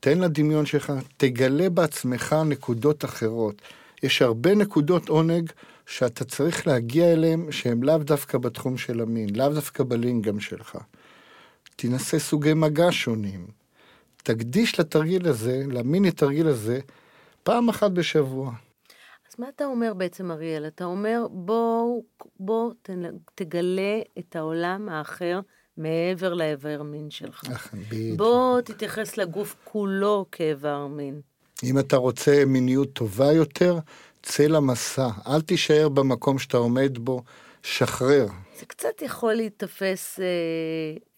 תן 0.00 0.18
לדמיון 0.18 0.66
שלך, 0.66 0.92
תגלה 1.16 1.70
בעצמך 1.70 2.36
נקודות 2.46 3.04
אחרות. 3.04 3.62
יש 4.02 4.22
הרבה 4.22 4.54
נקודות 4.54 5.08
עונג 5.08 5.50
שאתה 5.86 6.24
צריך 6.24 6.66
להגיע 6.66 7.12
אליהן, 7.12 7.52
שהן 7.52 7.82
לאו 7.82 7.98
דווקא 7.98 8.38
בתחום 8.38 8.78
של 8.78 9.00
המין, 9.00 9.36
לאו 9.36 9.48
דווקא 9.48 9.84
בלינגאם 9.84 10.40
שלך. 10.40 10.78
תנסה 11.76 12.18
סוגי 12.18 12.54
מגע 12.54 12.88
שונים. 12.90 13.61
תקדיש 14.22 14.80
לתרגיל 14.80 15.28
הזה, 15.28 15.62
למיני 15.68 16.10
תרגיל 16.10 16.48
הזה, 16.48 16.80
פעם 17.42 17.68
אחת 17.68 17.90
בשבוע. 17.90 18.52
אז 19.30 19.36
מה 19.38 19.46
אתה 19.48 19.64
אומר 19.64 19.94
בעצם, 19.94 20.30
אריאל? 20.30 20.66
אתה 20.66 20.84
אומר, 20.84 21.26
בוא, 21.30 22.02
בוא 22.40 22.72
תגלה 23.34 24.00
את 24.18 24.36
העולם 24.36 24.88
האחר 24.88 25.40
מעבר 25.76 26.34
לאיבר 26.34 26.82
מין 26.82 27.10
שלך. 27.10 27.44
בדיוק. 27.74 28.18
בוא 28.18 28.60
תתייחס 28.60 29.16
לגוף 29.16 29.56
כולו 29.64 30.26
כאיבר 30.32 30.86
מין. 30.86 31.20
אם 31.64 31.78
אתה 31.78 31.96
רוצה 31.96 32.44
מיניות 32.46 32.92
טובה 32.92 33.32
יותר, 33.32 33.78
צא 34.22 34.46
למסע. 34.46 35.08
אל 35.26 35.40
תישאר 35.40 35.88
במקום 35.88 36.38
שאתה 36.38 36.56
עומד 36.56 36.98
בו, 36.98 37.22
שחרר. 37.62 38.26
זה 38.62 38.66
קצת 38.66 39.02
יכול 39.02 39.34
להיתפס, 39.34 40.20
אה, 40.20 40.24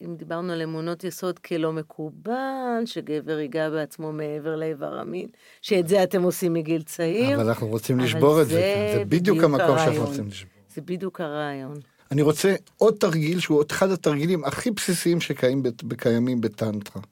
אם 0.06 0.16
דיברנו 0.16 0.52
על 0.52 0.62
אמונות 0.62 1.04
יסוד, 1.04 1.38
כלא 1.38 1.72
מקובל, 1.72 2.82
שגבר 2.84 3.38
ייגע 3.38 3.70
בעצמו 3.70 4.12
מעבר 4.12 4.56
לאיבר 4.56 4.98
המין, 4.98 5.26
שאת 5.62 5.88
זה 5.88 6.02
אתם 6.02 6.22
עושים 6.22 6.52
מגיל 6.52 6.82
צעיר. 6.82 7.36
אבל 7.36 7.48
אנחנו 7.48 7.66
רוצים 7.66 7.96
אבל 7.96 8.06
לשבור 8.06 8.42
את 8.42 8.46
זה. 8.46 8.54
זה 8.54 8.98
זה 8.98 9.04
בדיוק 9.04 9.36
בדיוק 9.36 9.44
המקום 9.44 9.78
שאנחנו. 9.78 10.06
רוצים 10.06 10.26
לשבור. 10.26 10.50
זה 10.74 10.80
בדיוק 10.80 11.20
הרעיון. 11.20 11.74
אני 12.10 12.22
רוצה 12.22 12.54
עוד 12.76 12.94
תרגיל 13.00 13.40
שהוא 13.40 13.58
עוד 13.58 13.66
אחד 13.70 13.90
התרגילים 13.90 14.44
הכי 14.44 14.70
בסיסיים 14.70 15.20
שקיימים 15.20 16.40
בטנטרה. 16.40 17.02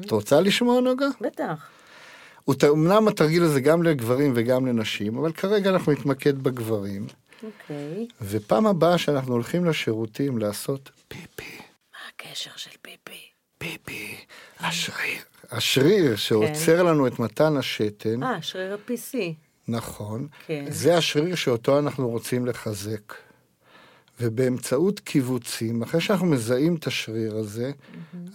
את 0.00 0.10
רוצה 0.10 0.40
לשמוע, 0.40 0.80
נוגה? 0.80 1.06
בטח. 1.20 1.68
אמנם 2.64 3.08
התרגיל 3.08 3.42
הזה 3.42 3.60
גם 3.60 3.82
לגברים 3.82 4.32
וגם 4.36 4.66
לנשים, 4.66 5.18
אבל 5.18 5.32
כרגע 5.32 5.70
אנחנו 5.70 5.92
נתמקד 5.92 6.38
בגברים. 6.38 7.06
אוקיי. 7.42 8.06
ופעם 8.20 8.66
הבאה 8.66 8.98
שאנחנו 8.98 9.32
הולכים 9.32 9.64
לשירותים 9.64 10.38
לעשות 10.38 10.90
פיפי, 11.08 11.58
מה 11.58 11.98
הקשר 12.08 12.50
של 12.56 12.70
פיפי? 12.82 13.20
פיפי, 13.58 14.16
השריר. 14.60 15.22
השריר 15.50 16.16
שעוצר 16.16 16.82
לנו 16.82 17.06
את 17.06 17.18
מתן 17.18 17.56
השתן, 17.56 18.22
אה, 18.22 18.42
שריר 18.42 18.72
ה-PC. 18.74 19.16
נכון, 19.68 20.28
כן. 20.46 20.64
זה 20.68 20.96
השריר 20.96 21.34
שאותו 21.34 21.78
אנחנו 21.78 22.08
רוצים 22.08 22.46
לחזק. 22.46 23.14
ובאמצעות 24.20 25.00
קיבוצים, 25.00 25.82
אחרי 25.82 26.00
שאנחנו 26.00 26.26
מזהים 26.26 26.74
את 26.74 26.86
השריר 26.86 27.36
הזה, 27.36 27.72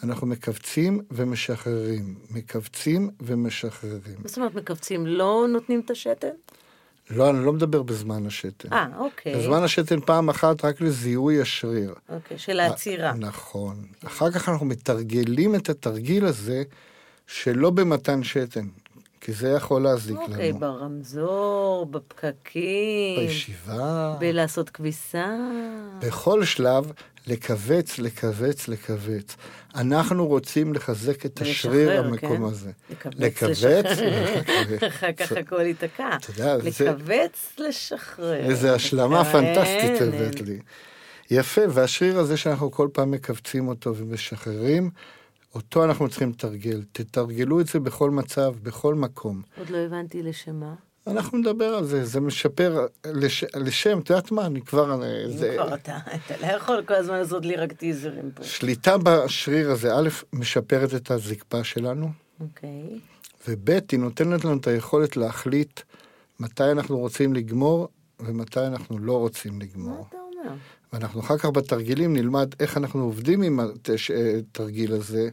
אנחנו 0.04 0.28
מכווצים 0.28 1.02
ומשחררים. 1.12 2.16
מכווצים 2.32 3.10
ומשחררים. 3.22 4.16
מה 4.18 4.28
זאת 4.28 4.38
אומרת 4.38 4.56
מכווצים? 4.56 5.06
לא 5.06 5.46
נותנים 5.50 5.80
את 5.86 5.92
השתן? 5.92 6.28
לא, 7.10 7.30
אני 7.30 7.46
לא 7.46 7.54
מדבר 7.54 7.84
בזמן 7.84 8.26
השתן. 8.26 8.74
אה, 8.74 8.88
אוקיי. 8.98 9.36
בזמן 9.36 9.64
השתן 9.64 10.00
פעם 10.00 10.30
אחת 10.30 10.66
רק 10.66 10.82
לזיהוי 10.82 11.42
השריר. 11.42 11.94
אוקיי, 12.10 12.38
של 12.38 12.60
העצירה. 12.60 13.14
נכון. 13.14 13.76
אחר 14.06 14.32
כך 14.32 14.50
אנחנו 14.50 14.66
מתרגלים 14.66 15.56
את 15.56 15.70
התרגיל 15.70 16.26
הזה 16.26 16.64
שלא 17.28 17.70
במתן 17.70 18.24
שתן, 18.24 18.68
כי 19.28 19.34
זה 19.34 19.50
יכול 19.50 19.82
להזיק 19.82 20.18
אוקיי, 20.18 20.50
לנו. 20.50 20.60
ברמזור, 20.60 21.86
בפקקים, 21.86 23.20
בישיבה, 23.20 24.16
בלעשות 24.20 24.70
כביסה. 24.70 25.38
בכל 26.00 26.44
שלב, 26.46 26.92
לכווץ, 27.28 28.00
לכווץ, 28.00 28.68
לכווץ. 28.68 29.36
אנחנו 29.76 30.28
רוצים 30.28 30.74
לחזק 30.74 31.26
את 31.26 31.42
השריר 31.42 32.00
המקום 32.00 32.38
כן? 32.38 32.44
הזה. 32.44 32.72
לכווץ, 32.90 33.64
לכווץ, 33.64 33.86
לשחרר. 33.86 34.88
אחר 34.88 35.12
כך 35.12 35.32
הכל 35.32 35.62
ייתקע. 35.62 36.10
אתה 36.16 36.32
יודע, 36.32 36.58
זה- 36.60 36.92
לכווץ, 36.92 37.54
לשחרר. 37.58 38.34
איזה 38.50 38.74
השלמה 38.76 39.24
כן, 39.26 39.32
פנטסטית. 39.32 40.02
הבאת 40.02 40.42
לי. 40.42 40.60
יפה, 41.32 41.62
והשריר 41.70 42.20
הזה 42.20 42.38
שאנחנו 42.38 42.72
כל 42.72 42.88
פעם 42.94 43.12
מכווצים 43.12 43.68
אותו 43.68 43.96
ומשחררים, 43.96 44.90
אותו 45.58 45.84
אנחנו 45.84 46.10
צריכים 46.10 46.30
לתרגל. 46.30 46.84
תתרגלו 46.92 47.60
את 47.62 47.68
זה 47.68 47.80
בכל 47.80 48.12
מצב, 48.12 48.54
בכל 48.64 48.96
מקום. 48.96 49.42
עוד 49.58 49.70
לא 49.70 49.78
הבנתי 49.78 50.24
לשם 50.24 50.60
מה. 50.60 50.74
אנחנו 51.08 51.38
נדבר 51.38 51.66
על 51.66 51.86
זה, 51.86 52.06
זה 52.06 52.20
משפר 52.20 52.88
לש, 53.06 53.44
לשם, 53.56 54.00
את 54.00 54.10
יודעת 54.10 54.32
מה, 54.32 54.46
אני 54.46 54.62
כבר... 54.62 55.04
אה, 55.04 55.26
אם 55.26 55.38
זה, 55.38 55.54
כבר 55.56 55.76
אתה, 55.76 55.98
אתה 56.16 56.38
לא 56.42 56.48
יכול 56.48 56.84
כל 56.88 56.94
הזמן 56.94 57.18
לעשות 57.18 57.46
לי 57.46 57.56
רק 57.56 57.74
טיזרים 57.74 58.32
פה. 58.36 58.44
שליטה 58.44 58.98
בשריר 58.98 59.72
הזה, 59.72 59.96
א', 59.96 60.10
משפרת 60.34 60.96
את 60.96 61.12
הזקפה 61.12 61.64
שלנו, 61.64 62.10
אוקיי. 62.40 63.00
וב', 63.48 63.70
היא 63.92 64.00
נותנת 64.00 64.46
לנו 64.46 64.58
את 64.58 64.68
היכולת 64.68 65.18
להחליט 65.18 65.80
מתי 66.40 66.72
אנחנו 66.72 66.98
רוצים 66.98 67.34
לגמור 67.34 67.88
ומתי 68.20 68.60
אנחנו 68.60 69.00
לא 69.00 69.18
רוצים 69.18 69.54
מה 69.54 69.64
לגמור. 69.64 70.06
אתה 70.10 70.18
אומר? 70.18 70.56
ואנחנו 70.94 71.20
אחר 71.20 71.38
כך 71.38 71.46
בתרגילים 71.46 72.14
נלמד 72.14 72.50
איך 72.60 72.78
אנחנו 72.78 73.04
עובדים 73.04 73.42
עם 73.42 73.60
התרגיל 73.60 74.94
הזה, 74.94 75.30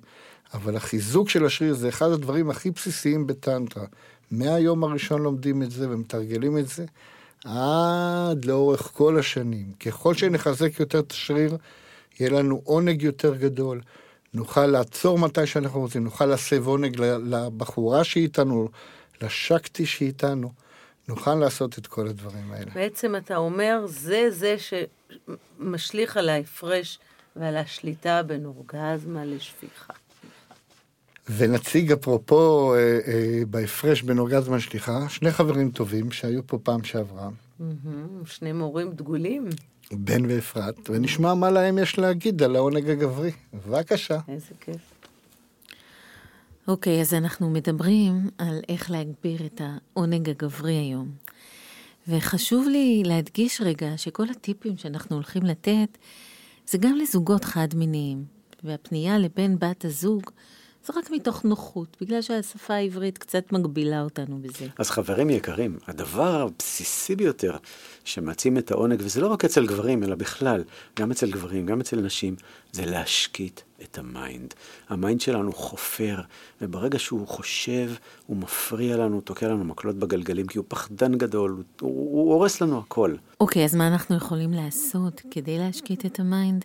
אבל 0.55 0.77
החיזוק 0.77 1.29
של 1.29 1.47
השריר 1.47 1.75
זה 1.75 1.89
אחד 1.89 2.11
הדברים 2.11 2.51
הכי 2.51 2.71
בסיסיים 2.71 3.27
בטנטרה. 3.27 3.85
מהיום 4.31 4.85
הראשון 4.85 5.23
לומדים 5.23 5.63
את 5.63 5.71
זה 5.71 5.91
ומתרגלים 5.91 6.59
את 6.59 6.69
זה 6.69 6.85
עד 7.45 8.45
לאורך 8.45 8.81
כל 8.81 9.19
השנים. 9.19 9.73
ככל 9.81 10.15
שנחזק 10.15 10.81
יותר 10.81 10.99
את 10.99 11.13
השריר, 11.13 11.57
יהיה 12.21 12.31
לנו 12.31 12.61
עונג 12.65 13.03
יותר 13.03 13.35
גדול. 13.35 13.81
נוכל 14.35 14.67
לעצור 14.67 15.19
מתי 15.19 15.47
שאנחנו 15.47 15.81
רוצים, 15.81 16.05
נוכל 16.05 16.27
להסב 16.27 16.67
עונג 16.67 17.01
לבחורה 17.01 18.05
שאיתנו, 18.05 18.69
לשקטי 19.23 19.87
שאיתנו. 19.87 20.64
נוכל 21.09 21.35
לעשות 21.35 21.79
את 21.79 21.87
כל 21.87 22.09
הדברים 22.09 22.53
האלה. 22.53 22.71
בעצם 22.75 23.17
אתה 23.17 23.37
אומר, 23.37 23.85
זה 23.87 24.27
זה 24.31 24.57
שמשליך 25.59 26.17
על 26.17 26.29
ההפרש 26.29 26.99
ועל 27.37 27.57
השליטה 27.57 28.23
בין 28.23 28.45
אורגזמה 28.45 29.25
לשפיכה. 29.25 29.93
ונציג 31.37 31.93
אפרופו 31.93 32.75
אה, 32.75 32.99
אה, 33.07 33.43
בהפרש 33.51 34.03
בין 34.03 34.19
אורגזמה 34.19 34.57
לשליחה, 34.57 35.09
שני 35.09 35.31
חברים 35.31 35.71
טובים 35.71 36.13
שהיו 36.13 36.47
פה 36.47 36.59
פעם 36.63 36.85
שעברה, 36.85 37.29
שני 38.27 38.53
מורים 38.53 38.93
דגולים, 38.93 39.49
בן 39.93 40.31
ואפרת, 40.31 40.91
ונשמע 40.91 41.35
מה 41.35 41.51
להם 41.51 41.79
יש 41.79 41.99
להגיד 41.99 42.43
על 42.43 42.57
העונג 42.57 42.91
הגברי. 42.91 43.31
בבקשה. 43.55 44.19
איזה 44.29 44.55
כיף. 44.61 44.94
אוקיי, 46.69 47.01
אז 47.01 47.15
אנחנו 47.15 47.51
מדברים 47.51 48.31
על 48.39 48.61
איך 48.69 48.91
להגביר 48.91 49.47
את 49.47 49.61
העונג 49.65 50.31
הגברי 50.31 50.73
היום. 50.73 51.11
וחשוב 52.09 52.69
לי 52.69 53.03
להדגיש 53.07 53.61
רגע 53.61 53.97
שכל 53.97 54.31
הטיפים 54.31 54.77
שאנחנו 54.77 55.17
הולכים 55.17 55.43
לתת, 55.43 55.99
זה 56.67 56.79
גם 56.79 56.97
לזוגות 56.97 57.45
חד-מיניים. 57.45 58.25
והפנייה 58.65 59.19
לבן 59.19 59.59
בת 59.59 59.85
הזוג, 59.85 60.31
זה 60.87 60.93
רק 60.97 61.11
מתוך 61.11 61.45
נוחות, 61.45 61.97
בגלל 62.01 62.23
שהשפה 62.23 62.75
העברית 62.75 63.19
קצת 63.19 63.53
מגבילה 63.53 64.03
אותנו 64.03 64.39
בזה. 64.43 64.67
אז 64.79 64.91
חברים 64.91 65.31
יקרים, 65.31 65.79
הדבר 65.87 66.41
הבסיסי 66.41 67.17
ביותר 67.17 67.57
שמעצים 68.05 68.59
את 68.59 68.71
העונג, 68.71 69.01
וזה 69.05 69.21
לא 69.21 69.27
רק 69.27 69.45
אצל 69.45 69.67
גברים, 69.67 70.03
אלא 70.03 70.15
בכלל, 70.15 70.65
גם 70.99 71.11
אצל 71.11 71.31
גברים, 71.31 71.67
גם 71.67 71.81
אצל 71.81 72.01
נשים, 72.01 72.37
זה 72.73 72.87
להשקיט 72.87 73.61
את 73.83 73.99
ה 73.99 74.08
mind. 74.08 74.55
ה 74.89 74.95
mind 74.95 75.21
שלנו 75.21 75.53
חופר, 75.53 76.21
וברגע 76.61 76.99
שהוא 76.99 77.29
חושב, 77.29 77.91
הוא 78.27 78.37
מפריע 78.37 78.97
לנו, 78.97 79.21
תוקע 79.21 79.49
לנו 79.49 79.65
מקלות 79.65 79.97
בגלגלים, 79.97 80.47
כי 80.47 80.59
הוא 80.59 80.65
פחדן 80.69 81.15
גדול, 81.15 81.51
הוא, 81.51 81.63
הוא, 81.81 82.35
הורס 82.35 82.61
לנו 82.61 82.79
הכל. 82.79 83.15
אוקיי, 83.41 83.65
אז 83.65 83.75
מה 83.75 83.89
אנחנו 83.89 84.17
יכולים 84.17 84.53
לעשות 84.53 85.23
כדי 85.31 85.59
להשקיט 85.59 86.07
את 86.07 86.21
ה 86.21 86.28
mind? 86.28 86.65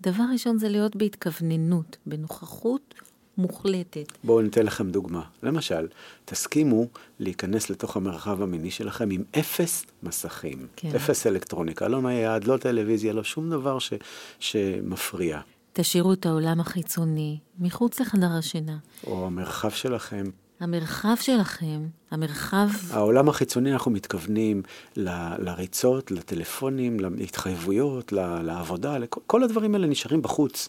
דבר 0.00 0.24
ראשון 0.32 0.58
זה 0.58 0.68
להיות 0.68 0.96
בהתכווננות, 0.96 1.96
בנוכחות 2.06 2.94
מוחלטת. 3.38 4.12
בואו 4.24 4.42
ניתן 4.42 4.66
לכם 4.66 4.90
דוגמה. 4.90 5.22
למשל, 5.42 5.88
תסכימו 6.24 6.86
להיכנס 7.18 7.70
לתוך 7.70 7.96
המרחב 7.96 8.42
המיני 8.42 8.70
שלכם 8.70 9.10
עם 9.10 9.22
אפס 9.38 9.86
מסכים. 10.02 10.66
כן. 10.76 10.90
אפס 10.96 11.26
אלקטרוניקה, 11.26 11.88
לא 11.88 12.02
נייד, 12.02 12.44
לא 12.44 12.56
טלוויזיה, 12.56 13.12
לא 13.12 13.24
שום 13.24 13.50
דבר 13.50 13.78
ש, 13.78 13.92
שמפריע. 14.38 15.40
תשאירו 15.72 16.12
את 16.12 16.26
העולם 16.26 16.60
החיצוני 16.60 17.38
מחוץ 17.58 18.00
לחדר 18.00 18.30
השינה. 18.38 18.76
או 19.06 19.26
המרחב 19.26 19.70
שלכם. 19.70 20.24
המרחב 20.60 21.14
שלכם, 21.20 21.80
המרחב... 22.10 22.68
העולם 22.90 23.28
החיצוני, 23.28 23.72
אנחנו 23.72 23.90
מתכוונים 23.90 24.62
ל- 24.96 25.34
לריצות, 25.44 26.10
לטלפונים, 26.10 27.00
להתחייבויות, 27.00 28.12
ל- 28.12 28.42
לעבודה, 28.42 28.98
לכל, 28.98 29.20
כל 29.26 29.42
הדברים 29.42 29.74
האלה 29.74 29.86
נשארים 29.86 30.22
בחוץ. 30.22 30.68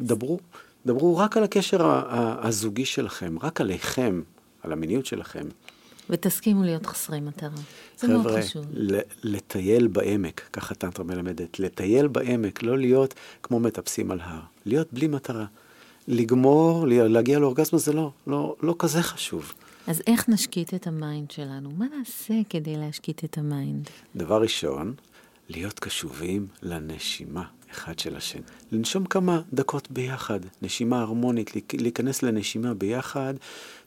דברו, 0.00 0.38
דברו 0.86 1.16
רק 1.18 1.36
על 1.36 1.42
הקשר 1.44 2.02
הזוגי 2.42 2.84
שלכם, 2.84 3.36
רק 3.42 3.60
עליכם, 3.60 4.22
על 4.62 4.72
המיניות 4.72 5.06
שלכם. 5.06 5.44
ותסכימו 6.10 6.62
להיות 6.64 6.86
חסרי 6.86 7.20
מטרה. 7.20 7.50
זה 7.98 8.08
מאוד 8.08 8.26
חבר'ה, 8.26 8.42
חשוב. 8.42 8.66
ל- 8.72 8.98
לטייל 9.24 9.86
בעמק, 9.86 10.40
ככה 10.52 10.74
טנטרה 10.74 11.04
מלמדת, 11.04 11.58
לטייל 11.60 12.06
בעמק, 12.08 12.62
לא 12.62 12.78
להיות 12.78 13.14
כמו 13.42 13.60
מטפסים 13.60 14.10
על 14.10 14.20
הר, 14.20 14.40
להיות 14.66 14.88
בלי 14.92 15.06
מטרה. 15.08 15.44
לגמור, 16.08 16.86
לה- 16.86 17.08
להגיע 17.08 17.38
לאורגזמה 17.38 17.78
זה 17.78 17.92
לא, 17.92 18.10
לא, 18.26 18.56
לא 18.62 18.74
כזה 18.78 19.02
חשוב. 19.02 19.54
אז 19.86 20.02
איך 20.06 20.28
נשקיט 20.28 20.74
את 20.74 20.86
ה 20.86 20.95
mind 20.95 21.30
שלנו? 21.30 21.70
מה 21.78 21.86
נעשה 21.98 22.34
כדי 22.50 22.76
להשקיט 22.76 23.24
את 23.24 23.38
ה 23.38 23.46
mind? 23.46 23.88
דבר 24.16 24.42
ראשון, 24.42 24.94
להיות 25.48 25.78
קשובים 25.80 26.46
לנשימה 26.62 27.42
אחד 27.72 27.98
של 27.98 28.16
השני. 28.16 28.42
לנשום 28.72 29.04
כמה 29.04 29.40
דקות 29.52 29.90
ביחד, 29.90 30.40
נשימה 30.62 31.00
הרמונית, 31.00 31.50
להיכ- 31.56 31.80
להיכנס 31.82 32.22
לנשימה 32.22 32.74
ביחד, 32.74 33.34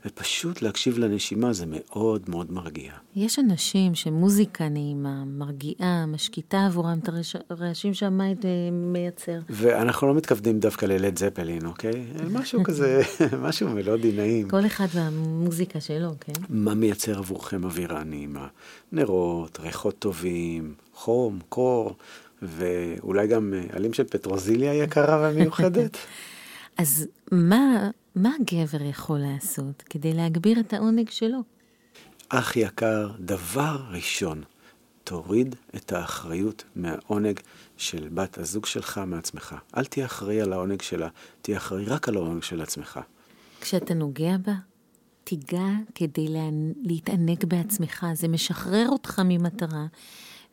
ופשוט 0.06 0.62
להקשיב 0.62 0.98
לנשימה 0.98 1.54
זה 1.54 1.65
מאוד 1.67 2.30
מאוד 2.30 2.52
מרגיע. 2.52 2.91
יש 3.15 3.39
אנשים 3.39 3.95
שמוזיקה 3.95 4.69
נעימה, 4.69 5.24
מרגיעה, 5.26 6.06
משקיטה 6.06 6.65
עבורם 6.65 7.00
את 7.04 7.10
הרעשים 7.50 7.93
שהמיינד 7.93 8.45
אה, 8.45 8.52
מייצר. 8.71 9.39
ואנחנו 9.50 10.08
לא 10.08 10.13
מתכוונים 10.13 10.60
דווקא 10.60 10.86
ללד 10.86 11.17
זפלין, 11.19 11.65
אוקיי? 11.65 12.06
משהו 12.39 12.63
כזה, 12.63 13.02
משהו 13.41 13.69
מלודי 13.69 14.12
נעים. 14.12 14.50
כל 14.50 14.65
אחד 14.65 14.88
והמוזיקה 14.93 15.80
שלו, 15.82 16.10
כן? 16.21 16.34
מה 16.50 16.74
מייצר 16.74 17.17
עבורכם 17.17 17.63
אווירה 17.63 18.04
נעימה? 18.04 18.48
נרות, 18.91 19.60
ריחות 19.60 20.00
טובים, 20.00 20.74
חום, 20.93 21.39
קור, 21.50 21.95
ואולי 22.47 23.27
גם 23.27 23.53
אה, 23.53 23.75
עלים 23.75 23.93
של 23.93 24.03
פטרוזיליה 24.03 24.73
יקרה 24.73 25.29
ומיוחדת. 25.31 25.97
אז 26.77 27.08
מה, 27.31 27.89
מה 28.15 28.29
הגבר 28.39 28.81
יכול 28.81 29.19
לעשות 29.19 29.84
כדי 29.89 30.13
להגביר 30.13 30.60
את 30.60 30.73
העונג 30.73 31.10
שלו? 31.10 31.39
אח 32.29 32.55
יקר, 32.55 33.12
דבר 33.19 33.77
ראשון, 33.91 34.43
תוריד 35.03 35.55
את 35.75 35.91
האחריות 35.91 36.63
מהעונג 36.75 37.39
של 37.77 38.08
בת 38.13 38.38
הזוג 38.38 38.65
שלך 38.65 39.01
מעצמך. 39.08 39.55
אל 39.77 39.86
תהיה 39.86 40.05
אחראי 40.05 40.41
על 40.41 40.53
העונג 40.53 40.81
שלה, 40.81 41.08
תהיה 41.41 41.58
אחראי 41.58 41.86
רק 41.86 42.10
על 42.10 42.15
העונג 42.15 42.43
של 42.43 42.62
עצמך. 42.62 42.99
כשאתה 43.62 43.93
נוגע 43.93 44.38
בה, 44.38 44.53
תיגע 45.23 45.69
כדי 45.95 46.27
לה... 46.27 46.49
להתענג 46.84 47.45
בעצמך. 47.45 48.05
זה 48.13 48.27
משחרר 48.27 48.86
אותך 48.89 49.21
ממטרה 49.25 49.86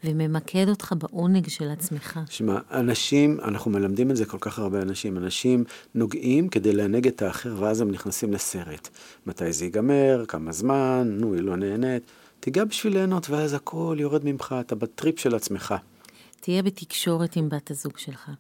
וממקד 0.05 0.69
אותך 0.69 0.95
בעונג 0.99 1.49
של 1.49 1.71
עצמך. 1.71 2.21
שמע, 2.31 2.59
אנשים, 2.71 3.39
אנחנו 3.45 3.71
מלמדים 3.71 4.11
את 4.11 4.17
זה 4.17 4.25
כל 4.25 4.39
כך 4.41 4.59
הרבה 4.59 4.83
אנשים, 4.83 5.17
אנשים 5.17 5.65
נוגעים 5.95 6.49
כדי 6.49 6.73
לענג 6.73 7.07
את 7.07 7.23
האחר 7.23 7.55
ואז 7.59 7.81
הם 7.81 7.91
נכנסים 7.91 8.33
לסרט. 8.33 8.89
מתי 9.27 9.53
זה 9.53 9.65
ייגמר, 9.65 10.25
כמה 10.29 10.53
זמן, 10.53 11.17
נו, 11.21 11.35
היא 11.35 11.43
לא 11.43 11.57
נהנית. 11.57 12.03
תיגע 12.41 12.65
בשביל 12.65 12.93
ליהנות 12.93 13.31
ואז 13.31 13.55
הכל 13.55 13.97
יורד 14.01 14.25
ממך, 14.25 14.55
אתה 14.61 14.75
בטריפ 14.75 15.19
של 15.19 15.35
עצמך. 15.35 15.75
תהיה 16.41 16.63
בתקשורת 16.63 17.37
עם 17.37 17.49
בת 17.49 17.71
הזוג 17.71 17.99
שלך. 17.99 18.31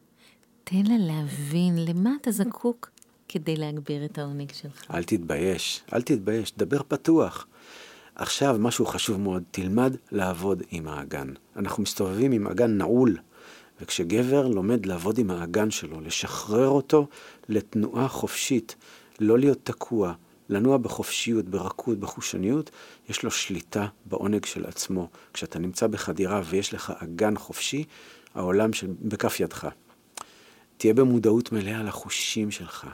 תן 0.65 0.83
לה 0.87 0.95
להבין 0.99 1.85
למה 1.85 2.11
אתה 2.21 2.31
זקוק 2.31 2.91
כדי 3.29 3.57
להגביר 3.57 4.05
את 4.05 4.19
העונג 4.19 4.53
שלך. 4.53 4.91
אל 4.95 5.03
תתבייש, 5.05 5.83
אל 5.93 6.03
תתבייש, 6.03 6.53
דבר 6.57 6.81
פתוח. 6.89 7.47
עכשיו, 8.15 8.57
משהו 8.59 8.87
חשוב 8.87 9.21
מאוד, 9.21 9.43
תלמד 9.51 9.97
לעבוד 10.11 10.63
עם 10.71 10.89
האגן. 10.89 11.29
אנחנו 11.57 11.83
מסתובבים 11.83 12.33
עם 12.33 12.47
אגן 12.47 12.79
נעול, 12.79 13.17
וכשגבר 13.81 14.49
לומד 14.49 14.87
לעבוד 14.87 15.19
עם 15.19 15.31
האגן 15.31 15.71
שלו, 15.71 16.01
לשחרר 16.01 16.69
אותו 16.69 17.07
לתנועה 17.49 18.09
חופשית, 18.09 18.77
לא 19.21 19.39
להיות 19.39 19.59
תקוע, 19.65 20.13
לנוע 20.49 20.77
בחופשיות, 20.77 21.45
ברכות, 21.45 21.99
בחושניות, 21.99 22.71
יש 23.09 23.23
לו 23.23 23.31
שליטה 23.31 23.87
בעונג 24.05 24.45
של 24.45 24.67
עצמו. 24.67 25.09
כשאתה 25.33 25.59
נמצא 25.59 25.87
בחדירה 25.87 26.43
ויש 26.45 26.75
לך 26.75 26.93
אגן 27.03 27.37
חופשי, 27.37 27.85
העולם 28.35 28.73
של... 28.73 28.87
בכף 29.01 29.41
ידך. 29.41 29.69
תהיה 30.77 30.95
במודעות 30.95 31.53
מלאה 31.53 31.83
לחושים 31.83 32.51
שלך, 32.51 32.87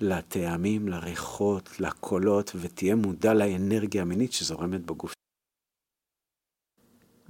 לטעמים, 0.00 0.88
לריחות, 0.88 1.80
לקולות, 1.80 2.52
ותהיה 2.60 2.94
מודע 2.94 3.34
לאנרגיה 3.34 4.02
המינית 4.02 4.32
שזורמת 4.32 4.80
בגוף. 4.86 5.12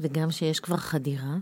וגם 0.01 0.31
שיש 0.31 0.61
כבר 0.61 0.77
חדירה, 0.77 1.37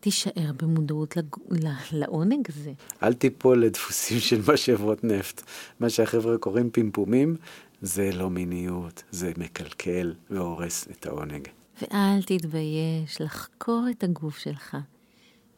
תישאר 0.00 0.52
במודעות 0.56 1.16
לג... 1.16 1.26
ל- 1.50 1.98
לעונג 1.98 2.48
הזה. 2.48 2.72
אל 3.02 3.14
תיפול 3.14 3.64
לדפוסים 3.64 4.18
של 4.20 4.40
משאבות 4.52 5.04
נפט. 5.04 5.42
מה 5.80 5.90
שהחבר'ה 5.90 6.38
קוראים 6.38 6.70
פמפומים, 6.70 7.36
זה 7.82 8.10
לא 8.12 8.30
מיניות, 8.30 9.02
זה 9.10 9.32
מקלקל 9.36 10.14
והורס 10.30 10.88
את 10.90 11.06
העונג. 11.06 11.48
ואל 11.82 12.22
תתבייש 12.22 13.20
לחקור 13.20 13.86
את 13.90 14.04
הגוף 14.04 14.38
שלך. 14.38 14.76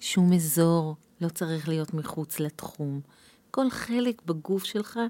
שום 0.00 0.32
אזור 0.32 0.96
לא 1.20 1.28
צריך 1.28 1.68
להיות 1.68 1.94
מחוץ 1.94 2.40
לתחום. 2.40 3.00
כל 3.56 3.70
חלק 3.70 4.22
בגוף 4.26 4.64
שלך 4.64 5.00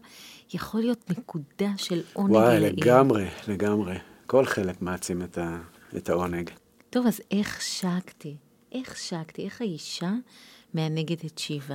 יכול 0.55 0.81
להיות 0.81 1.11
נקודה 1.11 1.71
של 1.77 2.03
עונג 2.13 2.31
וואי, 2.31 2.61
לעיל. 2.61 2.75
לגמרי, 2.77 3.27
לגמרי. 3.49 3.95
כל 4.27 4.45
חלק 4.45 4.83
מעצים 4.83 5.23
את, 5.23 5.39
ה... 5.39 5.59
את 5.97 6.09
העונג. 6.09 6.51
טוב, 6.91 7.07
אז 7.07 7.21
איך 7.31 7.63
שקתי? 7.63 8.37
איך 8.73 8.97
שקתי? 8.97 9.45
איך 9.45 9.61
האישה 9.61 10.13
מענגת 10.75 11.25
את 11.25 11.39
שיבה? 11.39 11.75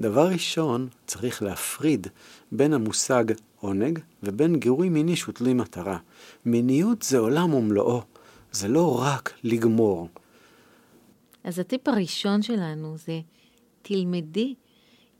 דבר 0.00 0.28
ראשון, 0.28 0.88
צריך 1.06 1.42
להפריד 1.42 2.06
בין 2.52 2.72
המושג 2.72 3.24
עונג 3.60 3.98
ובין 4.22 4.56
גירוי 4.56 4.88
מיני 4.88 5.16
שהוא 5.16 5.34
תלוי 5.34 5.54
מטרה. 5.54 5.98
מיניות 6.44 7.02
זה 7.02 7.18
עולם 7.18 7.54
ומלואו, 7.54 8.02
זה 8.52 8.68
לא 8.68 9.00
רק 9.02 9.32
לגמור. 9.44 10.08
אז 11.44 11.58
הטיפ 11.58 11.88
הראשון 11.88 12.42
שלנו 12.42 12.96
זה, 12.96 13.20
תלמדי 13.82 14.54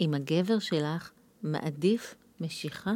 אם 0.01 0.15
הגבר 0.15 0.59
שלך 0.59 1.11
מעדיף 1.43 2.15
משיכה 2.41 2.93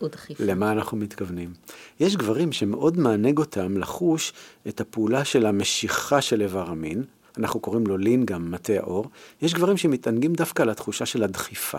או 0.00 0.08
דחיפה. 0.08 0.44
למה 0.44 0.72
אנחנו 0.72 0.96
מתכוונים? 0.96 1.52
יש 2.00 2.16
גברים 2.16 2.52
שמאוד 2.52 2.98
מענג 2.98 3.38
אותם 3.38 3.78
לחוש 3.78 4.32
את 4.68 4.80
הפעולה 4.80 5.24
של 5.24 5.46
המשיכה 5.46 6.20
של 6.20 6.42
איבר 6.42 6.70
המין, 6.70 7.04
אנחנו 7.38 7.60
קוראים 7.60 7.86
לו 7.86 7.98
לין 7.98 8.24
גם 8.24 8.50
מטה 8.50 8.72
האור, 8.72 9.04
יש 9.42 9.54
גברים 9.54 9.76
שמתענגים 9.76 10.32
דווקא 10.32 10.62
על 10.62 10.70
התחושה 10.70 11.06
של 11.06 11.22
הדחיפה. 11.22 11.78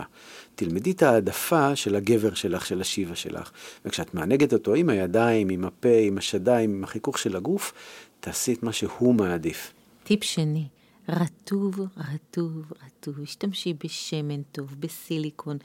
תלמדי 0.54 0.90
את 0.90 1.02
העדפה 1.02 1.76
של 1.76 1.96
הגבר 1.96 2.34
שלך, 2.34 2.66
של 2.66 2.80
השיבה 2.80 3.14
שלך, 3.14 3.50
וכשאת 3.84 4.14
מענגת 4.14 4.52
אותו 4.52 4.74
עם 4.74 4.88
הידיים, 4.88 5.48
עם 5.48 5.64
הפה, 5.64 5.98
עם 6.02 6.18
השדיים, 6.18 6.70
עם 6.70 6.84
החיכוך 6.84 7.18
של 7.18 7.36
הגוף, 7.36 7.72
תעשי 8.20 8.52
את 8.52 8.62
מה 8.62 8.72
שהוא 8.72 9.14
מעדיף. 9.14 9.72
טיפ 10.04 10.24
שני, 10.24 10.66
רטוב, 11.08 11.80
רטוב, 11.96 12.72
רטוב. 12.86 13.20
השתמשי 13.22 13.74
בשמן 13.84 14.42
טוב, 14.42 14.74
בסיליקון, 14.80 15.58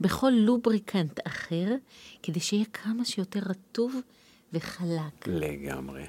בכל 0.00 0.30
לובריקנט 0.30 1.20
אחר, 1.26 1.74
כדי 2.22 2.40
שיהיה 2.40 2.64
כמה 2.72 3.04
שיותר 3.04 3.40
רטוב 3.46 3.94
וחלק. 4.52 5.26
לגמרי. 5.26 6.06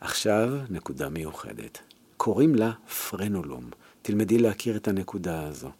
עכשיו, 0.00 0.48
נקודה 0.70 1.08
מיוחדת. 1.08 1.78
קוראים 2.16 2.54
לה 2.54 2.72
פרנולום. 3.10 3.70
תלמדי 4.02 4.38
להכיר 4.38 4.76
את 4.76 4.88
הנקודה 4.88 5.46
הזו. 5.46 5.70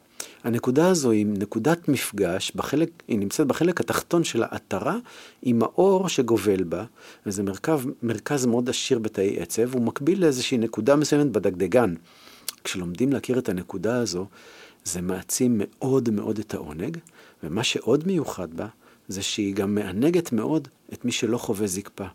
הנקודה 0.45 0.89
הזו 0.89 1.11
היא 1.11 1.27
נקודת 1.27 1.89
מפגש, 1.89 2.53
בחלק, 2.55 2.91
היא 3.09 3.19
נמצאת 3.19 3.47
בחלק 3.47 3.81
התחתון 3.81 4.25
של 4.25 4.43
העטרה 4.43 4.97
עם 5.43 5.63
האור 5.63 6.09
שגובל 6.09 6.65
בה, 6.65 6.85
וזה 7.27 7.43
מרכב, 7.43 7.81
מרכז 8.03 8.47
מאוד 8.47 8.69
עשיר 8.69 8.99
בתאי 8.99 9.41
עצב, 9.41 9.75
הוא 9.75 9.83
מקביל 9.83 10.21
לאיזושהי 10.21 10.59
נקודה 10.59 10.97
מסוימת 10.97 11.27
בדגדגן. 11.27 11.95
כשלומדים 12.65 13.13
להכיר 13.13 13.39
את 13.39 13.49
הנקודה 13.49 13.97
הזו, 13.97 14.27
זה 14.85 15.01
מעצים 15.01 15.55
מאוד 15.65 16.11
מאוד 16.11 16.39
את 16.39 16.55
העונג, 16.55 16.99
ומה 17.43 17.65
שעוד 17.65 18.07
מיוחד 18.07 18.55
בה, 18.55 18.67
זה 19.09 19.23
שהיא 19.23 19.55
גם 19.55 19.75
מענגת 19.75 20.33
מאוד 20.33 20.69
את 20.93 21.05
מי 21.05 21.13
שלא 21.13 21.39
חווה 21.39 21.67
זקפה. 21.67 22.07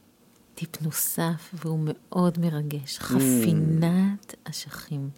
טיפ 0.56 0.82
נוסף, 0.82 1.54
והוא 1.54 1.80
מאוד 1.84 2.40
מרגש, 2.40 3.00
חפינת 3.00 4.36
אשכים. 4.44 5.10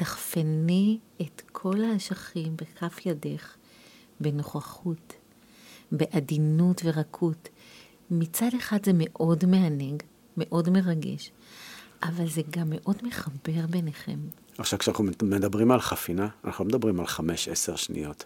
תחפני 0.00 0.98
את 1.20 1.42
כל 1.52 1.84
האשכים 1.84 2.56
בכף 2.56 3.06
ידך 3.06 3.56
בנוכחות 4.20 5.12
בעדינות 5.92 6.82
ורקות. 6.84 7.48
מצד 8.10 8.48
אחד 8.58 8.84
זה 8.84 8.92
מאוד 8.94 9.44
מענג, 9.44 10.02
מאוד 10.36 10.70
מרגש, 10.70 11.30
אבל 12.02 12.28
זה 12.28 12.42
גם 12.50 12.66
מאוד 12.70 12.96
מחבר 13.02 13.66
ביניכם. 13.70 14.18
עכשיו, 14.58 14.78
כשאנחנו 14.78 15.04
מדברים 15.22 15.70
על 15.70 15.80
חפינה, 15.80 16.28
אנחנו 16.44 16.64
מדברים 16.64 17.00
על 17.00 17.06
חמש-עשר 17.06 17.76
שניות. 17.76 18.24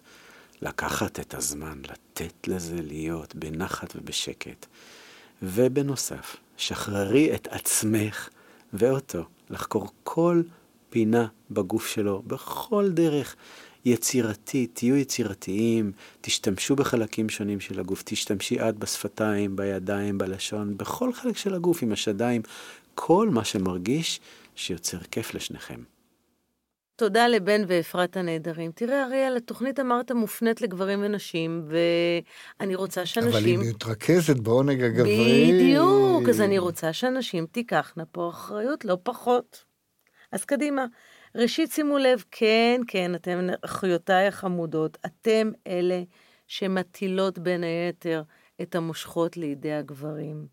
לקחת 0.63 1.21
את 1.21 1.35
הזמן, 1.35 1.79
לתת 1.89 2.49
לזה 2.49 2.83
להיות 2.83 3.35
בנחת 3.35 3.97
ובשקט. 3.97 4.67
ובנוסף, 5.43 6.37
שחררי 6.57 7.35
את 7.35 7.49
עצמך 7.51 8.29
ואותו 8.73 9.25
לחקור 9.51 9.89
כל 10.03 10.43
פינה 10.95 11.27
בגוף 11.51 11.87
שלו, 11.87 12.23
בכל 12.27 12.91
דרך 12.91 13.37
יצירתית, 13.85 14.71
תהיו 14.75 14.97
יצירתיים, 14.97 15.93
תשתמשו 16.21 16.77
בחלקים 16.77 17.29
שונים 17.29 17.61
של 17.61 17.81
הגוף, 17.81 18.03
תשתמשי 18.05 18.61
את 18.61 18.79
בשפתיים, 18.79 19.57
בידיים, 19.57 20.19
בלשון, 20.19 20.77
בכל 20.77 21.13
חלק 21.13 21.37
של 21.37 21.55
הגוף, 21.55 21.83
עם 21.83 21.93
השדיים, 21.93 22.43
כל 22.95 23.29
מה 23.29 23.45
שמרגיש 23.45 24.21
שיוצר 24.57 24.99
כיף 24.99 25.35
לשניכם. 25.35 25.81
תודה 26.97 27.29
לבן 27.29 27.63
ואפרת 27.67 28.17
הנהדרים. 28.17 28.73
תראה, 28.75 29.05
אריאל, 29.05 29.37
התוכנית 29.37 29.81
אמרת 29.81 30.13
מופנית 30.13 30.61
לגברים 30.61 31.01
ונשים, 31.03 31.69
ואני 32.61 32.75
רוצה 32.75 33.07
שאנשים... 33.07 33.31
אבל 33.31 33.45
היא 33.45 33.59
מתרכזת 33.59 34.37
בעונג 34.37 34.83
הגברי. 34.83 35.53
בדיוק, 35.53 36.29
אז 36.29 36.41
אני 36.41 36.59
רוצה 36.59 36.93
שאנשים 36.93 37.47
תיקחנה 37.47 38.05
פה 38.13 38.29
אחריות, 38.29 38.85
לא 38.85 38.99
פחות. 39.03 39.74
אז 40.35 40.45
קדימה. 40.45 40.87
ראשית, 41.35 41.73
שימו 41.73 41.99
לב, 41.99 42.25
כן, 42.31 42.81
כן, 42.87 43.15
אתם, 43.15 43.49
אחיותיי 43.65 44.27
החמודות, 44.27 44.99
אתם 45.07 45.51
אלה 45.67 46.03
שמטילות 46.47 47.39
בין 47.39 47.65
היתר 47.65 48.23
את 48.63 48.75
המושכות 48.75 49.37
לידי 49.37 49.73
הגברים. 49.73 50.47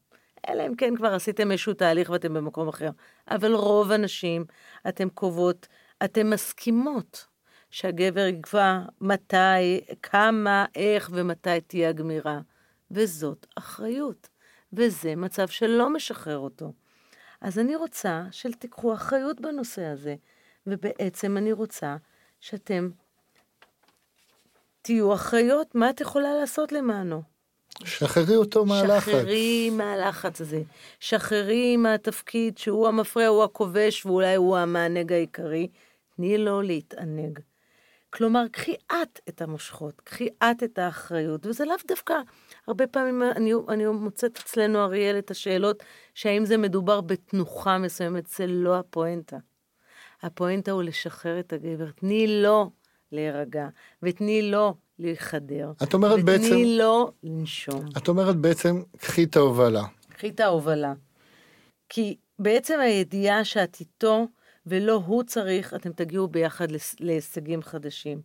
אלא 0.50 0.68
אם 0.68 0.76
כן 0.76 0.96
כבר 0.96 1.14
עשיתם 1.14 1.52
איזשהו 1.52 1.74
תהליך 1.74 2.10
ואתם 2.10 2.34
במקום 2.34 2.68
אחר. 2.68 2.90
אבל 3.28 3.54
רוב 3.54 3.92
הנשים, 3.92 4.46
אתן 4.90 5.10
קובעות 5.10 5.68
אתן 6.06 6.30
מסכימות 6.30 7.26
שהגבר 7.70 8.26
יקבע 8.26 8.80
מתי, 9.02 9.82
כמה, 10.04 10.66
איך 10.76 11.10
ומתי 11.14 11.62
תהיה 11.68 11.90
הגמירה. 11.90 12.40
וזאת 12.92 13.46
אחריות, 13.56 14.30
וזה 14.74 15.16
מצב 15.16 15.48
שלא 15.48 15.94
משחרר 15.94 16.38
אותו. 16.38 16.72
אז 17.42 17.60
אני 17.60 17.76
רוצה 17.76 18.24
שתיקחו 18.32 18.94
אחריות 18.94 19.42
בנושא 19.42 19.86
הזה, 19.86 20.16
ובעצם 20.68 21.38
אני 21.38 21.52
רוצה 21.52 21.96
שאתם 22.40 22.90
תהיו 24.82 25.14
אחריות, 25.14 25.76
מה 25.76 25.90
את 25.90 26.02
יכולה 26.02 26.34
לעשות 26.34 26.72
למענו? 26.72 27.22
שחררי 27.84 28.36
אותו 28.36 28.66
מהלחץ. 28.66 29.12
שחררי 29.12 29.70
מהלחץ 29.70 30.42
הזה. 30.42 30.62
שחררי 31.00 31.78
מהתפקיד 31.78 32.58
שהוא 32.58 32.88
המפריע, 32.88 33.28
הוא 33.28 33.44
הכובש, 33.44 34.06
ואולי 34.06 34.36
הוא 34.36 34.58
המענג 34.58 35.14
העיקרי, 35.14 35.68
תני 36.16 36.38
לו 36.38 36.62
להתענג. 36.62 37.40
כלומר, 38.10 38.48
קחי 38.52 38.76
את 38.92 39.20
את 39.30 39.42
המושכות, 39.42 40.02
קחי 40.02 40.28
את 40.44 40.64
את 40.64 40.78
האחריות, 40.78 41.46
וזה 41.46 41.66
לאו 41.66 41.76
דווקא, 41.88 42.16
הרבה 42.68 42.88
פעמים 42.88 43.24
אני, 43.24 43.54
אני 43.70 43.88
מוצאת 43.88 44.38
אצלנו, 44.38 44.84
אריאל, 44.84 45.18
את 45.18 45.32
השאלות, 45.32 45.84
שהאם 46.16 46.46
זה 46.46 46.58
מדובר 46.58 47.02
בתנוחה 47.02 47.78
מסוימת, 47.78 48.28
זה 48.28 48.48
לא 48.48 48.80
הפואנטה. 48.80 49.38
הפואנטה 50.22 50.72
הוא 50.72 50.84
לשחרר 50.84 51.40
את 51.40 51.54
הגבר, 51.54 51.92
תני 51.92 52.42
לו 52.42 52.72
להירגע, 53.12 53.68
ותני 54.04 54.42
לו 54.42 54.76
להיחדר. 55.00 55.72
את 55.84 55.94
אומרת 55.94 56.12
ותני 56.12 56.24
בעצם... 56.24 56.46
ותני 56.46 56.78
לו 56.78 57.12
לנשום. 57.24 57.86
את 57.98 58.08
אומרת 58.08 58.36
בעצם, 58.36 58.82
קחי 58.98 59.24
את 59.24 59.36
ההובלה. 59.36 59.84
קחי 60.10 60.30
את 60.30 60.40
ההובלה. 60.40 60.94
כי 61.90 62.18
בעצם 62.40 62.80
הידיעה 62.80 63.46
שאת 63.46 63.78
איתו, 63.80 64.28
ולא 64.66 64.94
הוא 65.06 65.24
צריך, 65.24 65.74
אתם 65.74 65.94
תגיעו 65.94 66.28
ביחד 66.28 66.68
להישגים 67.00 67.62
חדשים. 67.62 68.22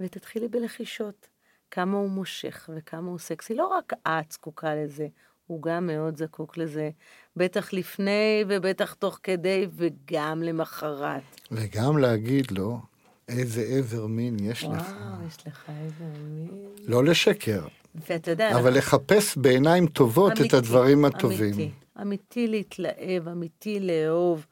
ותתחילי 0.00 0.48
בלחישות, 0.48 1.28
כמה 1.72 1.96
הוא 1.96 2.10
מושך 2.10 2.70
וכמה 2.76 3.10
הוא 3.10 3.18
סקסי. 3.18 3.54
לא 3.54 3.66
רק 3.66 3.92
את 4.08 4.32
זקוקה 4.32 4.74
לזה, 4.74 5.06
הוא 5.46 5.62
גם 5.62 5.86
מאוד 5.86 6.16
זקוק 6.16 6.56
לזה. 6.56 6.90
בטח 7.36 7.72
לפני 7.72 8.44
ובטח 8.48 8.94
תוך 8.94 9.18
כדי 9.22 9.66
וגם 9.76 10.42
למחרת. 10.42 11.22
וגם 11.50 11.98
להגיד 11.98 12.50
לו, 12.50 12.80
איזה 13.28 13.62
עבר 13.62 14.06
מין 14.06 14.36
יש 14.40 14.64
וואו, 14.64 14.76
לך. 14.76 14.82
וואו, 14.82 15.26
יש 15.28 15.46
לך 15.46 15.68
עבר 15.68 16.20
מין. 16.28 16.48
לא 16.84 17.04
לשקר, 17.04 17.66
ואתה 17.94 18.30
יודע... 18.30 18.58
אבל 18.58 18.78
לחפש 18.78 19.36
בעיניים 19.36 19.86
טובות 19.86 20.32
אמיתי, 20.32 20.48
את 20.48 20.54
הדברים 20.54 21.04
הטובים. 21.04 21.54
אמיתי, 21.54 21.70
אמיתי 22.02 22.48
להתלהב, 22.48 23.28
אמיתי 23.28 23.80
לאהוב. 23.80 24.46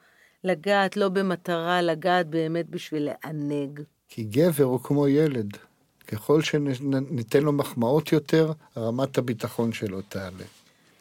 לגעת 0.44 0.96
לא 0.96 1.08
במטרה, 1.08 1.82
לגעת 1.82 2.26
באמת 2.26 2.70
בשביל 2.70 3.10
לענג. 3.24 3.80
כי 4.08 4.24
גבר 4.24 4.64
הוא 4.64 4.80
כמו 4.82 5.08
ילד. 5.08 5.56
ככל 6.12 6.42
שניתן 6.42 7.42
לו 7.42 7.52
מחמאות 7.52 8.12
יותר, 8.12 8.52
רמת 8.76 9.18
הביטחון 9.18 9.72
שלו 9.72 10.00
תעלה. 10.08 10.44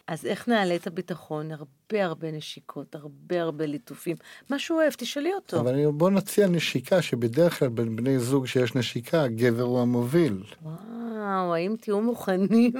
אז 0.10 0.26
איך 0.26 0.48
נעלה 0.48 0.76
את 0.76 0.88
הביטחון? 0.88 1.52
הרבה 1.52 2.06
הרבה 2.06 2.32
נשיקות, 2.32 2.96
הרבה 2.96 3.42
הרבה 3.42 3.66
ליטופים. 3.66 4.16
מה 4.50 4.60
שהוא 4.60 4.82
אוהב, 4.82 4.94
תשאלי 4.98 5.34
אותו. 5.34 5.60
אבל 5.60 5.86
בוא 5.92 6.10
נציע 6.10 6.48
נשיקה, 6.48 7.02
שבדרך 7.02 7.60
כלל 7.60 7.70
בין 7.70 7.96
בני 7.96 8.20
זוג 8.20 8.48
שיש 8.48 8.76
נשיקה, 8.76 9.24
הגבר 9.24 9.64
הוא 9.64 9.82
המוביל. 9.82 10.44
וואו, 10.64 11.54
האם 11.54 11.76
תהיו 11.82 12.02
מוכנים 12.02 12.72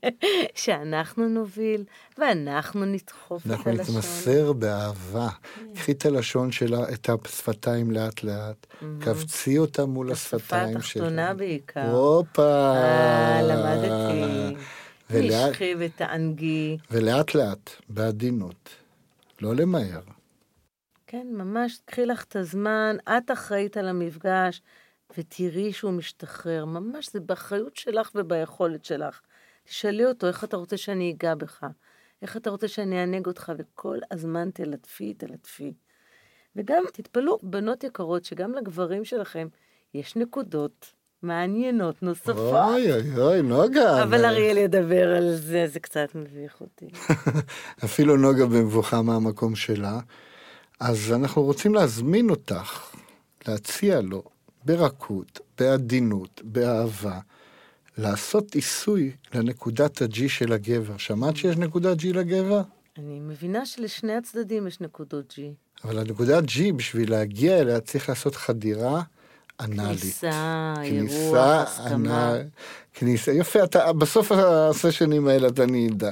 שאנחנו 0.54 1.28
נוביל 1.28 1.84
ואנחנו 2.18 2.84
נדחוף 2.84 3.46
את 3.46 3.50
אנחנו 3.50 3.70
הלשון? 3.70 3.94
נתמסר 3.94 4.52
באהבה. 4.52 5.28
קחי 5.74 5.92
את 5.92 6.06
הלשון 6.06 6.52
שלה, 6.52 6.88
את 6.92 7.10
השפתיים 7.24 7.90
לאט 7.90 8.22
לאט, 8.22 8.66
קבצי 9.00 9.58
אותה 9.58 9.86
מול 9.86 10.12
השפה 10.12 10.36
השפתיים 10.36 10.80
שלה. 10.80 11.02
התחתונה 11.02 11.34
בעיקר. 11.34 11.90
הופה. 11.90 12.72
אה, 12.74 13.42
למדתי. 13.42 14.56
ולאט- 15.10 15.50
נשכי 15.50 15.74
ותענגי. 15.78 16.78
ולאט 16.90 17.34
לאט, 17.34 17.70
בעדינות. 17.88 18.70
לא 19.40 19.54
למהר. 19.54 20.00
כן, 21.06 21.26
ממש, 21.30 21.80
קחי 21.84 22.06
לך 22.06 22.24
את 22.24 22.36
הזמן, 22.36 22.96
את 23.08 23.30
אחראית 23.30 23.76
על 23.76 23.88
המפגש, 23.88 24.62
ותראי 25.18 25.72
שהוא 25.72 25.92
משתחרר. 25.92 26.64
ממש, 26.64 27.08
זה 27.12 27.20
באחריות 27.20 27.76
שלך 27.76 28.10
וביכולת 28.14 28.84
שלך. 28.84 29.20
תשאלי 29.64 30.06
אותו, 30.06 30.26
איך 30.26 30.44
אתה 30.44 30.56
רוצה 30.56 30.76
שאני 30.76 31.10
אגע 31.12 31.34
בך? 31.34 31.64
איך 32.22 32.36
אתה 32.36 32.50
רוצה 32.50 32.68
שאני 32.68 33.00
אענג 33.00 33.26
אותך? 33.26 33.52
וכל 33.58 33.98
הזמן 34.10 34.50
תלטפי, 34.50 35.14
תלטפי. 35.14 35.72
וגם, 36.56 36.82
תתפלאו, 36.92 37.38
בנות 37.42 37.84
יקרות, 37.84 38.24
שגם 38.24 38.52
לגברים 38.54 39.04
שלכם 39.04 39.48
יש 39.94 40.16
נקודות 40.16 40.92
מעניינות 41.22 42.02
נוספות. 42.02 42.36
אוי 42.36 42.92
אוי 42.92 43.18
אוי, 43.18 43.42
נוגה. 43.42 44.02
אבל 44.02 44.24
אריאל 44.24 44.56
ידבר 44.56 45.16
על 45.16 45.34
זה, 45.36 45.66
זה 45.72 45.80
קצת 45.80 46.14
מביך 46.14 46.60
אותי. 46.60 46.86
אפילו 47.84 48.16
נוגה 48.16 48.46
במבוכה 48.46 49.02
מהמקום 49.02 49.56
שלה. 49.56 50.00
אז 50.80 51.12
אנחנו 51.12 51.42
רוצים 51.42 51.74
להזמין 51.74 52.30
אותך, 52.30 52.94
להציע 53.48 54.00
לו, 54.00 54.22
ברכות, 54.64 55.40
בעדינות, 55.58 56.40
באהבה, 56.44 57.18
לעשות 57.98 58.54
עיסוי 58.54 59.12
לנקודת 59.34 60.02
ה-G 60.02 60.28
של 60.28 60.52
הגבר. 60.52 60.96
שמעת 60.96 61.36
שיש 61.36 61.56
נקודת 61.56 62.00
G 62.00 62.06
לגבר? 62.06 62.62
אני 62.98 63.20
מבינה 63.20 63.66
שלשני 63.66 64.12
הצדדים 64.12 64.66
יש 64.66 64.80
נקודות 64.80 65.34
G. 65.38 65.42
אבל 65.84 65.98
הנקודת 65.98 66.44
G, 66.44 66.72
בשביל 66.76 67.10
להגיע 67.10 67.60
אליה, 67.60 67.80
צריך 67.80 68.08
לעשות 68.08 68.34
חדירה 68.34 69.02
אנאלית. 69.60 70.00
כניסה, 70.00 70.74
אירוח, 70.82 71.08
כניסה, 71.10 71.62
הסכמה. 71.62 72.34
אנ- 72.36 72.42
כניסה, 72.94 73.32
יפה, 73.32 73.64
אתה, 73.64 73.92
בסוף 73.92 74.32
הסשנים 74.32 75.28
האלה 75.28 75.48
אתה 75.48 75.66
נהידה. 75.66 76.10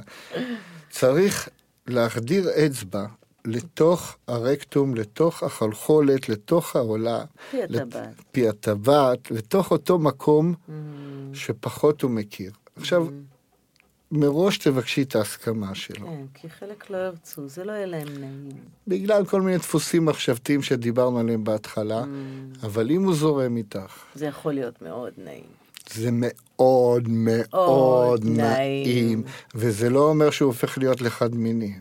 צריך 0.91 1.49
להחדיר 1.87 2.51
אצבע 2.67 3.05
לתוך 3.45 4.17
הרקטום, 4.29 4.95
לתוך 4.95 5.43
החלחולת, 5.43 6.29
לתוך 6.29 6.77
העולה. 6.77 7.25
פי 7.51 7.57
לת- 7.69 7.81
הטבעת. 7.81 8.15
פי 8.33 8.49
הטבעת, 8.49 9.31
לתוך 9.31 9.71
אותו 9.71 9.99
מקום 9.99 10.55
Mm, 10.55 10.71
שפחות 11.35 12.03
הוא 12.03 12.11
מכיר. 12.11 12.53
עכשיו, 12.77 13.07
מראש 14.17 14.59
תבקשי 14.59 15.03
את 15.03 15.17
ההסכמה 15.17 15.75
שלו. 15.75 16.07
כן, 16.07 16.25
כי 16.35 16.49
חלק 16.49 16.91
לא 16.91 16.97
ירצו, 16.97 17.49
זה 17.49 17.65
לא 17.65 17.73
יהיה 17.73 17.87
להם 17.87 18.09
נעים. 18.21 18.49
בגלל 18.89 19.25
כל 19.25 19.41
מיני 19.41 19.59
דפוסים 19.59 20.05
מחשבתיים 20.05 20.63
שדיברנו 20.63 21.19
עליהם 21.19 21.45
בהתחלה, 21.45 22.03
Mm. 22.03 22.67
אבל 22.67 22.91
אם 22.91 23.05
הוא 23.05 23.15
זורם 23.15 23.57
איתך, 23.57 24.05
זה 24.15 24.27
יכול 24.27 24.53
להיות 24.53 24.83
מאוד 24.83 25.13
נעים. 25.25 25.45
זה 25.93 26.09
מאוד 26.13 27.09
מאוד 27.09 28.25
נעים. 28.25 28.39
נעים, 28.41 29.23
וזה 29.55 29.91
לא 29.91 30.09
אומר 30.09 30.31
שהוא 30.31 30.47
הופך 30.47 30.79
להיות 30.79 31.01
לחד 31.01 31.35
מיני. 31.35 31.75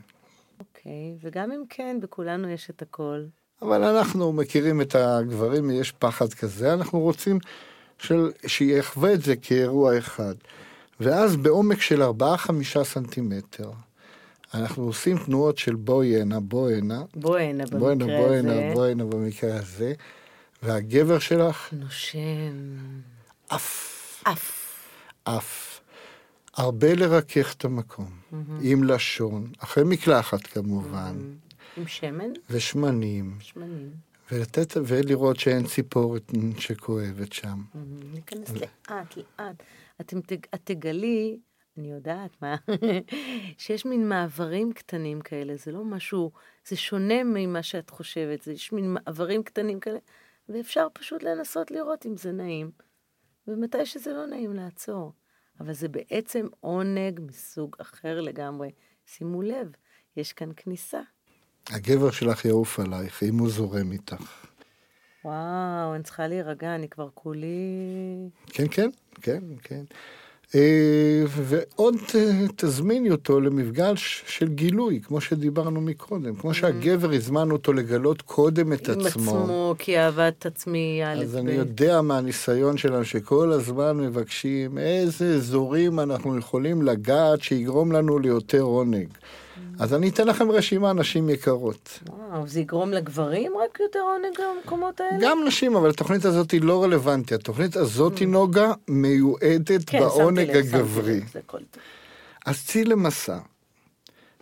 אוקיי, 0.60 1.16
וגם 1.24 1.52
אם 1.52 1.64
כן, 1.70 1.98
בכולנו 2.02 2.50
יש 2.50 2.70
את 2.70 2.82
הכל. 2.82 3.24
אבל 3.62 3.84
אנחנו 3.84 4.34
מכירים 4.34 4.82
את 4.82 4.96
הגברים, 4.96 5.72
יש 5.72 5.92
פחד 5.92 6.34
כזה, 6.34 6.74
אנחנו 6.74 7.00
רוצים 7.00 7.40
של, 8.00 8.32
שיחווה 8.48 9.14
את 9.14 9.22
זה 9.22 9.36
כאירוע 9.36 9.98
אחד. 9.98 10.34
ואז 11.00 11.36
בעומק 11.36 11.82
של 11.82 12.02
4-5 12.02 12.84
סנטימטר, 12.84 13.72
אנחנו 14.54 14.84
עושים 14.84 15.18
תנועות 15.18 15.58
של 15.58 15.76
בואי 15.76 16.22
הנה, 16.22 16.40
בואי 16.40 16.74
הנה, 16.74 17.04
בוא 17.16 17.30
בואי 17.30 17.44
הנה, 17.44 17.66
במקרה 17.66 18.18
בואי 18.18 18.40
הזה. 18.40 18.62
הנה, 18.62 18.74
בואי 18.74 18.92
הנה 18.92 19.06
במקרה 19.06 19.56
הזה, 19.56 19.94
והגבר 20.64 21.20
שלך 21.20 21.70
נושם. 21.72 22.78
עף, 23.50 24.22
עף. 24.26 24.60
עף. 25.26 25.80
הרבה 26.54 26.96
לרכך 26.96 27.54
את 27.58 27.66
המקום, 27.66 28.10
עם 28.62 28.84
לשון, 28.84 29.52
אחרי 29.60 29.84
מקלחת 29.84 30.48
כמובן, 30.48 31.16
עם 31.78 31.88
שמן, 31.88 32.30
ושמנים, 32.50 33.38
שמנים. 33.40 33.90
ולתת, 34.32 34.78
ולראות 34.86 35.40
שאין 35.40 35.68
ציפורת 35.68 36.32
שכואבת 36.58 37.34
שם. 37.34 37.62
ניכנס 38.14 38.50
לאט, 38.52 39.18
לאט. 39.18 39.64
אתם 40.06 40.20
את 40.56 40.62
תגלי, 40.64 41.40
אני 41.78 41.92
יודעת 41.92 42.42
מה, 42.42 42.56
שיש 43.58 43.86
מין 43.86 44.10
מעברים 44.10 44.74
קטנים 44.74 45.22
כאלה, 45.22 45.56
זה 45.56 45.72
לא 45.72 45.84
משהו, 45.84 46.32
זה 46.68 46.76
שונה 46.76 47.24
ממה 47.24 47.64
שאת 47.64 47.90
חושבת, 47.90 48.42
זה 48.42 48.54
יש 48.54 48.72
מין 48.72 48.94
מעברים 48.94 49.44
קטנים 49.44 49.80
כאלה, 49.80 50.00
ואפשר 50.50 50.88
פשוט 50.94 51.24
לנסות 51.24 51.72
לראות 51.72 52.06
אם 52.06 52.18
זה 52.18 52.32
נעים, 52.32 52.72
ומתי 53.48 53.86
שזה 53.86 54.14
לא 54.14 54.26
נעים 54.26 54.54
לעצור. 54.54 55.14
אבל 55.60 55.74
זה 55.74 55.88
בעצם 55.88 56.48
עונג 56.60 57.20
מסוג 57.28 57.76
אחר 57.78 58.22
לגמרי. 58.22 58.72
שימו 59.06 59.42
לב, 59.42 59.72
יש 60.18 60.34
כאן 60.34 60.50
כניסה. 60.58 61.02
הגבר 61.70 62.12
שלך 62.12 62.46
יעוף 62.46 62.80
עלייך, 62.80 63.24
אם 63.24 63.38
הוא 63.38 63.50
זורם 63.50 63.92
איתך. 63.92 64.48
וואו, 65.26 65.96
אני 65.96 66.04
צריכה 66.04 66.28
להירגע, 66.28 66.76
אני 66.76 66.90
כבר 66.90 67.08
כולי... 67.14 67.48
כן, 68.48 68.66
כן, 68.72 68.90
כן, 69.22 69.40
כן. 69.64 69.84
אה, 70.56 71.24
ועוד 71.28 71.96
אה, 72.16 72.32
תזמיני 72.56 73.12
אותו 73.12 73.42
למפגש 73.42 74.24
של 74.28 74.48
גילוי, 74.48 75.00
כמו 75.04 75.22
שדיברנו 75.22 75.82
מקודם. 75.82 76.36
כמו 76.36 76.54
שהגבר 76.54 77.12
הזמנו 77.12 77.54
אותו 77.56 77.74
לגלות 77.74 78.22
קודם 78.22 78.74
את 78.74 78.90
עם 78.90 79.00
עצמו. 79.00 79.32
עצמו, 79.32 79.76
כי 79.80 80.00
אהבת 80.00 80.46
עצמי, 80.46 81.02
א', 81.06 81.24
אז. 81.24 81.38
אני 81.38 81.52
יודע 81.52 82.02
מהניסיון 82.02 82.78
שלנו 82.78 83.06
שכל 83.06 83.52
הזמן 83.52 83.98
מבקשים 83.98 84.78
איזה 84.78 85.36
אזורים 85.36 86.00
אנחנו 86.00 86.38
יכולים 86.38 86.82
לגעת 86.82 87.42
שיגרום 87.42 87.92
לנו 87.92 88.20
ליותר 88.20 88.62
עונג. 88.62 89.08
אז 89.80 89.94
אני 89.94 90.10
אתן 90.10 90.28
לכם 90.28 90.52
רשימה, 90.52 90.94
נשים 90.94 91.30
יקרות. 91.30 92.00
וואו, 92.10 92.48
זה 92.48 92.60
יגרום 92.60 92.92
לגברים 92.92 93.54
רק 93.66 93.80
יותר 93.80 94.00
עונג 94.00 94.38
במקומות 94.40 95.02
האלה? 95.02 95.18
גם 95.22 95.40
נשים, 95.48 95.76
אבל 95.76 95.90
התוכנית 95.90 96.26
הזאת 96.26 96.52
היא 96.52 96.62
לא 96.62 96.84
רלוונטית. 96.84 97.32
התוכנית 97.40 97.76
הזאת, 97.76 98.22
נוגה, 98.22 98.74
מיועדת 98.88 99.90
כן, 99.90 100.00
בעונג 100.00 100.50
הגברי. 100.50 101.22
אז 102.46 102.66
צאי 102.66 102.84
למסע, 102.84 103.38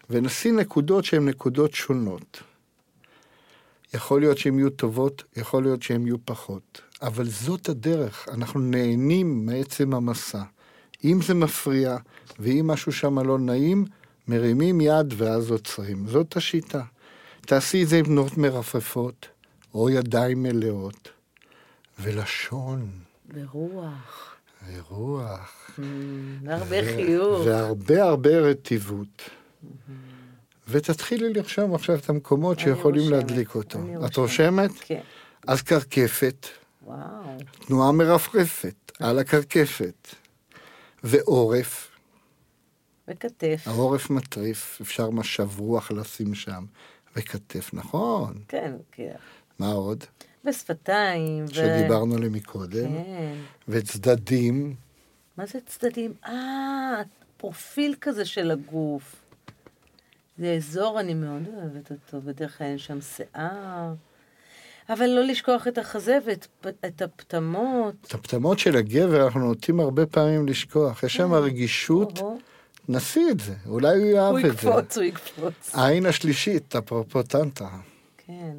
ונשים 0.10 0.60
נקודות 0.60 1.06
שהן 1.06 1.30
נקודות 1.30 1.74
שונות. 1.74 2.40
יכול 3.94 4.22
להיות 4.22 4.38
שהן 4.38 4.60
יהיו 4.60 4.70
טובות, 4.70 5.24
יכול 5.38 5.64
להיות 5.64 5.84
שהן 5.84 6.06
יהיו 6.06 6.18
פחות. 6.26 6.82
אבל 7.02 7.26
זאת 7.30 7.70
הדרך, 7.70 8.28
אנחנו 8.32 8.60
נהנים 8.60 9.46
מעצם 9.46 9.94
המסע. 9.94 10.42
אם 11.04 11.20
זה 11.22 11.34
מפריע, 11.34 11.98
ואם 12.40 12.68
משהו 12.68 12.92
שם 12.92 13.20
לא 13.20 13.40
נעים, 13.40 13.86
מרימים 14.28 14.82
יד 14.82 15.14
ואז 15.18 15.52
עוצרים. 15.52 16.08
זאת 16.08 16.38
השיטה. 16.38 16.82
תעשי 17.42 17.84
את 17.84 17.88
זה 17.88 17.98
עם 17.98 18.06
תנועות 18.06 18.38
מרפרפות, 18.38 19.28
או 19.74 19.90
ידיים 19.90 20.44
מלאות, 20.44 21.10
ולשון, 22.00 22.90
ורוח, 23.34 24.36
ורוח. 24.68 25.72
והרבה 26.44 26.82
חיוך. 26.96 27.46
והרבה 27.46 28.04
הרבה 28.04 28.40
רטיבות. 28.40 29.30
ותתחילי 30.68 31.34
לרשום 31.34 31.76
עכשיו 31.76 31.96
את 31.96 32.10
המקומות 32.10 32.60
שיכולים 32.60 33.02
רושמת, 33.02 33.18
להדליק 33.18 33.56
אותו. 33.56 33.80
את 33.80 34.18
רושמת. 34.18 34.18
רושמת? 34.18 34.72
כן. 34.82 35.02
אז 35.48 35.62
קרקפת, 35.62 36.48
וואו. 36.86 36.98
תנועה 37.66 37.92
מרפרפת 37.92 38.92
על 39.00 39.20
הקרקפת. 39.20 40.08
ועורף, 41.04 41.91
וכתף. 43.08 43.64
העורף 43.66 44.10
מטריף, 44.10 44.78
אפשר 44.82 45.10
משב 45.10 45.60
רוח 45.60 45.92
לשים 45.92 46.36
שם. 46.36 46.66
וכתף, 47.16 47.70
נכון. 47.74 48.34
כן, 48.48 48.74
כן. 48.92 49.16
מה 49.60 49.68
עוד? 49.68 50.04
ושפתיים. 50.46 51.46
ו- 51.46 51.54
שדיברנו 51.54 52.16
עליהם 52.16 52.34
מקודם. 52.34 52.90
כן. 52.90 53.34
וצדדים. 53.68 54.76
מה 55.38 55.46
זה 55.46 55.60
צדדים? 55.66 56.14
אה, 56.26 57.02
פרופיל 57.38 57.96
כזה 58.02 58.26
של 58.26 58.52
הגוף. 58.52 59.16
זה 60.38 60.54
אזור, 60.54 61.00
אני 61.00 61.14
מאוד 61.14 61.42
אוהבת 61.54 61.92
אותו, 61.92 62.22
בדרך 62.22 62.58
כלל 62.58 62.68
אין 62.68 62.78
שם 62.78 63.02
שיער. 63.02 63.94
אבל 64.90 65.06
לא 65.06 65.24
לשכוח 65.24 65.68
את 65.68 65.78
החזה 65.78 66.18
ואת 66.26 66.48
את 66.86 67.02
הפטמות. 67.02 67.96
את 68.08 68.14
הפטמות 68.14 68.60
של 68.60 68.78
הגבר 68.78 69.26
אנחנו 69.26 69.40
נוטים 69.40 69.80
הרבה 69.80 70.06
פעמים 70.06 70.48
לשכוח. 70.48 71.04
יש 71.04 71.16
שם 71.16 71.34
רגישות, 71.34 72.20
נסי 72.90 73.22
את 73.32 73.40
זה, 73.40 73.54
אולי 73.68 73.98
הוא 73.98 74.06
יאהב 74.06 74.32
הוא 74.32 74.40
את 74.40 74.44
זה. 74.44 74.50
יקפוץ, 74.50 74.98
הוא 74.98 75.04
יקפוץ. 75.04 75.72
העין 75.76 76.06
השלישית, 76.06 76.76
אפרופו 76.76 77.24
טנטרה. 77.24 77.80
כן. 78.18 78.56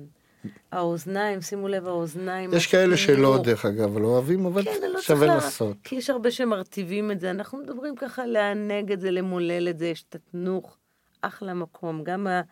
האוזניים, 0.72 1.40
שימו 1.42 1.68
לב, 1.68 1.86
האוזניים. 1.86 2.50
יש 2.54 2.66
כאלה 2.66 2.96
שלא. 2.96 3.38
דרך 3.44 3.64
אגב, 3.64 3.98
לא 3.98 4.06
אוהבים, 4.06 4.46
אבל 4.46 4.64
כן, 4.64 4.90
לא 4.92 5.00
שווה 5.00 5.26
לה- 5.26 5.34
לעשות. 5.34 5.76
כי 5.84 5.96
יש 5.96 6.10
הרבה 6.10 6.30
שמרטיבים 6.30 7.10
את 7.10 7.20
זה. 7.20 7.30
אנחנו 7.30 7.58
מדברים 7.58 7.96
ככה 7.96 8.26
לענג 8.26 8.92
את 8.92 9.00
זה, 9.00 9.10
למולל 9.10 9.68
את 9.68 9.78
זה, 9.78 9.86
יש 9.86 10.02
תתנוך, 10.02 10.76
אחלה 11.22 11.54
מקום. 11.54 12.04
גם 12.04 12.26
ה- 12.26 12.42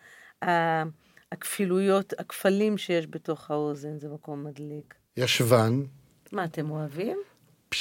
ה- 0.48 0.82
הכפילויות, 1.32 2.12
הכפלים 2.18 2.78
שיש 2.78 3.06
בתוך 3.10 3.50
האוזן, 3.50 3.98
זה 3.98 4.08
מקום 4.08 4.44
מדליק. 4.44 4.94
ישבן, 5.16 5.80
מה, 6.32 6.44
אתם 6.44 6.70
אוהבים? 6.70 7.16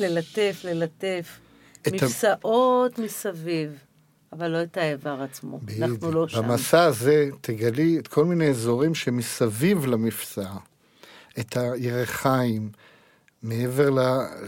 ללטף, 0.00 0.60
ללטף. 0.64 1.38
את 1.88 2.02
ה- 2.02 2.06
מפסעות 2.06 2.98
מסביב, 2.98 3.78
אבל 4.32 4.48
לא 4.48 4.62
את 4.62 4.76
האיבר 4.76 5.22
עצמו. 5.22 5.60
אנחנו 5.80 5.96
בדיוק. 5.96 6.14
לא 6.14 6.28
שם. 6.28 6.42
במסע 6.48 6.82
הזה 6.84 7.28
תגלי 7.40 7.98
את 7.98 8.08
כל 8.08 8.24
מיני 8.24 8.48
אזורים 8.50 8.94
שמסביב 8.94 9.86
למפסע. 9.86 10.48
את 11.40 11.56
הירכיים, 11.56 12.70
מעבר 13.42 13.90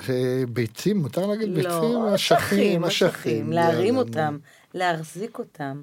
לביצים, 0.09 0.97
מותר 0.97 1.27
להגיד 1.27 1.49
ביצים? 1.55 1.65
לא, 1.71 2.15
אשכים, 2.15 2.85
אשכים, 2.85 3.53
להרים 3.53 3.85
יאללה, 3.95 3.99
אותם, 3.99 4.39
להחזיק 4.75 5.39
אותם, 5.39 5.83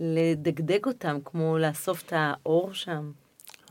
לדגדג 0.00 0.86
אותם, 0.86 1.18
כמו 1.24 1.58
לאסוף 1.58 2.02
את 2.06 2.12
האור 2.16 2.70
שם. 2.74 3.10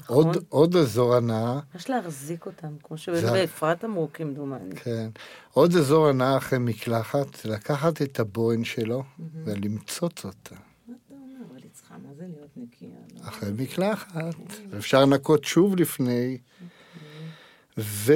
נכון? 0.02 0.26
עוד, 0.26 0.38
עוד 0.50 0.76
אזור 0.76 1.16
הנאה, 1.16 1.60
ממש 1.74 1.90
להחזיק 1.90 2.46
אותם, 2.46 2.68
כמו 2.84 2.98
זה- 2.98 3.22
שבאפרת 3.22 3.86
אמרו 3.86 4.08
כמדומני. 4.14 4.76
כן. 4.76 5.10
עוד 5.54 5.76
אזור 5.76 6.08
הנאה 6.08 6.38
אחרי 6.38 6.60
מקלחת, 6.60 7.36
זה 7.44 7.50
לקחת 7.50 8.02
את 8.02 8.20
הבוהן 8.20 8.64
שלו 8.64 9.04
ולמצוץ 9.46 10.26
אותה. 10.26 10.56
זה? 12.18 13.28
אחרי 13.28 13.50
מקלחת, 13.58 14.36
אפשר 14.78 15.02
לנקות 15.06 15.44
שוב 15.44 15.76
לפני, 15.76 16.38
ו... 17.78 18.14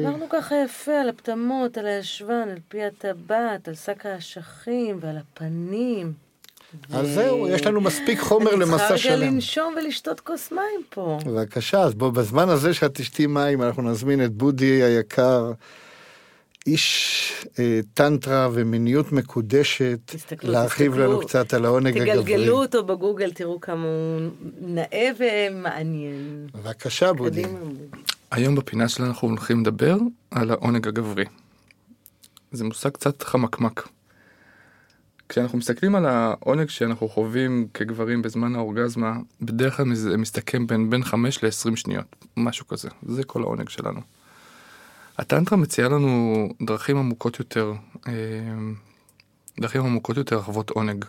דיברנו 0.00 0.26
ככה 0.30 0.54
יפה 0.64 0.92
על 1.00 1.08
הפטמות, 1.08 1.78
על 1.78 1.86
הישבן, 1.86 2.48
על 2.50 2.58
פי 2.68 2.84
הטבעת, 2.84 3.68
על 3.68 3.74
שק 3.74 4.06
האשכים 4.06 4.98
ועל 5.00 5.16
הפנים. 5.16 6.12
אז 6.92 7.08
זהו, 7.14 7.48
יש 7.48 7.66
לנו 7.66 7.80
מספיק 7.80 8.20
חומר 8.20 8.50
אני 8.50 8.60
למסע 8.60 8.76
צריכה 8.78 8.92
רגע 8.94 8.98
שלם. 8.98 9.34
לנשום 9.34 9.74
ולשתות 9.76 10.20
כוס 10.20 10.52
מים 10.52 10.82
פה. 10.90 11.18
בבקשה, 11.26 11.80
אז 11.80 11.94
בוא, 11.94 12.10
בזמן 12.10 12.48
הזה 12.48 12.74
שאת 12.74 12.94
תשתי 12.94 13.26
מים, 13.26 13.62
אנחנו 13.62 13.82
נזמין 13.82 14.24
את 14.24 14.32
בודי 14.32 14.82
היקר, 14.82 15.52
איש 16.66 17.32
אה, 17.58 17.80
טנטרה 17.94 18.48
ומיניות 18.52 19.12
מקודשת, 19.12 19.98
תסתכלו, 20.04 20.52
להרחיב 20.52 20.92
תסתכלו. 20.92 21.12
לנו 21.12 21.20
קצת 21.20 21.54
על 21.54 21.64
העונג 21.64 21.86
הגברי. 21.98 22.22
תגלגלו 22.22 22.62
אותו 22.62 22.84
בגוגל, 22.84 23.30
תראו 23.32 23.60
כמה 23.60 23.84
הוא 23.84 24.20
נאה 24.60 25.10
ומעניין. 25.18 26.46
בבקשה, 26.54 27.12
בודי. 27.12 27.42
היום 28.30 28.54
בפינה 28.54 28.88
שלנו 28.88 29.08
אנחנו 29.08 29.28
הולכים 29.28 29.60
לדבר 29.60 29.96
על 30.30 30.50
העונג 30.50 30.88
הגברי. 30.88 31.24
זה 32.52 32.64
מושג 32.64 32.90
קצת 32.90 33.22
חמקמק. 33.22 33.88
כשאנחנו 35.32 35.58
מסתכלים 35.58 35.94
על 35.94 36.06
העונג 36.06 36.68
שאנחנו 36.68 37.08
חווים 37.08 37.66
כגברים 37.74 38.22
בזמן 38.22 38.54
האורגזמה, 38.54 39.16
בדרך 39.40 39.76
כלל 39.76 39.94
זה 39.94 40.16
מסתכם 40.16 40.66
בין 40.66 40.90
בין 40.90 41.04
5 41.04 41.44
ל-20 41.44 41.76
שניות, 41.76 42.26
משהו 42.36 42.66
כזה, 42.66 42.88
זה 43.02 43.24
כל 43.24 43.42
העונג 43.42 43.68
שלנו. 43.68 44.00
הטנטרה 45.18 45.58
מציעה 45.58 45.88
לנו 45.88 46.48
דרכים 46.62 46.96
עמוקות 46.96 47.38
יותר, 47.38 47.72
אה, 48.08 48.12
דרכים 49.60 49.82
עמוקות 49.86 50.16
יותר 50.16 50.36
רחבות 50.36 50.70
עונג. 50.70 51.04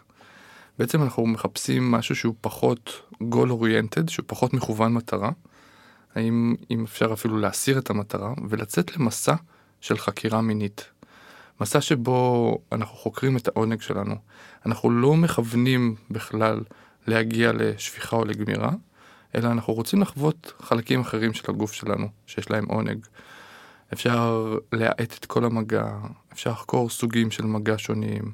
בעצם 0.80 1.04
אנחנו 1.04 1.26
מחפשים 1.26 1.92
משהו 1.92 2.16
שהוא 2.16 2.36
פחות 2.42 3.02
goal 3.22 3.50
oriented, 3.62 4.12
שהוא 4.12 4.24
פחות 4.28 4.54
מכוון 4.54 4.94
מטרה, 4.94 5.32
האם 6.16 6.56
אם 6.72 6.84
אפשר 6.84 7.14
אפילו 7.14 7.38
להסיר 7.38 7.80
את 7.80 7.90
המטרה 7.90 8.34
ולצאת 8.50 8.98
למסע 8.98 9.36
של 9.82 9.98
חקירה 9.98 10.42
מינית. 10.42 10.93
מסע 11.62 11.82
שבו 11.82 12.58
אנחנו 12.72 12.98
חוקרים 12.98 13.38
את 13.38 13.48
העונג 13.48 13.82
שלנו. 13.82 14.16
אנחנו 14.66 14.90
לא 14.90 15.16
מכוונים 15.16 15.96
בכלל 16.12 16.60
להגיע 17.08 17.52
לשפיכה 17.54 18.16
או 18.16 18.26
לגמירה, 18.26 18.72
אלא 19.36 19.52
אנחנו 19.52 19.74
רוצים 19.74 20.02
לחוות 20.02 20.54
חלקים 20.60 21.02
אחרים 21.02 21.34
של 21.34 21.52
הגוף 21.52 21.74
שלנו, 21.74 22.08
שיש 22.28 22.52
להם 22.52 22.66
עונג. 22.66 23.06
אפשר 23.94 24.56
להאט 24.72 25.18
את 25.20 25.26
כל 25.26 25.46
המגע, 25.46 25.92
אפשר 26.34 26.52
לחקור 26.52 26.90
סוגים 26.90 27.32
של 27.32 27.46
מגע 27.46 27.76
שונים. 27.78 28.32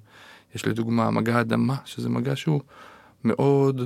יש 0.55 0.67
לדוגמה 0.67 1.11
מגע 1.11 1.41
אדמה, 1.41 1.75
שזה 1.85 2.09
מגע 2.09 2.35
שהוא 2.35 2.61
מאוד 3.23 3.81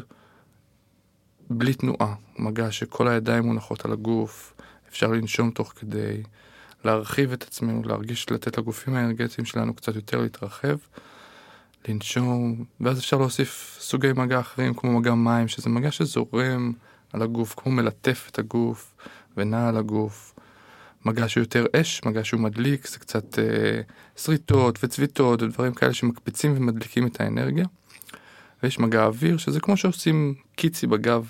בלי 1.49 1.73
תנועה, 1.73 2.15
מגע 2.39 2.71
שכל 2.71 3.07
הידיים 3.07 3.43
מונחות 3.43 3.85
על 3.85 3.91
הגוף, 3.91 4.53
אפשר 4.89 5.07
לנשום 5.07 5.51
תוך 5.51 5.73
כדי, 5.75 6.23
להרחיב 6.85 7.31
את 7.31 7.43
עצמנו, 7.43 7.83
להרגיש, 7.85 8.31
לתת 8.31 8.57
לגופים 8.57 8.95
האנרגטיים 8.95 9.45
שלנו 9.45 9.73
קצת 9.73 9.95
יותר 9.95 10.21
להתרחב, 10.21 10.77
לנשום, 11.87 12.65
ואז 12.81 12.99
אפשר 12.99 13.17
להוסיף 13.17 13.77
סוגי 13.79 14.13
מגע 14.15 14.39
אחרים 14.39 14.73
כמו 14.73 14.99
מגע 14.99 15.13
מים, 15.13 15.47
שזה 15.47 15.69
מגע 15.69 15.91
שזורם 15.91 16.73
על 17.13 17.21
הגוף, 17.21 17.53
כמו 17.57 17.71
מלטף 17.71 18.27
את 18.31 18.39
הגוף 18.39 18.95
ונע 19.37 19.69
על 19.69 19.77
הגוף. 19.77 20.33
מגע 21.05 21.29
שהוא 21.29 21.41
יותר 21.41 21.65
אש, 21.75 22.01
מגע 22.05 22.23
שהוא 22.23 22.41
מדליק, 22.41 22.87
זה 22.87 22.99
קצת 22.99 23.39
אה, 23.39 23.81
שריטות 24.15 24.83
וצביטות 24.83 25.41
ודברים 25.41 25.73
כאלה 25.73 25.93
שמקפיצים 25.93 26.53
ומדליקים 26.57 27.07
את 27.07 27.21
האנרגיה. 27.21 27.65
ויש 28.63 28.79
מגע 28.79 29.03
אוויר, 29.03 29.37
שזה 29.37 29.59
כמו 29.59 29.77
שעושים 29.77 30.33
קיצי 30.55 30.87
בגב. 30.87 31.29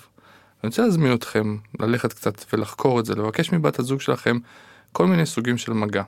אני 0.64 0.68
רוצה 0.68 0.82
להזמין 0.82 1.14
אתכם 1.14 1.56
ללכת 1.80 2.12
קצת 2.12 2.44
ולחקור 2.52 3.00
את 3.00 3.06
זה, 3.06 3.14
לבקש 3.14 3.52
מבת 3.52 3.78
הזוג 3.78 4.00
שלכם 4.00 4.38
כל 4.94 5.06
מיני 5.06 5.26
סוגים 5.26 5.58
של 5.58 5.72
מגע. 5.72 6.02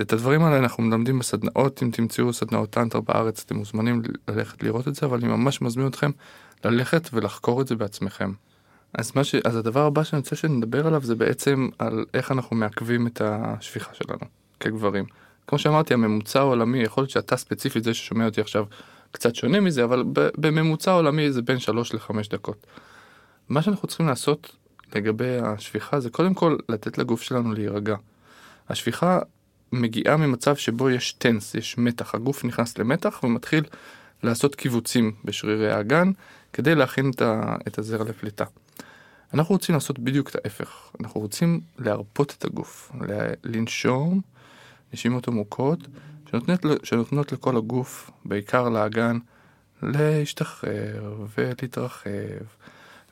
את 0.00 0.12
הדברים 0.12 0.42
האלה 0.42 0.58
אנחנו 0.58 0.82
מלמדים 0.82 1.18
בסדנאות, 1.18 1.82
אם 1.82 1.90
תמצאו 1.90 2.32
סדנאות 2.32 2.70
טנטר 2.70 3.00
בארץ, 3.00 3.42
אתם 3.46 3.56
מוזמנים 3.56 4.02
ללכת 4.28 4.62
לראות 4.62 4.88
את 4.88 4.94
זה, 4.94 5.06
אבל 5.06 5.18
אני 5.18 5.28
ממש 5.28 5.62
מזמין 5.62 5.86
אתכם 5.86 6.10
ללכת 6.64 7.08
ולחקור 7.12 7.60
את 7.60 7.66
זה 7.66 7.76
בעצמכם. 7.76 8.32
אז, 8.94 9.12
ש... 9.22 9.34
אז 9.34 9.56
הדבר 9.56 9.86
הבא 9.86 10.02
שאני 10.02 10.20
רוצה 10.20 10.36
שנדבר 10.36 10.86
עליו 10.86 11.00
זה 11.04 11.14
בעצם 11.14 11.68
על 11.78 12.04
איך 12.14 12.32
אנחנו 12.32 12.56
מעכבים 12.56 13.06
את 13.06 13.20
השפיכה 13.24 13.94
שלנו 13.94 14.24
כגברים. 14.60 15.04
כמו 15.46 15.58
שאמרתי, 15.58 15.94
הממוצע 15.94 16.40
העולמי, 16.40 16.82
יכול 16.82 17.02
להיות 17.02 17.10
שאתה 17.10 17.36
ספציפית 17.36 17.84
זה 17.84 17.94
ששומע 17.94 18.24
אותי 18.24 18.40
עכשיו 18.40 18.64
קצת 19.12 19.34
שונה 19.34 19.60
מזה, 19.60 19.84
אבל 19.84 20.04
בממוצע 20.12 20.90
העולמי 20.90 21.32
זה 21.32 21.42
בין 21.42 21.58
3 21.58 21.94
ל-5 21.94 22.12
דקות. 22.30 22.66
מה 23.48 23.62
שאנחנו 23.62 23.88
צריכים 23.88 24.06
לעשות 24.06 24.56
לגבי 24.94 25.38
השפיכה 25.38 26.00
זה 26.00 26.10
קודם 26.10 26.34
כל 26.34 26.56
לתת 26.68 26.98
לגוף 26.98 27.22
שלנו 27.22 27.52
להירגע. 27.52 27.96
השפיכה 28.68 29.18
מגיעה 29.72 30.16
ממצב 30.16 30.56
שבו 30.56 30.90
יש 30.90 31.12
טנס, 31.12 31.54
יש 31.54 31.78
מתח, 31.78 32.14
הגוף 32.14 32.44
נכנס 32.44 32.78
למתח 32.78 33.20
ומתחיל 33.24 33.64
לעשות 34.22 34.54
קיבוצים 34.54 35.12
בשרירי 35.24 35.72
האגן 35.72 36.10
כדי 36.52 36.74
להכין 36.74 37.10
את 37.68 37.78
הזרע 37.78 38.04
לפליטה. 38.04 38.44
אנחנו 39.34 39.54
רוצים 39.54 39.74
לעשות 39.74 39.98
בדיוק 39.98 40.30
את 40.30 40.36
ההפך, 40.44 40.90
אנחנו 41.00 41.20
רוצים 41.20 41.60
להרפות 41.78 42.34
את 42.38 42.44
הגוף, 42.44 42.92
לנשום 43.44 44.20
נשימות 44.92 45.28
עמוקות 45.28 45.78
שנותנות, 46.30 46.60
שנותנות 46.84 47.32
לכל 47.32 47.56
הגוף, 47.56 48.10
בעיקר 48.24 48.68
לאגן, 48.68 49.18
להשתחרר 49.82 51.24
ולהתרחב. 51.38 52.10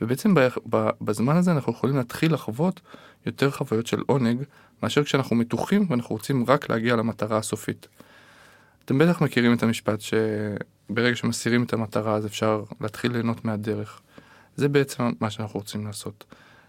ובעצם 0.01 0.35
בזמן 1.01 1.37
הזה 1.37 1.53
אנחנו 1.53 1.73
יכולים 1.73 1.97
להתחיל 1.97 2.35
לחוות 2.35 2.81
יותר 3.27 3.51
חוויות 3.51 3.87
של 3.87 4.03
עונג 4.07 4.43
מאשר 4.83 5.05
כשאנחנו 5.05 5.37
מתוחים 5.37 5.87
ואנחנו 5.89 6.17
רוצים 6.17 6.45
רק 6.49 6.71
להגיע 6.71 6.97
למטרה 6.97 7.39
הסופית. 7.39 7.89
אתם 8.85 8.99
בטח 8.99 9.21
מכירים 9.21 9.55
את 9.55 9.63
המשפט 9.63 10.01
שברגע 10.01 11.17
שמסירים 11.17 11.63
את 11.63 11.73
המטרה 11.73 12.15
אז 12.15 12.27
אפשר 12.27 12.65
להתחיל 12.81 13.13
ליהנות 13.13 13.45
מהדרך. 13.45 14.01
זה 14.57 14.69
בעצם 14.69 15.13
מה 15.21 15.31
שאנחנו 15.31 15.61
רוצים 15.61 15.87
לעשות. 15.87 16.25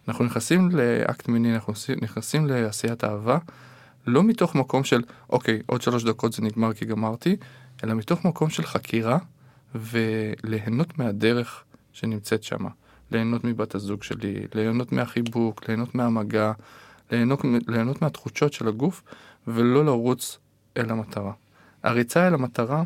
אנחנו 0.07 0.25
נכנסים 0.25 0.69
לאקט 0.71 1.27
מיני, 1.27 1.55
אנחנו 1.55 1.73
נכנסים 2.01 2.47
לעשיית 2.47 3.03
אהבה, 3.03 3.38
לא 4.07 4.23
מתוך 4.23 4.55
מקום 4.55 4.84
של, 4.84 5.01
אוקיי, 5.30 5.61
עוד 5.65 5.82
שלוש 5.82 6.03
דקות 6.03 6.34
זה 6.34 6.41
נגמר 6.41 6.73
כי 6.73 6.86
גמרתי, 6.86 7.36
אלא 7.84 7.93
מתוך 7.93 8.25
מקום 8.25 8.49
של 8.49 8.63
חקירה 8.63 9.17
וליהנות 9.75 10.97
מהדרך 10.97 11.63
שנמצאת 11.93 12.43
שם. 12.43 12.65
ליהנות 13.12 13.43
מבת 13.43 13.76
הזוג 13.76 14.03
שלי, 14.03 14.36
ליהנות 14.55 14.91
מהחיבוק, 14.91 15.68
ליהנות 15.68 15.95
מהמגע, 15.95 16.51
ליהנות, 17.12 17.39
ליהנות 17.68 18.01
מהתחושות 18.01 18.53
של 18.53 18.68
הגוף, 18.68 19.03
ולא 19.47 19.86
לרוץ 19.86 20.39
אל 20.78 20.89
המטרה. 20.89 21.32
הריצה 21.84 22.28
אל 22.28 22.34
המטרה 22.34 22.84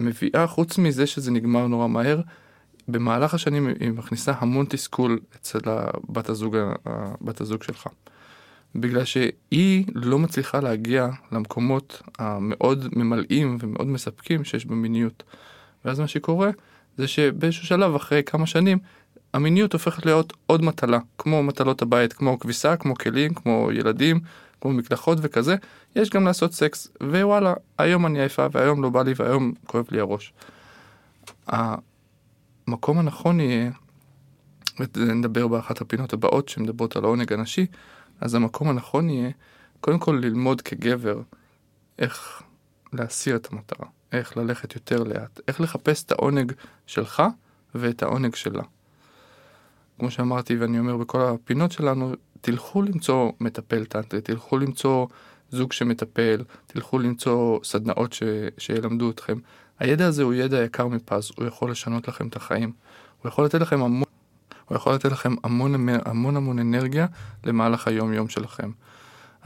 מביאה, 0.00 0.46
חוץ 0.46 0.78
מזה 0.78 1.06
שזה 1.06 1.30
נגמר 1.30 1.66
נורא 1.66 1.88
מהר, 1.88 2.20
במהלך 2.88 3.34
השנים 3.34 3.66
היא 3.80 3.90
מכניסה 3.90 4.32
המון 4.38 4.66
תסכול 4.68 5.20
אצל 5.36 5.58
הבת 5.66 6.28
הזוג, 6.28 6.56
בת 7.20 7.40
הזוג 7.40 7.62
שלך. 7.62 7.86
בגלל 8.74 9.04
שהיא 9.04 9.84
לא 9.94 10.18
מצליחה 10.18 10.60
להגיע 10.60 11.08
למקומות 11.32 12.02
המאוד 12.18 12.88
ממלאים 12.96 13.58
ומאוד 13.60 13.86
מספקים 13.86 14.44
שיש 14.44 14.66
במיניות. 14.66 15.22
ואז 15.84 16.00
מה 16.00 16.08
שקורה 16.08 16.50
זה 16.96 17.08
שבאיזשהו 17.08 17.66
שלב 17.66 17.94
אחרי 17.94 18.22
כמה 18.22 18.46
שנים 18.46 18.78
המיניות 19.34 19.72
הופכת 19.72 20.06
להיות 20.06 20.32
עוד 20.46 20.62
מטלה, 20.62 20.98
כמו 21.18 21.42
מטלות 21.42 21.82
הבית, 21.82 22.12
כמו 22.12 22.38
כביסה, 22.38 22.76
כמו 22.76 22.94
כלים, 22.94 23.34
כמו 23.34 23.68
ילדים, 23.72 24.20
כמו 24.60 24.72
מקלחות 24.72 25.18
וכזה, 25.22 25.56
יש 25.96 26.10
גם 26.10 26.24
לעשות 26.24 26.52
סקס, 26.52 26.88
ווואלה, 27.02 27.54
היום 27.78 28.06
אני 28.06 28.20
עייפה 28.20 28.46
והיום 28.52 28.82
לא 28.82 28.90
בא 28.90 29.02
לי 29.02 29.12
והיום 29.16 29.52
כואב 29.66 29.86
לי 29.90 30.00
הראש. 30.00 30.32
המקום 31.46 32.98
הנכון 32.98 33.40
יהיה, 33.40 33.70
ונדבר 34.96 35.48
באחת 35.48 35.80
הפינות 35.80 36.12
הבאות 36.12 36.48
שמדברות 36.48 36.96
על 36.96 37.04
העונג 37.04 37.32
הנשי, 37.32 37.66
אז 38.20 38.34
המקום 38.34 38.68
הנכון 38.68 39.10
יהיה, 39.10 39.30
קודם 39.80 39.98
כל 39.98 40.18
ללמוד 40.22 40.60
כגבר 40.60 41.20
איך 41.98 42.42
להסיר 42.92 43.36
את 43.36 43.52
המטרה, 43.52 43.86
איך 44.12 44.36
ללכת 44.36 44.74
יותר 44.74 45.02
לאט, 45.02 45.40
איך 45.48 45.60
לחפש 45.60 46.04
את 46.04 46.12
העונג 46.12 46.52
שלך 46.86 47.22
ואת 47.74 48.02
העונג 48.02 48.34
שלה. 48.34 48.62
כמו 49.98 50.10
שאמרתי 50.10 50.56
ואני 50.56 50.78
אומר 50.78 50.96
בכל 50.96 51.20
הפינות 51.20 51.72
שלנו, 51.72 52.12
תלכו 52.40 52.82
למצוא 52.82 53.32
מטפל 53.40 53.84
טנטרי, 53.84 54.20
תלכו 54.20 54.58
למצוא 54.58 55.06
זוג 55.50 55.72
שמטפל, 55.72 56.44
תלכו 56.66 56.98
למצוא 56.98 57.58
סדנאות 57.64 58.12
ש... 58.12 58.22
שילמדו 58.58 59.10
אתכם. 59.10 59.38
הידע 59.78 60.06
הזה 60.06 60.22
הוא 60.22 60.34
ידע 60.34 60.64
יקר 60.64 60.86
מפז, 60.86 61.30
הוא 61.36 61.46
יכול 61.46 61.70
לשנות 61.70 62.08
לכם 62.08 62.28
את 62.28 62.36
החיים. 62.36 62.72
הוא 63.22 63.28
יכול 63.28 63.44
לתת 63.44 63.60
לכם 63.60 63.82
המון, 63.82 64.08
הוא 64.68 64.76
יכול 64.76 64.94
לתת 64.94 65.12
לכם 65.12 65.34
המון 65.44 65.88
המון 65.88 66.36
המון 66.36 66.58
אנרגיה 66.58 67.06
למהלך 67.44 67.88
היום 67.88 68.12
יום 68.12 68.28
שלכם. 68.28 68.70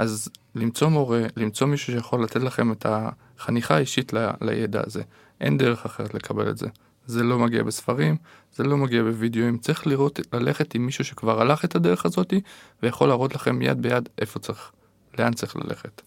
אז 0.01 0.29
למצוא 0.55 0.89
מורה, 0.89 1.23
למצוא 1.37 1.67
מישהו 1.67 1.93
שיכול 1.93 2.25
לתת 2.25 2.43
לכם 2.43 2.73
את 2.73 2.87
החניכה 2.89 3.77
האישית 3.77 4.13
ל... 4.13 4.31
לידע 4.41 4.83
הזה. 4.87 5.03
אין 5.41 5.59
דרך 5.59 5.85
אחרת 5.85 6.15
לקבל 6.15 6.51
את 6.51 6.59
זה. 6.59 6.67
זה 7.07 7.23
לא 7.23 7.39
מגיע 7.39 7.63
בספרים, 7.63 8.17
זה 8.55 8.65
לא 8.65 8.77
מגיע 8.77 9.03
בווידאוים, 9.03 9.59
צריך 9.59 9.87
לראות, 9.87 10.21
ללכת 10.33 10.75
עם 10.75 10.87
מישהו 10.87 11.05
שכבר 11.05 11.41
הלך 11.41 11.65
את 11.65 11.75
הדרך 11.75 12.07
הזאתי, 12.07 12.41
ויכול 12.83 13.09
להראות 13.09 13.35
לכם 13.35 13.63
יד 13.63 13.83
ביד 13.83 14.09
איפה 14.19 14.39
צריך, 14.39 14.73
לאן 15.19 15.33
צריך 15.33 15.57
ללכת. 15.57 16.03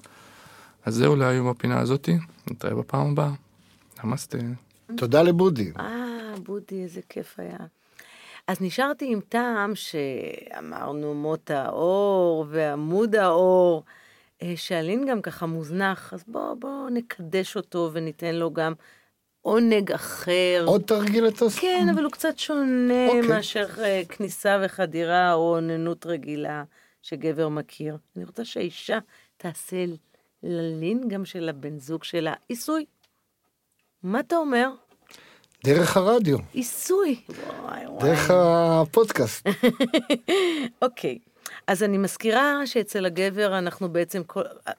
אז 0.86 0.96
זהו 0.96 1.16
להיום 1.16 1.50
בפינה 1.52 1.80
הזאתי, 1.80 2.18
נתראה 2.52 2.76
בפעם 2.76 3.12
הבאה. 3.12 3.32
נמסטה. 4.04 4.38
תודה 4.98 5.22
לבודי. 5.22 5.72
אה, 5.80 6.34
בודי, 6.44 6.84
איזה 6.84 7.02
כיף 7.10 7.36
היה. 7.40 7.58
אז 8.48 8.62
נשארתי 8.62 9.12
עם 9.12 9.20
טעם 9.30 9.76
שאמרנו 9.76 11.14
מות 11.14 11.52
האור 11.52 12.46
ועמוד 12.50 13.16
האור, 13.16 13.84
אה, 14.42 14.54
שאלין 14.56 15.06
גם 15.06 15.22
ככה 15.22 15.46
מוזנח, 15.46 16.14
אז 16.14 16.24
בואו 16.28 16.56
בוא 16.56 16.90
נקדש 16.90 17.56
אותו 17.56 17.90
וניתן 17.94 18.36
לו 18.36 18.54
גם 18.54 18.74
עונג 19.42 19.92
אחר. 19.92 20.64
עוד 20.66 20.82
תרגיל 20.82 21.28
אתה 21.28 21.46
עושה? 21.46 21.62
כן, 21.62 21.88
אבל 21.94 22.04
הוא 22.04 22.12
קצת 22.12 22.40
שונה 22.40 23.08
okay. 23.08 23.16
אוקיי. 23.16 23.30
מאשר 23.30 23.68
אה, 23.80 24.02
כניסה 24.10 24.62
וחדירה 24.66 25.34
או 25.34 25.56
אוננות 25.56 26.06
רגילה 26.06 26.64
שגבר 27.02 27.50
מכיר. 27.50 27.98
אני 28.16 28.26
רוצה 28.26 28.46
שהאישה 28.46 29.00
תעשה 29.38 29.86
ללין 30.44 31.08
גם 31.08 31.26
של 31.26 31.50
הבן 31.50 31.80
זוג 31.80 32.04
שלה 32.04 32.34
עיסוי. 32.48 32.86
מה 34.04 34.20
אתה 34.20 34.36
אומר? 34.36 34.70
דרך 35.64 35.98
הרדיו. 35.98 36.38
עיסוי. 36.54 37.22
דרך 38.00 38.32
הפודקאסט. 38.32 39.48
אוקיי. 40.82 41.20
okay. 41.24 41.30
אז 41.68 41.84
אני 41.84 41.98
מזכירה 41.98 42.68
שאצל 42.68 43.06
הגבר 43.06 43.58
אנחנו 43.58 43.90
בעצם 43.90 44.22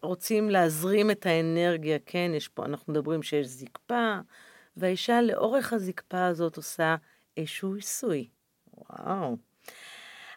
רוצים 0.02 0.50
להזרים 0.50 1.10
את 1.10 1.26
האנרגיה, 1.26 1.98
כן? 2.06 2.30
יש 2.34 2.48
פה, 2.48 2.64
אנחנו 2.64 2.92
מדברים 2.92 3.22
שיש 3.22 3.46
זקפה, 3.46 4.18
והאישה 4.76 5.20
לאורך 5.22 5.72
הזקפה 5.72 6.26
הזאת 6.26 6.56
עושה 6.56 6.96
איזשהו 7.36 7.74
עיסוי. 7.74 8.28
וואו. 8.74 9.36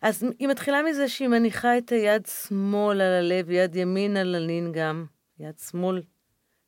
אז 0.01 0.25
היא 0.39 0.47
מתחילה 0.47 0.83
מזה 0.83 1.07
שהיא 1.07 1.27
מניחה 1.27 1.77
את 1.77 1.89
היד 1.89 2.25
שמאל 2.25 3.01
על 3.01 3.13
הלב, 3.13 3.49
יד 3.49 3.75
ימין 3.75 4.17
על 4.17 4.35
הלינגאם, 4.35 5.05
יד 5.39 5.59
שמאל 5.69 6.01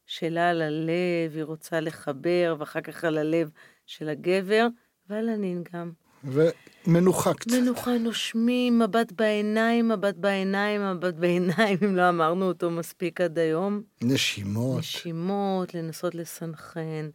שלה 0.09 0.49
על 0.49 0.61
הלב, 0.61 1.35
היא 1.35 1.43
רוצה 1.43 1.79
לחבר, 1.79 2.55
ואחר 2.59 2.81
כך 2.81 3.03
על 3.03 3.17
הלב 3.17 3.49
של 3.85 4.09
הגבר, 4.09 4.67
ועל 5.09 5.29
הנינגאם. 5.29 5.91
ומנוחה 6.23 7.33
קצת. 7.33 7.51
מנוחה, 7.51 7.97
נושמים, 7.97 8.79
מבט 8.79 9.11
בעיניים, 9.11 9.89
מבט 9.89 10.15
בעיניים, 10.15 10.81
מבט 10.91 11.13
בעיניים, 11.13 11.77
אם 11.83 11.95
לא 11.95 12.09
אמרנו 12.09 12.47
אותו 12.47 12.71
מספיק 12.71 13.21
עד 13.21 13.39
היום. 13.39 13.81
נשימות. 14.01 14.79
נשימות, 14.79 15.73
לנסות 15.73 16.15
לסנכרן. 16.15 17.09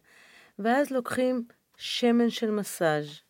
ואז 0.59 0.91
לוקחים 0.91 1.45
שמן 1.77 2.29
של 2.29 2.51
מסאז' 2.51 3.21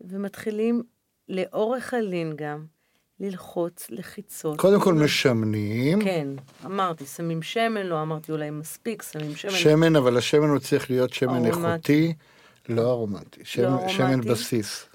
ומתחילים 0.00 0.82
לאורך 1.28 1.94
הלינגאם 1.94 2.64
ללחוץ 3.20 3.86
לחיצות. 3.90 4.58
קודם 4.60 4.80
כל 4.80 4.94
משמנים. 4.94 6.04
כן, 6.04 6.28
אמרתי, 6.64 7.06
שמים 7.06 7.42
שמן, 7.42 7.86
לא 7.86 8.02
אמרתי 8.02 8.32
אולי 8.32 8.50
מספיק, 8.50 9.02
שמים 9.02 9.36
שמן. 9.36 9.50
שמן, 9.50 9.96
אבל 9.96 10.16
השמן 10.16 10.48
הוא 10.48 10.58
צריך 10.58 10.90
להיות 10.90 11.12
שמן 11.12 11.44
ארומטי. 11.46 11.48
איכותי, 11.48 12.14
לא 12.68 12.90
ארומטי. 12.90 13.40
שמן- 13.44 13.88
שמן 13.88 14.06
ארומטי. 14.10 14.28
בסיס. 14.28 14.86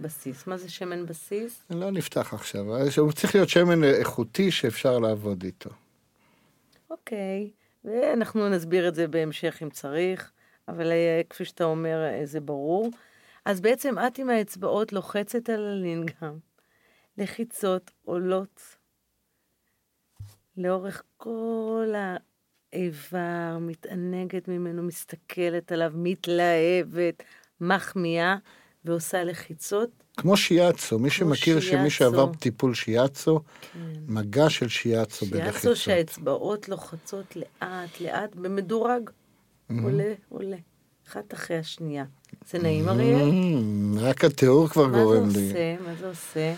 בסיס. 0.00 0.46
מה 0.46 0.56
זה 0.56 0.70
שמן 0.70 1.06
בסיס? 1.06 1.62
לא 1.70 1.90
נפתח 1.90 2.34
עכשיו, 2.34 2.64
הוא 2.98 3.12
צריך 3.12 3.34
להיות 3.34 3.48
שמן 3.48 3.84
איכותי 3.84 4.50
שאפשר 4.50 4.98
לעבוד 4.98 5.42
איתו. 5.42 5.70
אוקיי, 6.90 7.50
ואנחנו 7.84 8.48
נסביר 8.48 8.88
את 8.88 8.94
זה 8.94 9.08
בהמשך 9.08 9.58
אם 9.62 9.70
צריך, 9.70 10.30
אבל 10.68 10.92
אה, 10.92 11.20
כפי 11.30 11.44
שאתה 11.44 11.64
אומר, 11.64 11.96
אה, 12.04 12.26
זה 12.26 12.40
ברור. 12.40 12.90
אז 13.44 13.60
בעצם 13.60 13.94
את 13.98 14.18
עם 14.18 14.30
האצבעות 14.30 14.92
לוחצת 14.92 15.48
על 15.50 15.66
הלינגאם, 15.66 16.32
לחיצות 17.20 17.90
עולות 18.04 18.60
לאורך 20.56 21.02
כל 21.16 21.92
האיבר, 22.72 23.58
מתענגת 23.60 24.48
ממנו, 24.48 24.82
מסתכלת 24.82 25.72
עליו, 25.72 25.92
מתלהבת, 25.94 27.22
מחמיאה, 27.60 28.36
ועושה 28.84 29.24
לחיצות. 29.24 29.90
כמו 30.16 30.36
שיאצו, 30.36 30.98
מי 30.98 31.10
שמכיר 31.10 31.60
שמי 31.60 31.90
שיאצו. 31.90 31.90
שעבר 31.90 32.32
טיפול 32.34 32.74
שיאצו, 32.74 33.40
מגע 34.06 34.50
של 34.50 34.68
שיאצו 34.68 35.26
שיאצו 35.26 35.26
בלחיצות. 35.26 35.76
שהאצבעות 35.76 36.68
לוחצות 36.68 37.36
לאט, 37.36 38.00
לאט, 38.00 38.34
במדורג. 38.34 39.10
עולה, 39.82 40.14
עולה. 40.28 40.56
אחת 41.08 41.34
אחרי 41.34 41.56
השנייה. 41.56 42.04
זה 42.50 42.58
נעים, 42.58 42.88
אריאל? 42.88 43.30
Mm, 43.30 44.00
רק 44.00 44.24
התיאור 44.24 44.68
כבר 44.68 44.86
מה 44.86 44.92
זה 44.92 45.02
גורם 45.04 45.28
לי. 45.28 45.46
עושה? 45.46 45.76
מה 45.86 45.94
זה 45.94 46.08
עושה? 46.08 46.54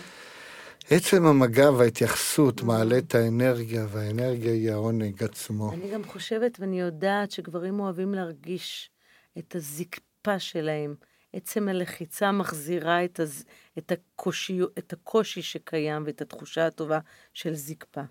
עצם 0.89 1.25
המגע 1.25 1.71
וההתייחסות 1.71 2.63
מעלה 2.63 2.97
את 2.97 3.15
האנרגיה, 3.15 3.85
והאנרגיה 3.89 4.51
היא 4.51 4.71
העונג 4.71 5.23
עצמו. 5.23 5.73
אני 5.73 5.91
גם 5.91 6.03
חושבת 6.03 6.59
ואני 6.59 6.79
יודעת 6.79 7.31
שגברים 7.31 7.79
אוהבים 7.79 8.13
להרגיש 8.13 8.89
את 9.37 9.55
הזקפה 9.55 10.39
שלהם. 10.39 10.95
עצם 11.33 11.67
הלחיצה 11.67 12.31
מחזירה 12.31 13.05
את, 13.05 13.19
הז... 13.19 13.43
את, 13.77 13.91
הקושי... 13.91 14.59
את 14.77 14.93
הקושי 14.93 15.41
שקיים 15.41 16.03
ואת 16.05 16.21
התחושה 16.21 16.67
הטובה 16.67 16.99
של 17.33 17.53
זקפה. 17.53 18.01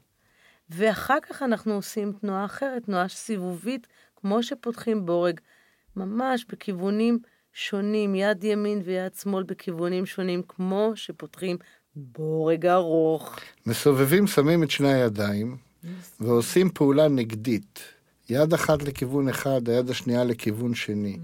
ואחר 0.70 1.18
כך 1.22 1.42
אנחנו 1.42 1.74
עושים 1.74 2.12
תנועה 2.20 2.44
אחרת, 2.44 2.84
תנועה 2.84 3.08
סיבובית, 3.08 3.86
כמו 4.16 4.42
שפותחים 4.42 5.06
בורג, 5.06 5.40
ממש 5.96 6.44
בכיוונים 6.48 7.18
שונים, 7.52 8.14
יד 8.14 8.44
ימין 8.44 8.80
ויד 8.84 9.14
שמאל 9.14 9.42
בכיוונים 9.42 10.06
שונים, 10.06 10.42
כמו 10.48 10.92
שפותחים 10.94 11.56
בורג 11.96 12.66
ארוך. 12.66 13.36
מסובבים, 13.66 14.26
שמים 14.26 14.62
את 14.62 14.70
שני 14.70 14.92
הידיים, 14.92 15.56
ועושים 16.20 16.70
פעולה 16.70 17.08
נגדית. 17.08 17.80
יד 18.28 18.54
אחת 18.54 18.82
לכיוון 18.82 19.28
אחד, 19.28 19.68
היד 19.68 19.90
השנייה 19.90 20.24
לכיוון 20.24 20.74
שני. 20.74 21.18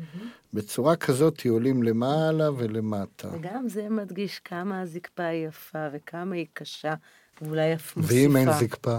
בצורה 0.55 0.97
כזאת 0.97 1.43
עולים 1.49 1.83
למעלה 1.83 2.51
ולמטה. 2.53 3.29
וגם 3.33 3.69
זה 3.69 3.89
מדגיש 3.89 4.41
כמה 4.45 4.81
הזקפה 4.81 5.23
היא 5.25 5.47
יפה 5.47 5.87
וכמה 5.93 6.35
היא 6.35 6.47
קשה, 6.53 6.95
ואולי 7.43 7.75
אף 7.75 7.97
מוסיפה. 7.97 8.15
ואם 8.15 8.37
אין 8.37 8.53
זקפה? 8.53 8.99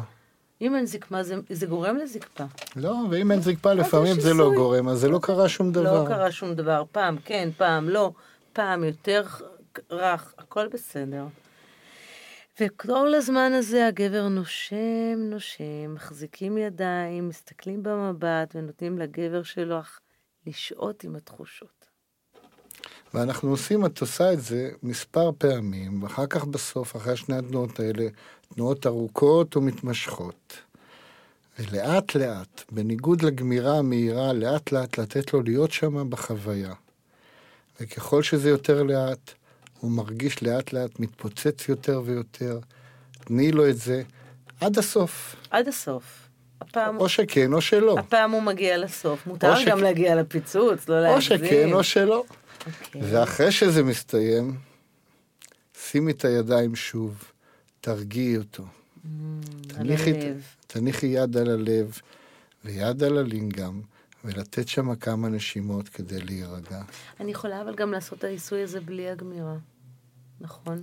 אם 0.61 0.76
אין 0.76 0.86
זקפה, 0.86 1.24
זה, 1.24 1.36
זה 1.49 1.65
גורם 1.65 1.97
לזקפה. 1.97 2.43
לא, 2.76 2.95
ואם 3.09 3.32
אין 3.32 3.41
זקפה, 3.41 3.74
לפעמים 3.74 4.20
זה 4.20 4.34
לא. 4.34 4.51
גורם, 4.55 4.88
אז 4.88 4.99
זה 4.99 5.07
לא 5.07 5.20
קרה 5.22 5.49
שום 5.49 5.72
דבר. 5.72 6.03
לא 6.03 6.07
קרה 6.07 6.32
שום 6.32 6.53
דבר, 6.53 6.84
פעם 6.91 7.17
כן, 7.26 7.49
פעם 7.57 7.89
לא, 7.89 8.11
פעם 8.53 8.84
יותר 8.84 9.24
רך, 9.91 10.34
הכל 10.38 10.67
בסדר. 10.67 11.26
וכל 12.62 13.14
הזמן 13.14 13.51
הזה 13.53 13.88
הגבר 13.88 14.28
נושם, 14.28 15.16
נושם, 15.18 15.93
מחזיקים 15.93 16.57
ידיים, 16.57 17.30
מסתכלים 17.30 17.84
במבט 17.84 18.55
ונותנים 18.55 18.99
לגבר 18.99 19.43
שלו 19.43 19.80
לשהות 20.47 21.03
עם 21.03 21.16
התחושות. 21.16 21.86
ואנחנו 23.14 23.49
עושים, 23.49 23.86
את 23.86 24.01
עושה 24.01 24.34
את 24.34 24.41
זה 24.41 24.72
מספר 24.84 25.32
פעמים, 25.38 26.03
ואחר 26.03 26.26
כך 26.26 26.45
בסוף, 26.45 26.95
אחרי 26.95 27.18
שני 27.18 27.36
התנועות 27.36 27.80
האלה, 27.80 28.07
תנועות 28.53 28.88
ארוכות 28.88 29.57
ומתמשכות. 29.57 30.53
ולאט 31.60 32.16
לאט, 32.16 32.64
בניגוד 32.72 33.22
לגמירה 33.22 33.78
המהירה, 33.78 34.34
לאט 34.34 34.72
לאט 34.72 34.97
לתת 34.97 35.34
לו 35.34 35.41
להיות 35.41 35.72
שם 35.72 36.10
בחוויה. 36.10 36.74
וככל 37.82 38.24
שזה 38.24 38.49
יותר 38.49 38.84
לאט, 38.84 39.34
הוא 39.80 39.91
מרגיש 39.91 40.43
לאט 40.43 40.73
לאט 40.73 40.99
מתפוצץ 40.99 41.69
יותר 41.69 42.01
ויותר. 42.05 42.59
תני 43.25 43.51
לו 43.51 43.69
את 43.69 43.77
זה 43.77 44.03
עד 44.61 44.77
הסוף. 44.77 45.36
עד 45.49 45.67
הסוף. 45.67 46.03
הפעם, 46.61 46.97
או 46.97 47.09
שכן 47.09 47.53
או 47.53 47.61
שלא. 47.61 47.95
הפעם 47.99 48.32
הוא 48.32 48.41
מגיע 48.43 48.77
לסוף. 48.77 49.27
מותר 49.27 49.51
או 49.55 49.61
שכ- 49.61 49.65
גם 49.69 49.84
להגיע 49.84 50.15
לפיצוץ, 50.15 50.89
לא 50.89 50.95
או 50.95 51.01
להגזים. 51.01 51.21
שכן 51.21 51.73
או 51.73 51.84
שלא. 51.84 52.23
אוקיי. 52.67 53.01
ואחרי 53.03 53.51
שזה 53.51 53.84
מסתיים, 53.84 54.55
שימי 55.89 56.11
את 56.11 56.25
הידיים 56.25 56.75
שוב, 56.75 57.23
תרגיעי 57.82 58.38
אותו. 58.38 58.63
תניחי, 59.67 60.11
הלב. 60.11 60.41
תניחי 60.67 61.07
יד 61.07 61.38
על 61.38 61.49
הלב 61.49 61.99
ויד 62.65 63.03
על 63.03 63.17
הלינגאם, 63.17 63.82
ולתת 64.26 64.67
שם 64.67 64.95
כמה 64.95 65.30
נשימות 65.30 65.89
כדי 65.89 66.22
להירגע. 66.22 66.82
אני 67.20 67.32
יכולה 67.32 67.61
אבל 67.61 67.76
גם 67.76 67.91
לעשות 67.91 68.20
את 68.20 68.24
העיסוי 68.24 68.63
הזה 68.63 68.82
בלי 68.82 69.09
הגמירה, 69.09 69.55
נכון? 70.41 70.82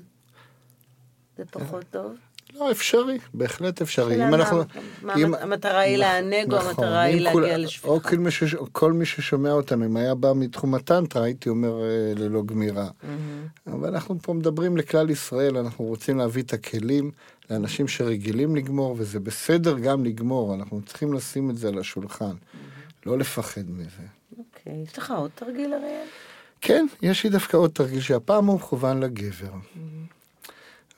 זה 1.36 1.44
פחות 1.44 1.84
טוב? 1.90 2.12
לא, 2.54 2.70
אפשרי, 2.70 3.18
בהחלט 3.34 3.82
אפשרי. 3.82 4.28
אם 4.28 4.34
אנחנו... 4.34 4.62
מה 5.02 5.14
אם- 5.16 5.34
המטרה 5.34 5.78
היא 5.80 5.96
נכ- 5.96 6.00
לענג 6.00 6.52
או 6.52 6.58
נכון, 6.58 6.68
המטרה 6.68 7.00
היא 7.02 7.20
להגיע 7.20 7.58
לשפיכה? 7.58 7.88
או 7.88 8.00
כל 8.00 8.16
מי, 8.18 8.30
שש... 8.30 8.54
כל 8.72 8.92
מי 8.92 9.06
ששומע 9.06 9.52
אותנו, 9.52 9.84
אם 9.84 9.96
היה 9.96 10.14
בא 10.14 10.32
מתחום 10.36 10.74
הטנטרה, 10.74 11.24
הייתי 11.24 11.48
אומר 11.48 11.82
אה, 11.82 11.86
ללא 12.16 12.42
גמירה. 12.42 12.88
אבל 13.66 13.88
אנחנו 13.94 14.18
פה 14.22 14.32
מדברים 14.34 14.76
לכלל 14.76 15.10
ישראל, 15.10 15.56
אנחנו 15.56 15.84
רוצים 15.84 16.18
להביא 16.18 16.42
את 16.42 16.52
הכלים 16.52 17.10
לאנשים 17.50 17.88
שרגילים 17.88 18.56
לגמור, 18.56 18.94
וזה 18.98 19.20
בסדר 19.20 19.78
גם 19.78 20.04
לגמור, 20.04 20.54
אנחנו 20.54 20.82
צריכים 20.86 21.12
לשים 21.12 21.50
את 21.50 21.56
זה 21.58 21.68
על 21.68 21.78
השולחן, 21.78 22.34
לא 23.06 23.18
לפחד 23.18 23.70
מזה. 23.70 24.06
אוקיי, 24.38 24.82
יש 24.82 24.98
לך 24.98 25.10
עוד 25.10 25.30
תרגיל, 25.34 25.74
אריאל? 25.74 26.06
כן, 26.60 26.86
יש 27.02 27.24
לי 27.24 27.30
דווקא 27.30 27.56
עוד 27.56 27.70
תרגיל 27.70 28.00
שהפעם 28.00 28.46
הוא 28.46 28.56
מכוון 28.56 29.00
לגבר. 29.00 29.52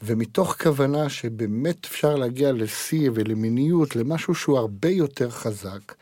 ומתוך 0.03 0.57
כוונה 0.63 1.09
שבאמת 1.09 1.85
אפשר 1.85 2.15
להגיע 2.15 2.53
לשיא 2.53 3.11
ולמיניות, 3.15 3.97
למשהו 3.97 4.35
שהוא 4.35 4.59
הרבה 4.59 4.89
יותר 4.89 5.31
חזק, 5.31 5.95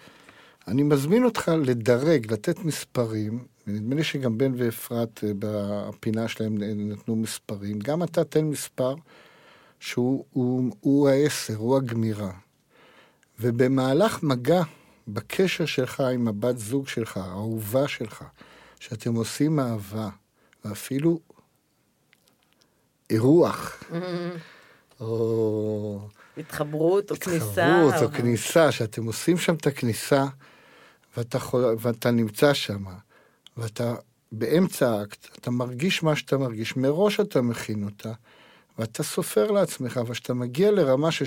אני 0.69 0.83
מזמין 0.83 1.25
אותך 1.25 1.53
לדרג, 1.65 2.33
לתת 2.33 2.65
מספרים, 2.65 3.45
ונדמה 3.67 3.95
לי 3.95 4.05
שגם 4.05 4.39
בן 4.39 4.53
ואפרת 4.57 5.25
אה, 5.25 5.31
בפינה 5.39 6.29
שלהם 6.29 6.55
נתנו 6.59 7.17
מספרים, 7.17 7.79
גם 7.79 8.03
אתה 8.03 8.25
תן 8.25 8.45
מספר 8.45 8.95
שהוא 9.81 10.25
הוא, 10.33 10.71
הוא 10.81 11.09
העשר, 11.09 11.57
הוא 11.57 11.77
הגמירה. 11.77 12.33
ובמהלך 13.41 14.23
מגע 14.23 14.63
בקשר 15.09 15.67
שלך 15.67 16.01
עם 16.01 16.29
הבת 16.29 16.59
זוג 16.59 16.89
שלך, 16.89 17.17
האהובה 17.17 17.89
שלך, 17.89 18.25
שאתם 18.81 19.15
עושים 19.15 19.61
אהבה, 19.61 20.09
ואפילו 20.65 21.21
אירוח, 23.11 23.83
או 25.01 26.09
התחברות 26.37 27.11
או 27.11 27.17
כניסה? 27.21 27.47
התחברות 27.47 28.03
או 28.03 28.13
כניסה, 28.17 28.73
שאתם 28.73 29.05
עושים 29.05 29.39
שם 29.39 29.55
את 29.55 29.67
הכניסה, 29.67 30.25
ואתה, 31.17 31.39
ואתה 31.79 32.11
נמצא 32.11 32.55
שם, 32.55 32.85
ואתה 33.57 33.95
באמצע 34.33 34.91
האקט, 34.91 35.39
אתה 35.39 35.51
מרגיש 35.51 36.03
מה 36.03 36.17
שאתה 36.17 36.39
מרגיש, 36.39 36.77
מראש 36.77 37.21
אתה 37.21 37.43
מכין 37.43 37.85
אותה, 37.85 38.13
ואתה 38.79 39.03
סופר 39.03 39.51
לעצמך, 39.51 39.97
אבל 39.97 40.13
כשאתה 40.13 40.35
מגיע 40.35 40.71
לרמה 40.71 41.11
של 41.11 41.25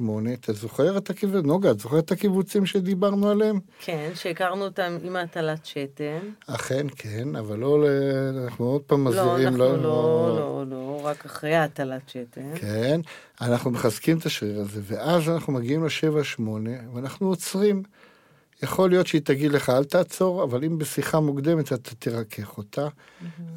7-8, 0.00 0.02
אתה 0.32 0.52
זוכר 0.52 0.98
את 0.98 1.10
הקיבוצים, 1.10 1.46
נוגה, 1.46 1.70
את 1.70 1.80
זוכרת 1.80 2.04
את 2.04 2.12
הקיבוצים 2.12 2.66
שדיברנו 2.66 3.30
עליהם? 3.30 3.60
כן, 3.80 4.10
שהכרנו 4.14 4.64
אותם 4.64 4.98
עם 5.02 5.16
הטלת 5.16 5.66
שתן. 5.66 6.18
אכן, 6.46 6.86
כן, 6.96 7.36
אבל 7.36 7.58
לא, 7.58 7.84
אנחנו 8.44 8.64
עוד 8.64 8.82
פעם 8.82 9.04
לא, 9.04 9.10
מזהירים, 9.10 9.46
אנחנו 9.46 9.58
לא, 9.58 10.36
לא, 10.36 10.64
לא, 10.70 11.00
רק 11.04 11.24
אחרי 11.26 11.56
הטלת 11.56 12.08
שתן. 12.08 12.54
כן, 12.54 13.00
אנחנו 13.40 13.70
מחזקים 13.70 14.18
את 14.18 14.26
השריר 14.26 14.60
הזה, 14.60 14.80
ואז 14.84 15.28
אנחנו 15.28 15.52
מגיעים 15.52 15.84
ל-7-8, 15.84 16.40
ואנחנו 16.94 17.28
עוצרים. 17.28 17.82
יכול 18.62 18.90
להיות 18.90 19.06
שהיא 19.06 19.22
תגיד 19.24 19.52
לך, 19.52 19.70
אל 19.70 19.84
תעצור, 19.84 20.44
אבל 20.44 20.64
אם 20.64 20.78
בשיחה 20.78 21.20
מוקדמת 21.20 21.72
אתה 21.72 21.94
תרכך 21.94 22.58
אותה, 22.58 22.88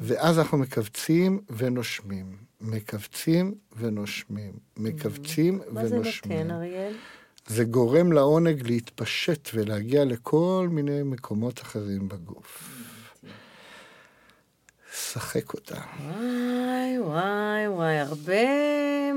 ואז 0.00 0.38
אנחנו 0.38 0.58
מכווצים 0.58 1.40
ונושמים. 1.50 2.41
מכווצים 2.62 3.54
ונושמים. 3.76 4.52
מכווצים 4.76 5.60
מה 5.68 5.86
זה 5.86 5.96
ונושמים. 5.96 6.38
נותן, 6.38 6.50
אריאל? 6.50 6.94
זה 7.46 7.64
גורם 7.64 8.12
לעונג 8.12 8.66
להתפשט 8.66 9.48
ולהגיע 9.54 10.04
לכל 10.04 10.68
מיני 10.70 11.02
מקומות 11.02 11.60
אחרים 11.60 12.08
בגוף. 12.08 12.68
שחק 14.94 15.54
אותה. 15.54 15.80
וואי, 16.00 16.98
וואי, 16.98 17.68
וואי, 17.68 17.98
הרבה 17.98 18.42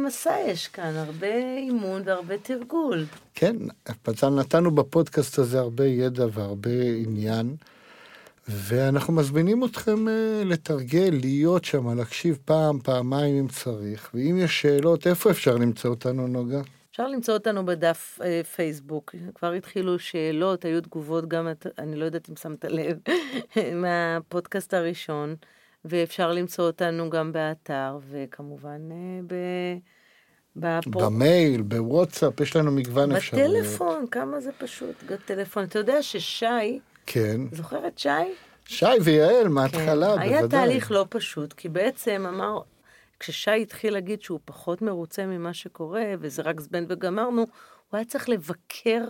מסע 0.05 0.35
יש 0.47 0.67
כאן, 0.67 0.95
הרבה 0.95 1.57
אימון 1.57 2.01
והרבה 2.05 2.37
תרגול. 2.37 3.05
כן, 3.33 3.55
פצ"ל 4.03 4.29
נתנו 4.29 4.71
בפודקאסט 4.71 5.39
הזה 5.39 5.59
הרבה 5.59 5.85
ידע 5.85 6.25
והרבה 6.33 6.83
עניין, 6.97 7.55
ואנחנו 8.47 9.13
מזמינים 9.13 9.63
אתכם 9.63 10.07
אה, 10.07 10.41
לתרגל, 10.45 11.09
להיות 11.11 11.65
שם, 11.65 11.97
להקשיב 11.97 12.37
פעם, 12.45 12.79
פעמיים 12.79 13.35
אם 13.35 13.47
צריך, 13.47 14.09
ואם 14.13 14.37
יש 14.39 14.61
שאלות, 14.61 15.07
איפה 15.07 15.31
אפשר 15.31 15.55
למצוא 15.55 15.89
אותנו, 15.89 16.27
נוגה? 16.27 16.61
אפשר 16.91 17.07
למצוא 17.07 17.33
אותנו 17.33 17.65
בדף 17.65 18.19
אה, 18.23 18.41
פייסבוק, 18.55 19.15
כבר 19.35 19.51
התחילו 19.51 19.99
שאלות, 19.99 20.65
היו 20.65 20.81
תגובות 20.81 21.27
גם, 21.27 21.47
אני 21.79 21.95
לא 21.95 22.05
יודעת 22.05 22.29
אם 22.29 22.35
שמת 22.35 22.65
לב, 22.65 22.97
מהפודקאסט 23.81 24.73
הראשון, 24.73 25.35
ואפשר 25.85 26.31
למצוא 26.31 26.67
אותנו 26.67 27.09
גם 27.09 27.31
באתר, 27.31 27.97
וכמובן 28.09 28.91
אה, 28.91 29.19
ב... 29.27 29.35
בפור... 30.55 31.05
במייל, 31.05 31.61
בוואטסאפ, 31.61 32.39
יש 32.39 32.55
לנו 32.55 32.71
מגוון 32.71 33.11
אפשרויות. 33.11 33.49
בטלפון, 33.49 34.07
כמה 34.07 34.39
זה 34.39 34.51
פשוט, 34.57 35.03
טלפון. 35.25 35.63
אתה 35.63 35.79
יודע 35.79 36.03
ששי, 36.03 36.79
כן. 37.05 37.41
זוכר 37.51 37.87
את 37.87 37.97
שי? 37.97 38.09
שי 38.65 38.85
ויעל, 39.03 39.47
מההתחלה, 39.47 40.15
כן. 40.15 40.21
היה 40.21 40.41
בוודאי. 40.41 40.59
תהליך 40.59 40.91
לא 40.91 41.05
פשוט, 41.09 41.53
כי 41.53 41.69
בעצם 41.69 42.25
אמר, 42.29 42.61
כששי 43.19 43.61
התחיל 43.61 43.93
להגיד 43.93 44.21
שהוא 44.21 44.39
פחות 44.45 44.81
מרוצה 44.81 45.25
ממה 45.25 45.53
שקורה, 45.53 46.05
וזה 46.19 46.41
רק 46.41 46.59
זבנג 46.59 46.87
וגמרנו, 46.89 47.41
הוא 47.41 47.97
היה 47.97 48.05
צריך 48.05 48.29
לבקר 48.29 49.05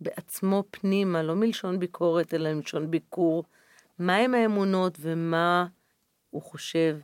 בעצמו 0.00 0.64
פנימה, 0.70 1.22
לא 1.22 1.34
מלשון 1.34 1.78
ביקורת, 1.78 2.34
אלא 2.34 2.54
מלשון 2.54 2.90
ביקור, 2.90 3.44
מהם 3.98 4.34
האמונות 4.34 4.98
ומה 5.00 5.66
הוא 6.30 6.42
חושב 6.42 6.96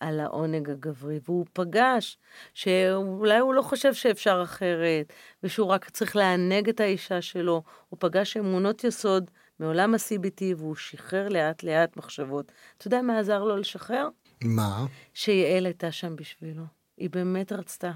על 0.00 0.20
העונג 0.20 0.70
הגברי. 0.70 1.20
והוא 1.24 1.46
פגש 1.52 2.18
שאולי 2.54 3.38
הוא 3.38 3.54
לא 3.54 3.62
חושב 3.62 3.94
שאפשר 3.94 4.40
אחרת, 4.44 5.12
ושהוא 5.42 5.66
רק 5.66 5.90
צריך 5.90 6.16
לענג 6.16 6.68
את 6.68 6.80
האישה 6.80 7.22
שלו. 7.22 7.62
הוא 7.88 7.96
פגש 8.00 8.36
אמונות 8.36 8.84
יסוד 8.84 9.30
מעולם 9.60 9.94
ה-CBT, 9.94 10.42
והוא 10.56 10.74
שחרר 10.76 11.28
לאט-לאט 11.28 11.96
מחשבות. 11.96 12.52
אתה 12.78 12.86
יודע 12.86 13.02
מה 13.02 13.18
עזר 13.18 13.44
לו 13.44 13.56
לשחרר? 13.56 14.08
מה? 14.44 14.86
שיעל 15.14 15.66
הייתה 15.66 15.92
שם 15.92 16.16
בשבילו. 16.16 16.62
היא 16.96 17.10
באמת 17.10 17.52
רצתה 17.52 17.92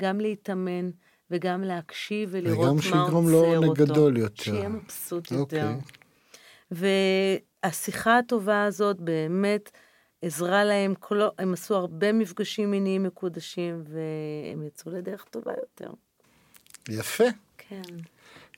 גם 0.00 0.20
להתאמן 0.20 0.90
וגם 1.30 1.62
להקשיב 1.62 2.28
ולראות 2.32 2.66
וגם 2.66 2.76
מה 2.76 2.82
שיגרום 2.82 3.28
לו 3.28 3.38
עוצר 3.38 3.56
עונג 3.56 3.68
אותו. 3.68 3.84
גדול 3.84 4.16
יותר. 4.16 4.42
שיהיה 4.42 4.68
מבסוט 4.68 5.32
אוקיי. 5.32 5.60
יותר. 5.60 5.70
והשיחה 6.70 8.18
הטובה 8.18 8.64
הזאת 8.64 9.00
באמת 9.00 9.70
עזרה 10.22 10.64
להם, 10.64 10.94
כל... 10.94 11.20
הם 11.38 11.52
עשו 11.52 11.74
הרבה 11.74 12.12
מפגשים 12.12 12.70
מיניים 12.70 13.02
מקודשים, 13.02 13.84
והם 13.86 14.62
יצאו 14.62 14.92
לדרך 14.92 15.24
טובה 15.24 15.52
יותר. 15.52 15.90
יפה, 16.88 17.24
כן. 17.58 17.82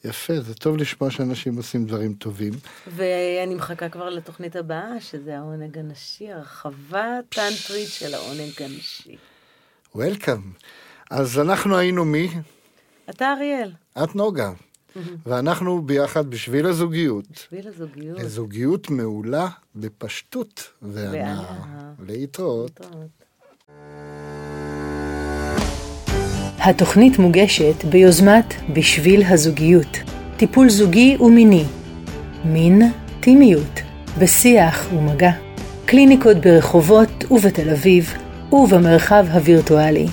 יפה, 0.08 0.40
זה 0.40 0.54
טוב 0.54 0.76
לשמוע 0.76 1.10
שאנשים 1.10 1.56
עושים 1.56 1.86
דברים 1.86 2.14
טובים. 2.14 2.52
ואני 2.86 3.54
מחכה 3.54 3.88
כבר 3.88 4.10
לתוכנית 4.10 4.56
הבאה, 4.56 5.00
שזה 5.00 5.38
העונג 5.38 5.78
הנשי, 5.78 6.32
הרחבה 6.32 7.18
טנטרית 7.28 7.88
של 7.88 8.14
העונג 8.14 8.62
הנשי. 8.62 9.16
וולקאם. 9.94 10.52
אז 11.10 11.38
אנחנו 11.38 11.76
היינו 11.76 12.04
מי? 12.04 12.28
אתה 13.10 13.32
אריאל, 13.32 13.72
את 14.04 14.14
נוגה. 14.14 14.52
ואנחנו 15.26 15.82
ביחד 15.82 16.30
בשביל 16.30 16.66
הזוגיות. 16.66 17.24
בשביל 17.30 17.68
הזוגיות. 17.68 18.18
לזוגיות 18.18 18.90
מעולה 18.90 19.48
בפשטות 19.74 20.68
והנאה. 20.82 21.12
והנאה. 21.12 21.92
להתראות. 22.06 22.80
להתראות. 22.80 23.10
התוכנית 26.66 27.18
מוגשת 27.18 27.84
ביוזמת 27.84 28.54
בשביל 28.72 29.22
הזוגיות, 29.28 29.98
טיפול 30.36 30.68
זוגי 30.68 31.16
ומיני, 31.20 31.64
מין, 32.44 32.82
טימיות, 33.20 33.80
בשיח 34.18 34.88
ומגע, 34.96 35.30
קליניקות 35.84 36.36
ברחובות 36.36 37.24
ובתל 37.30 37.70
אביב 37.70 38.14
ובמרחב 38.52 39.26
הווירטואלי. 39.32 40.06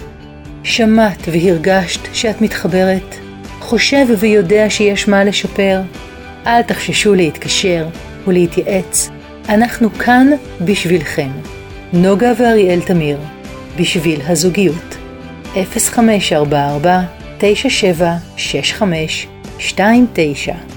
שמעת 0.64 1.28
והרגשת 1.32 2.00
שאת 2.14 2.42
מתחברת? 2.42 3.16
חושב 3.60 4.06
ויודע 4.20 4.66
שיש 4.70 5.08
מה 5.08 5.24
לשפר? 5.24 5.82
אל 6.48 6.62
תחששו 6.62 7.16
להתקשר 7.16 7.88
ולהתייעץ, 8.28 9.10
אנחנו 9.50 9.94
כאן 9.94 10.28
בשבילכם. 10.62 11.30
נוגה 11.94 12.32
ואריאל 12.38 12.82
תמיר, 12.82 13.18
בשביל 13.80 14.22
הזוגיות. 14.28 15.03
0544 15.54 17.08
9765 17.40 19.28
29 19.58 20.73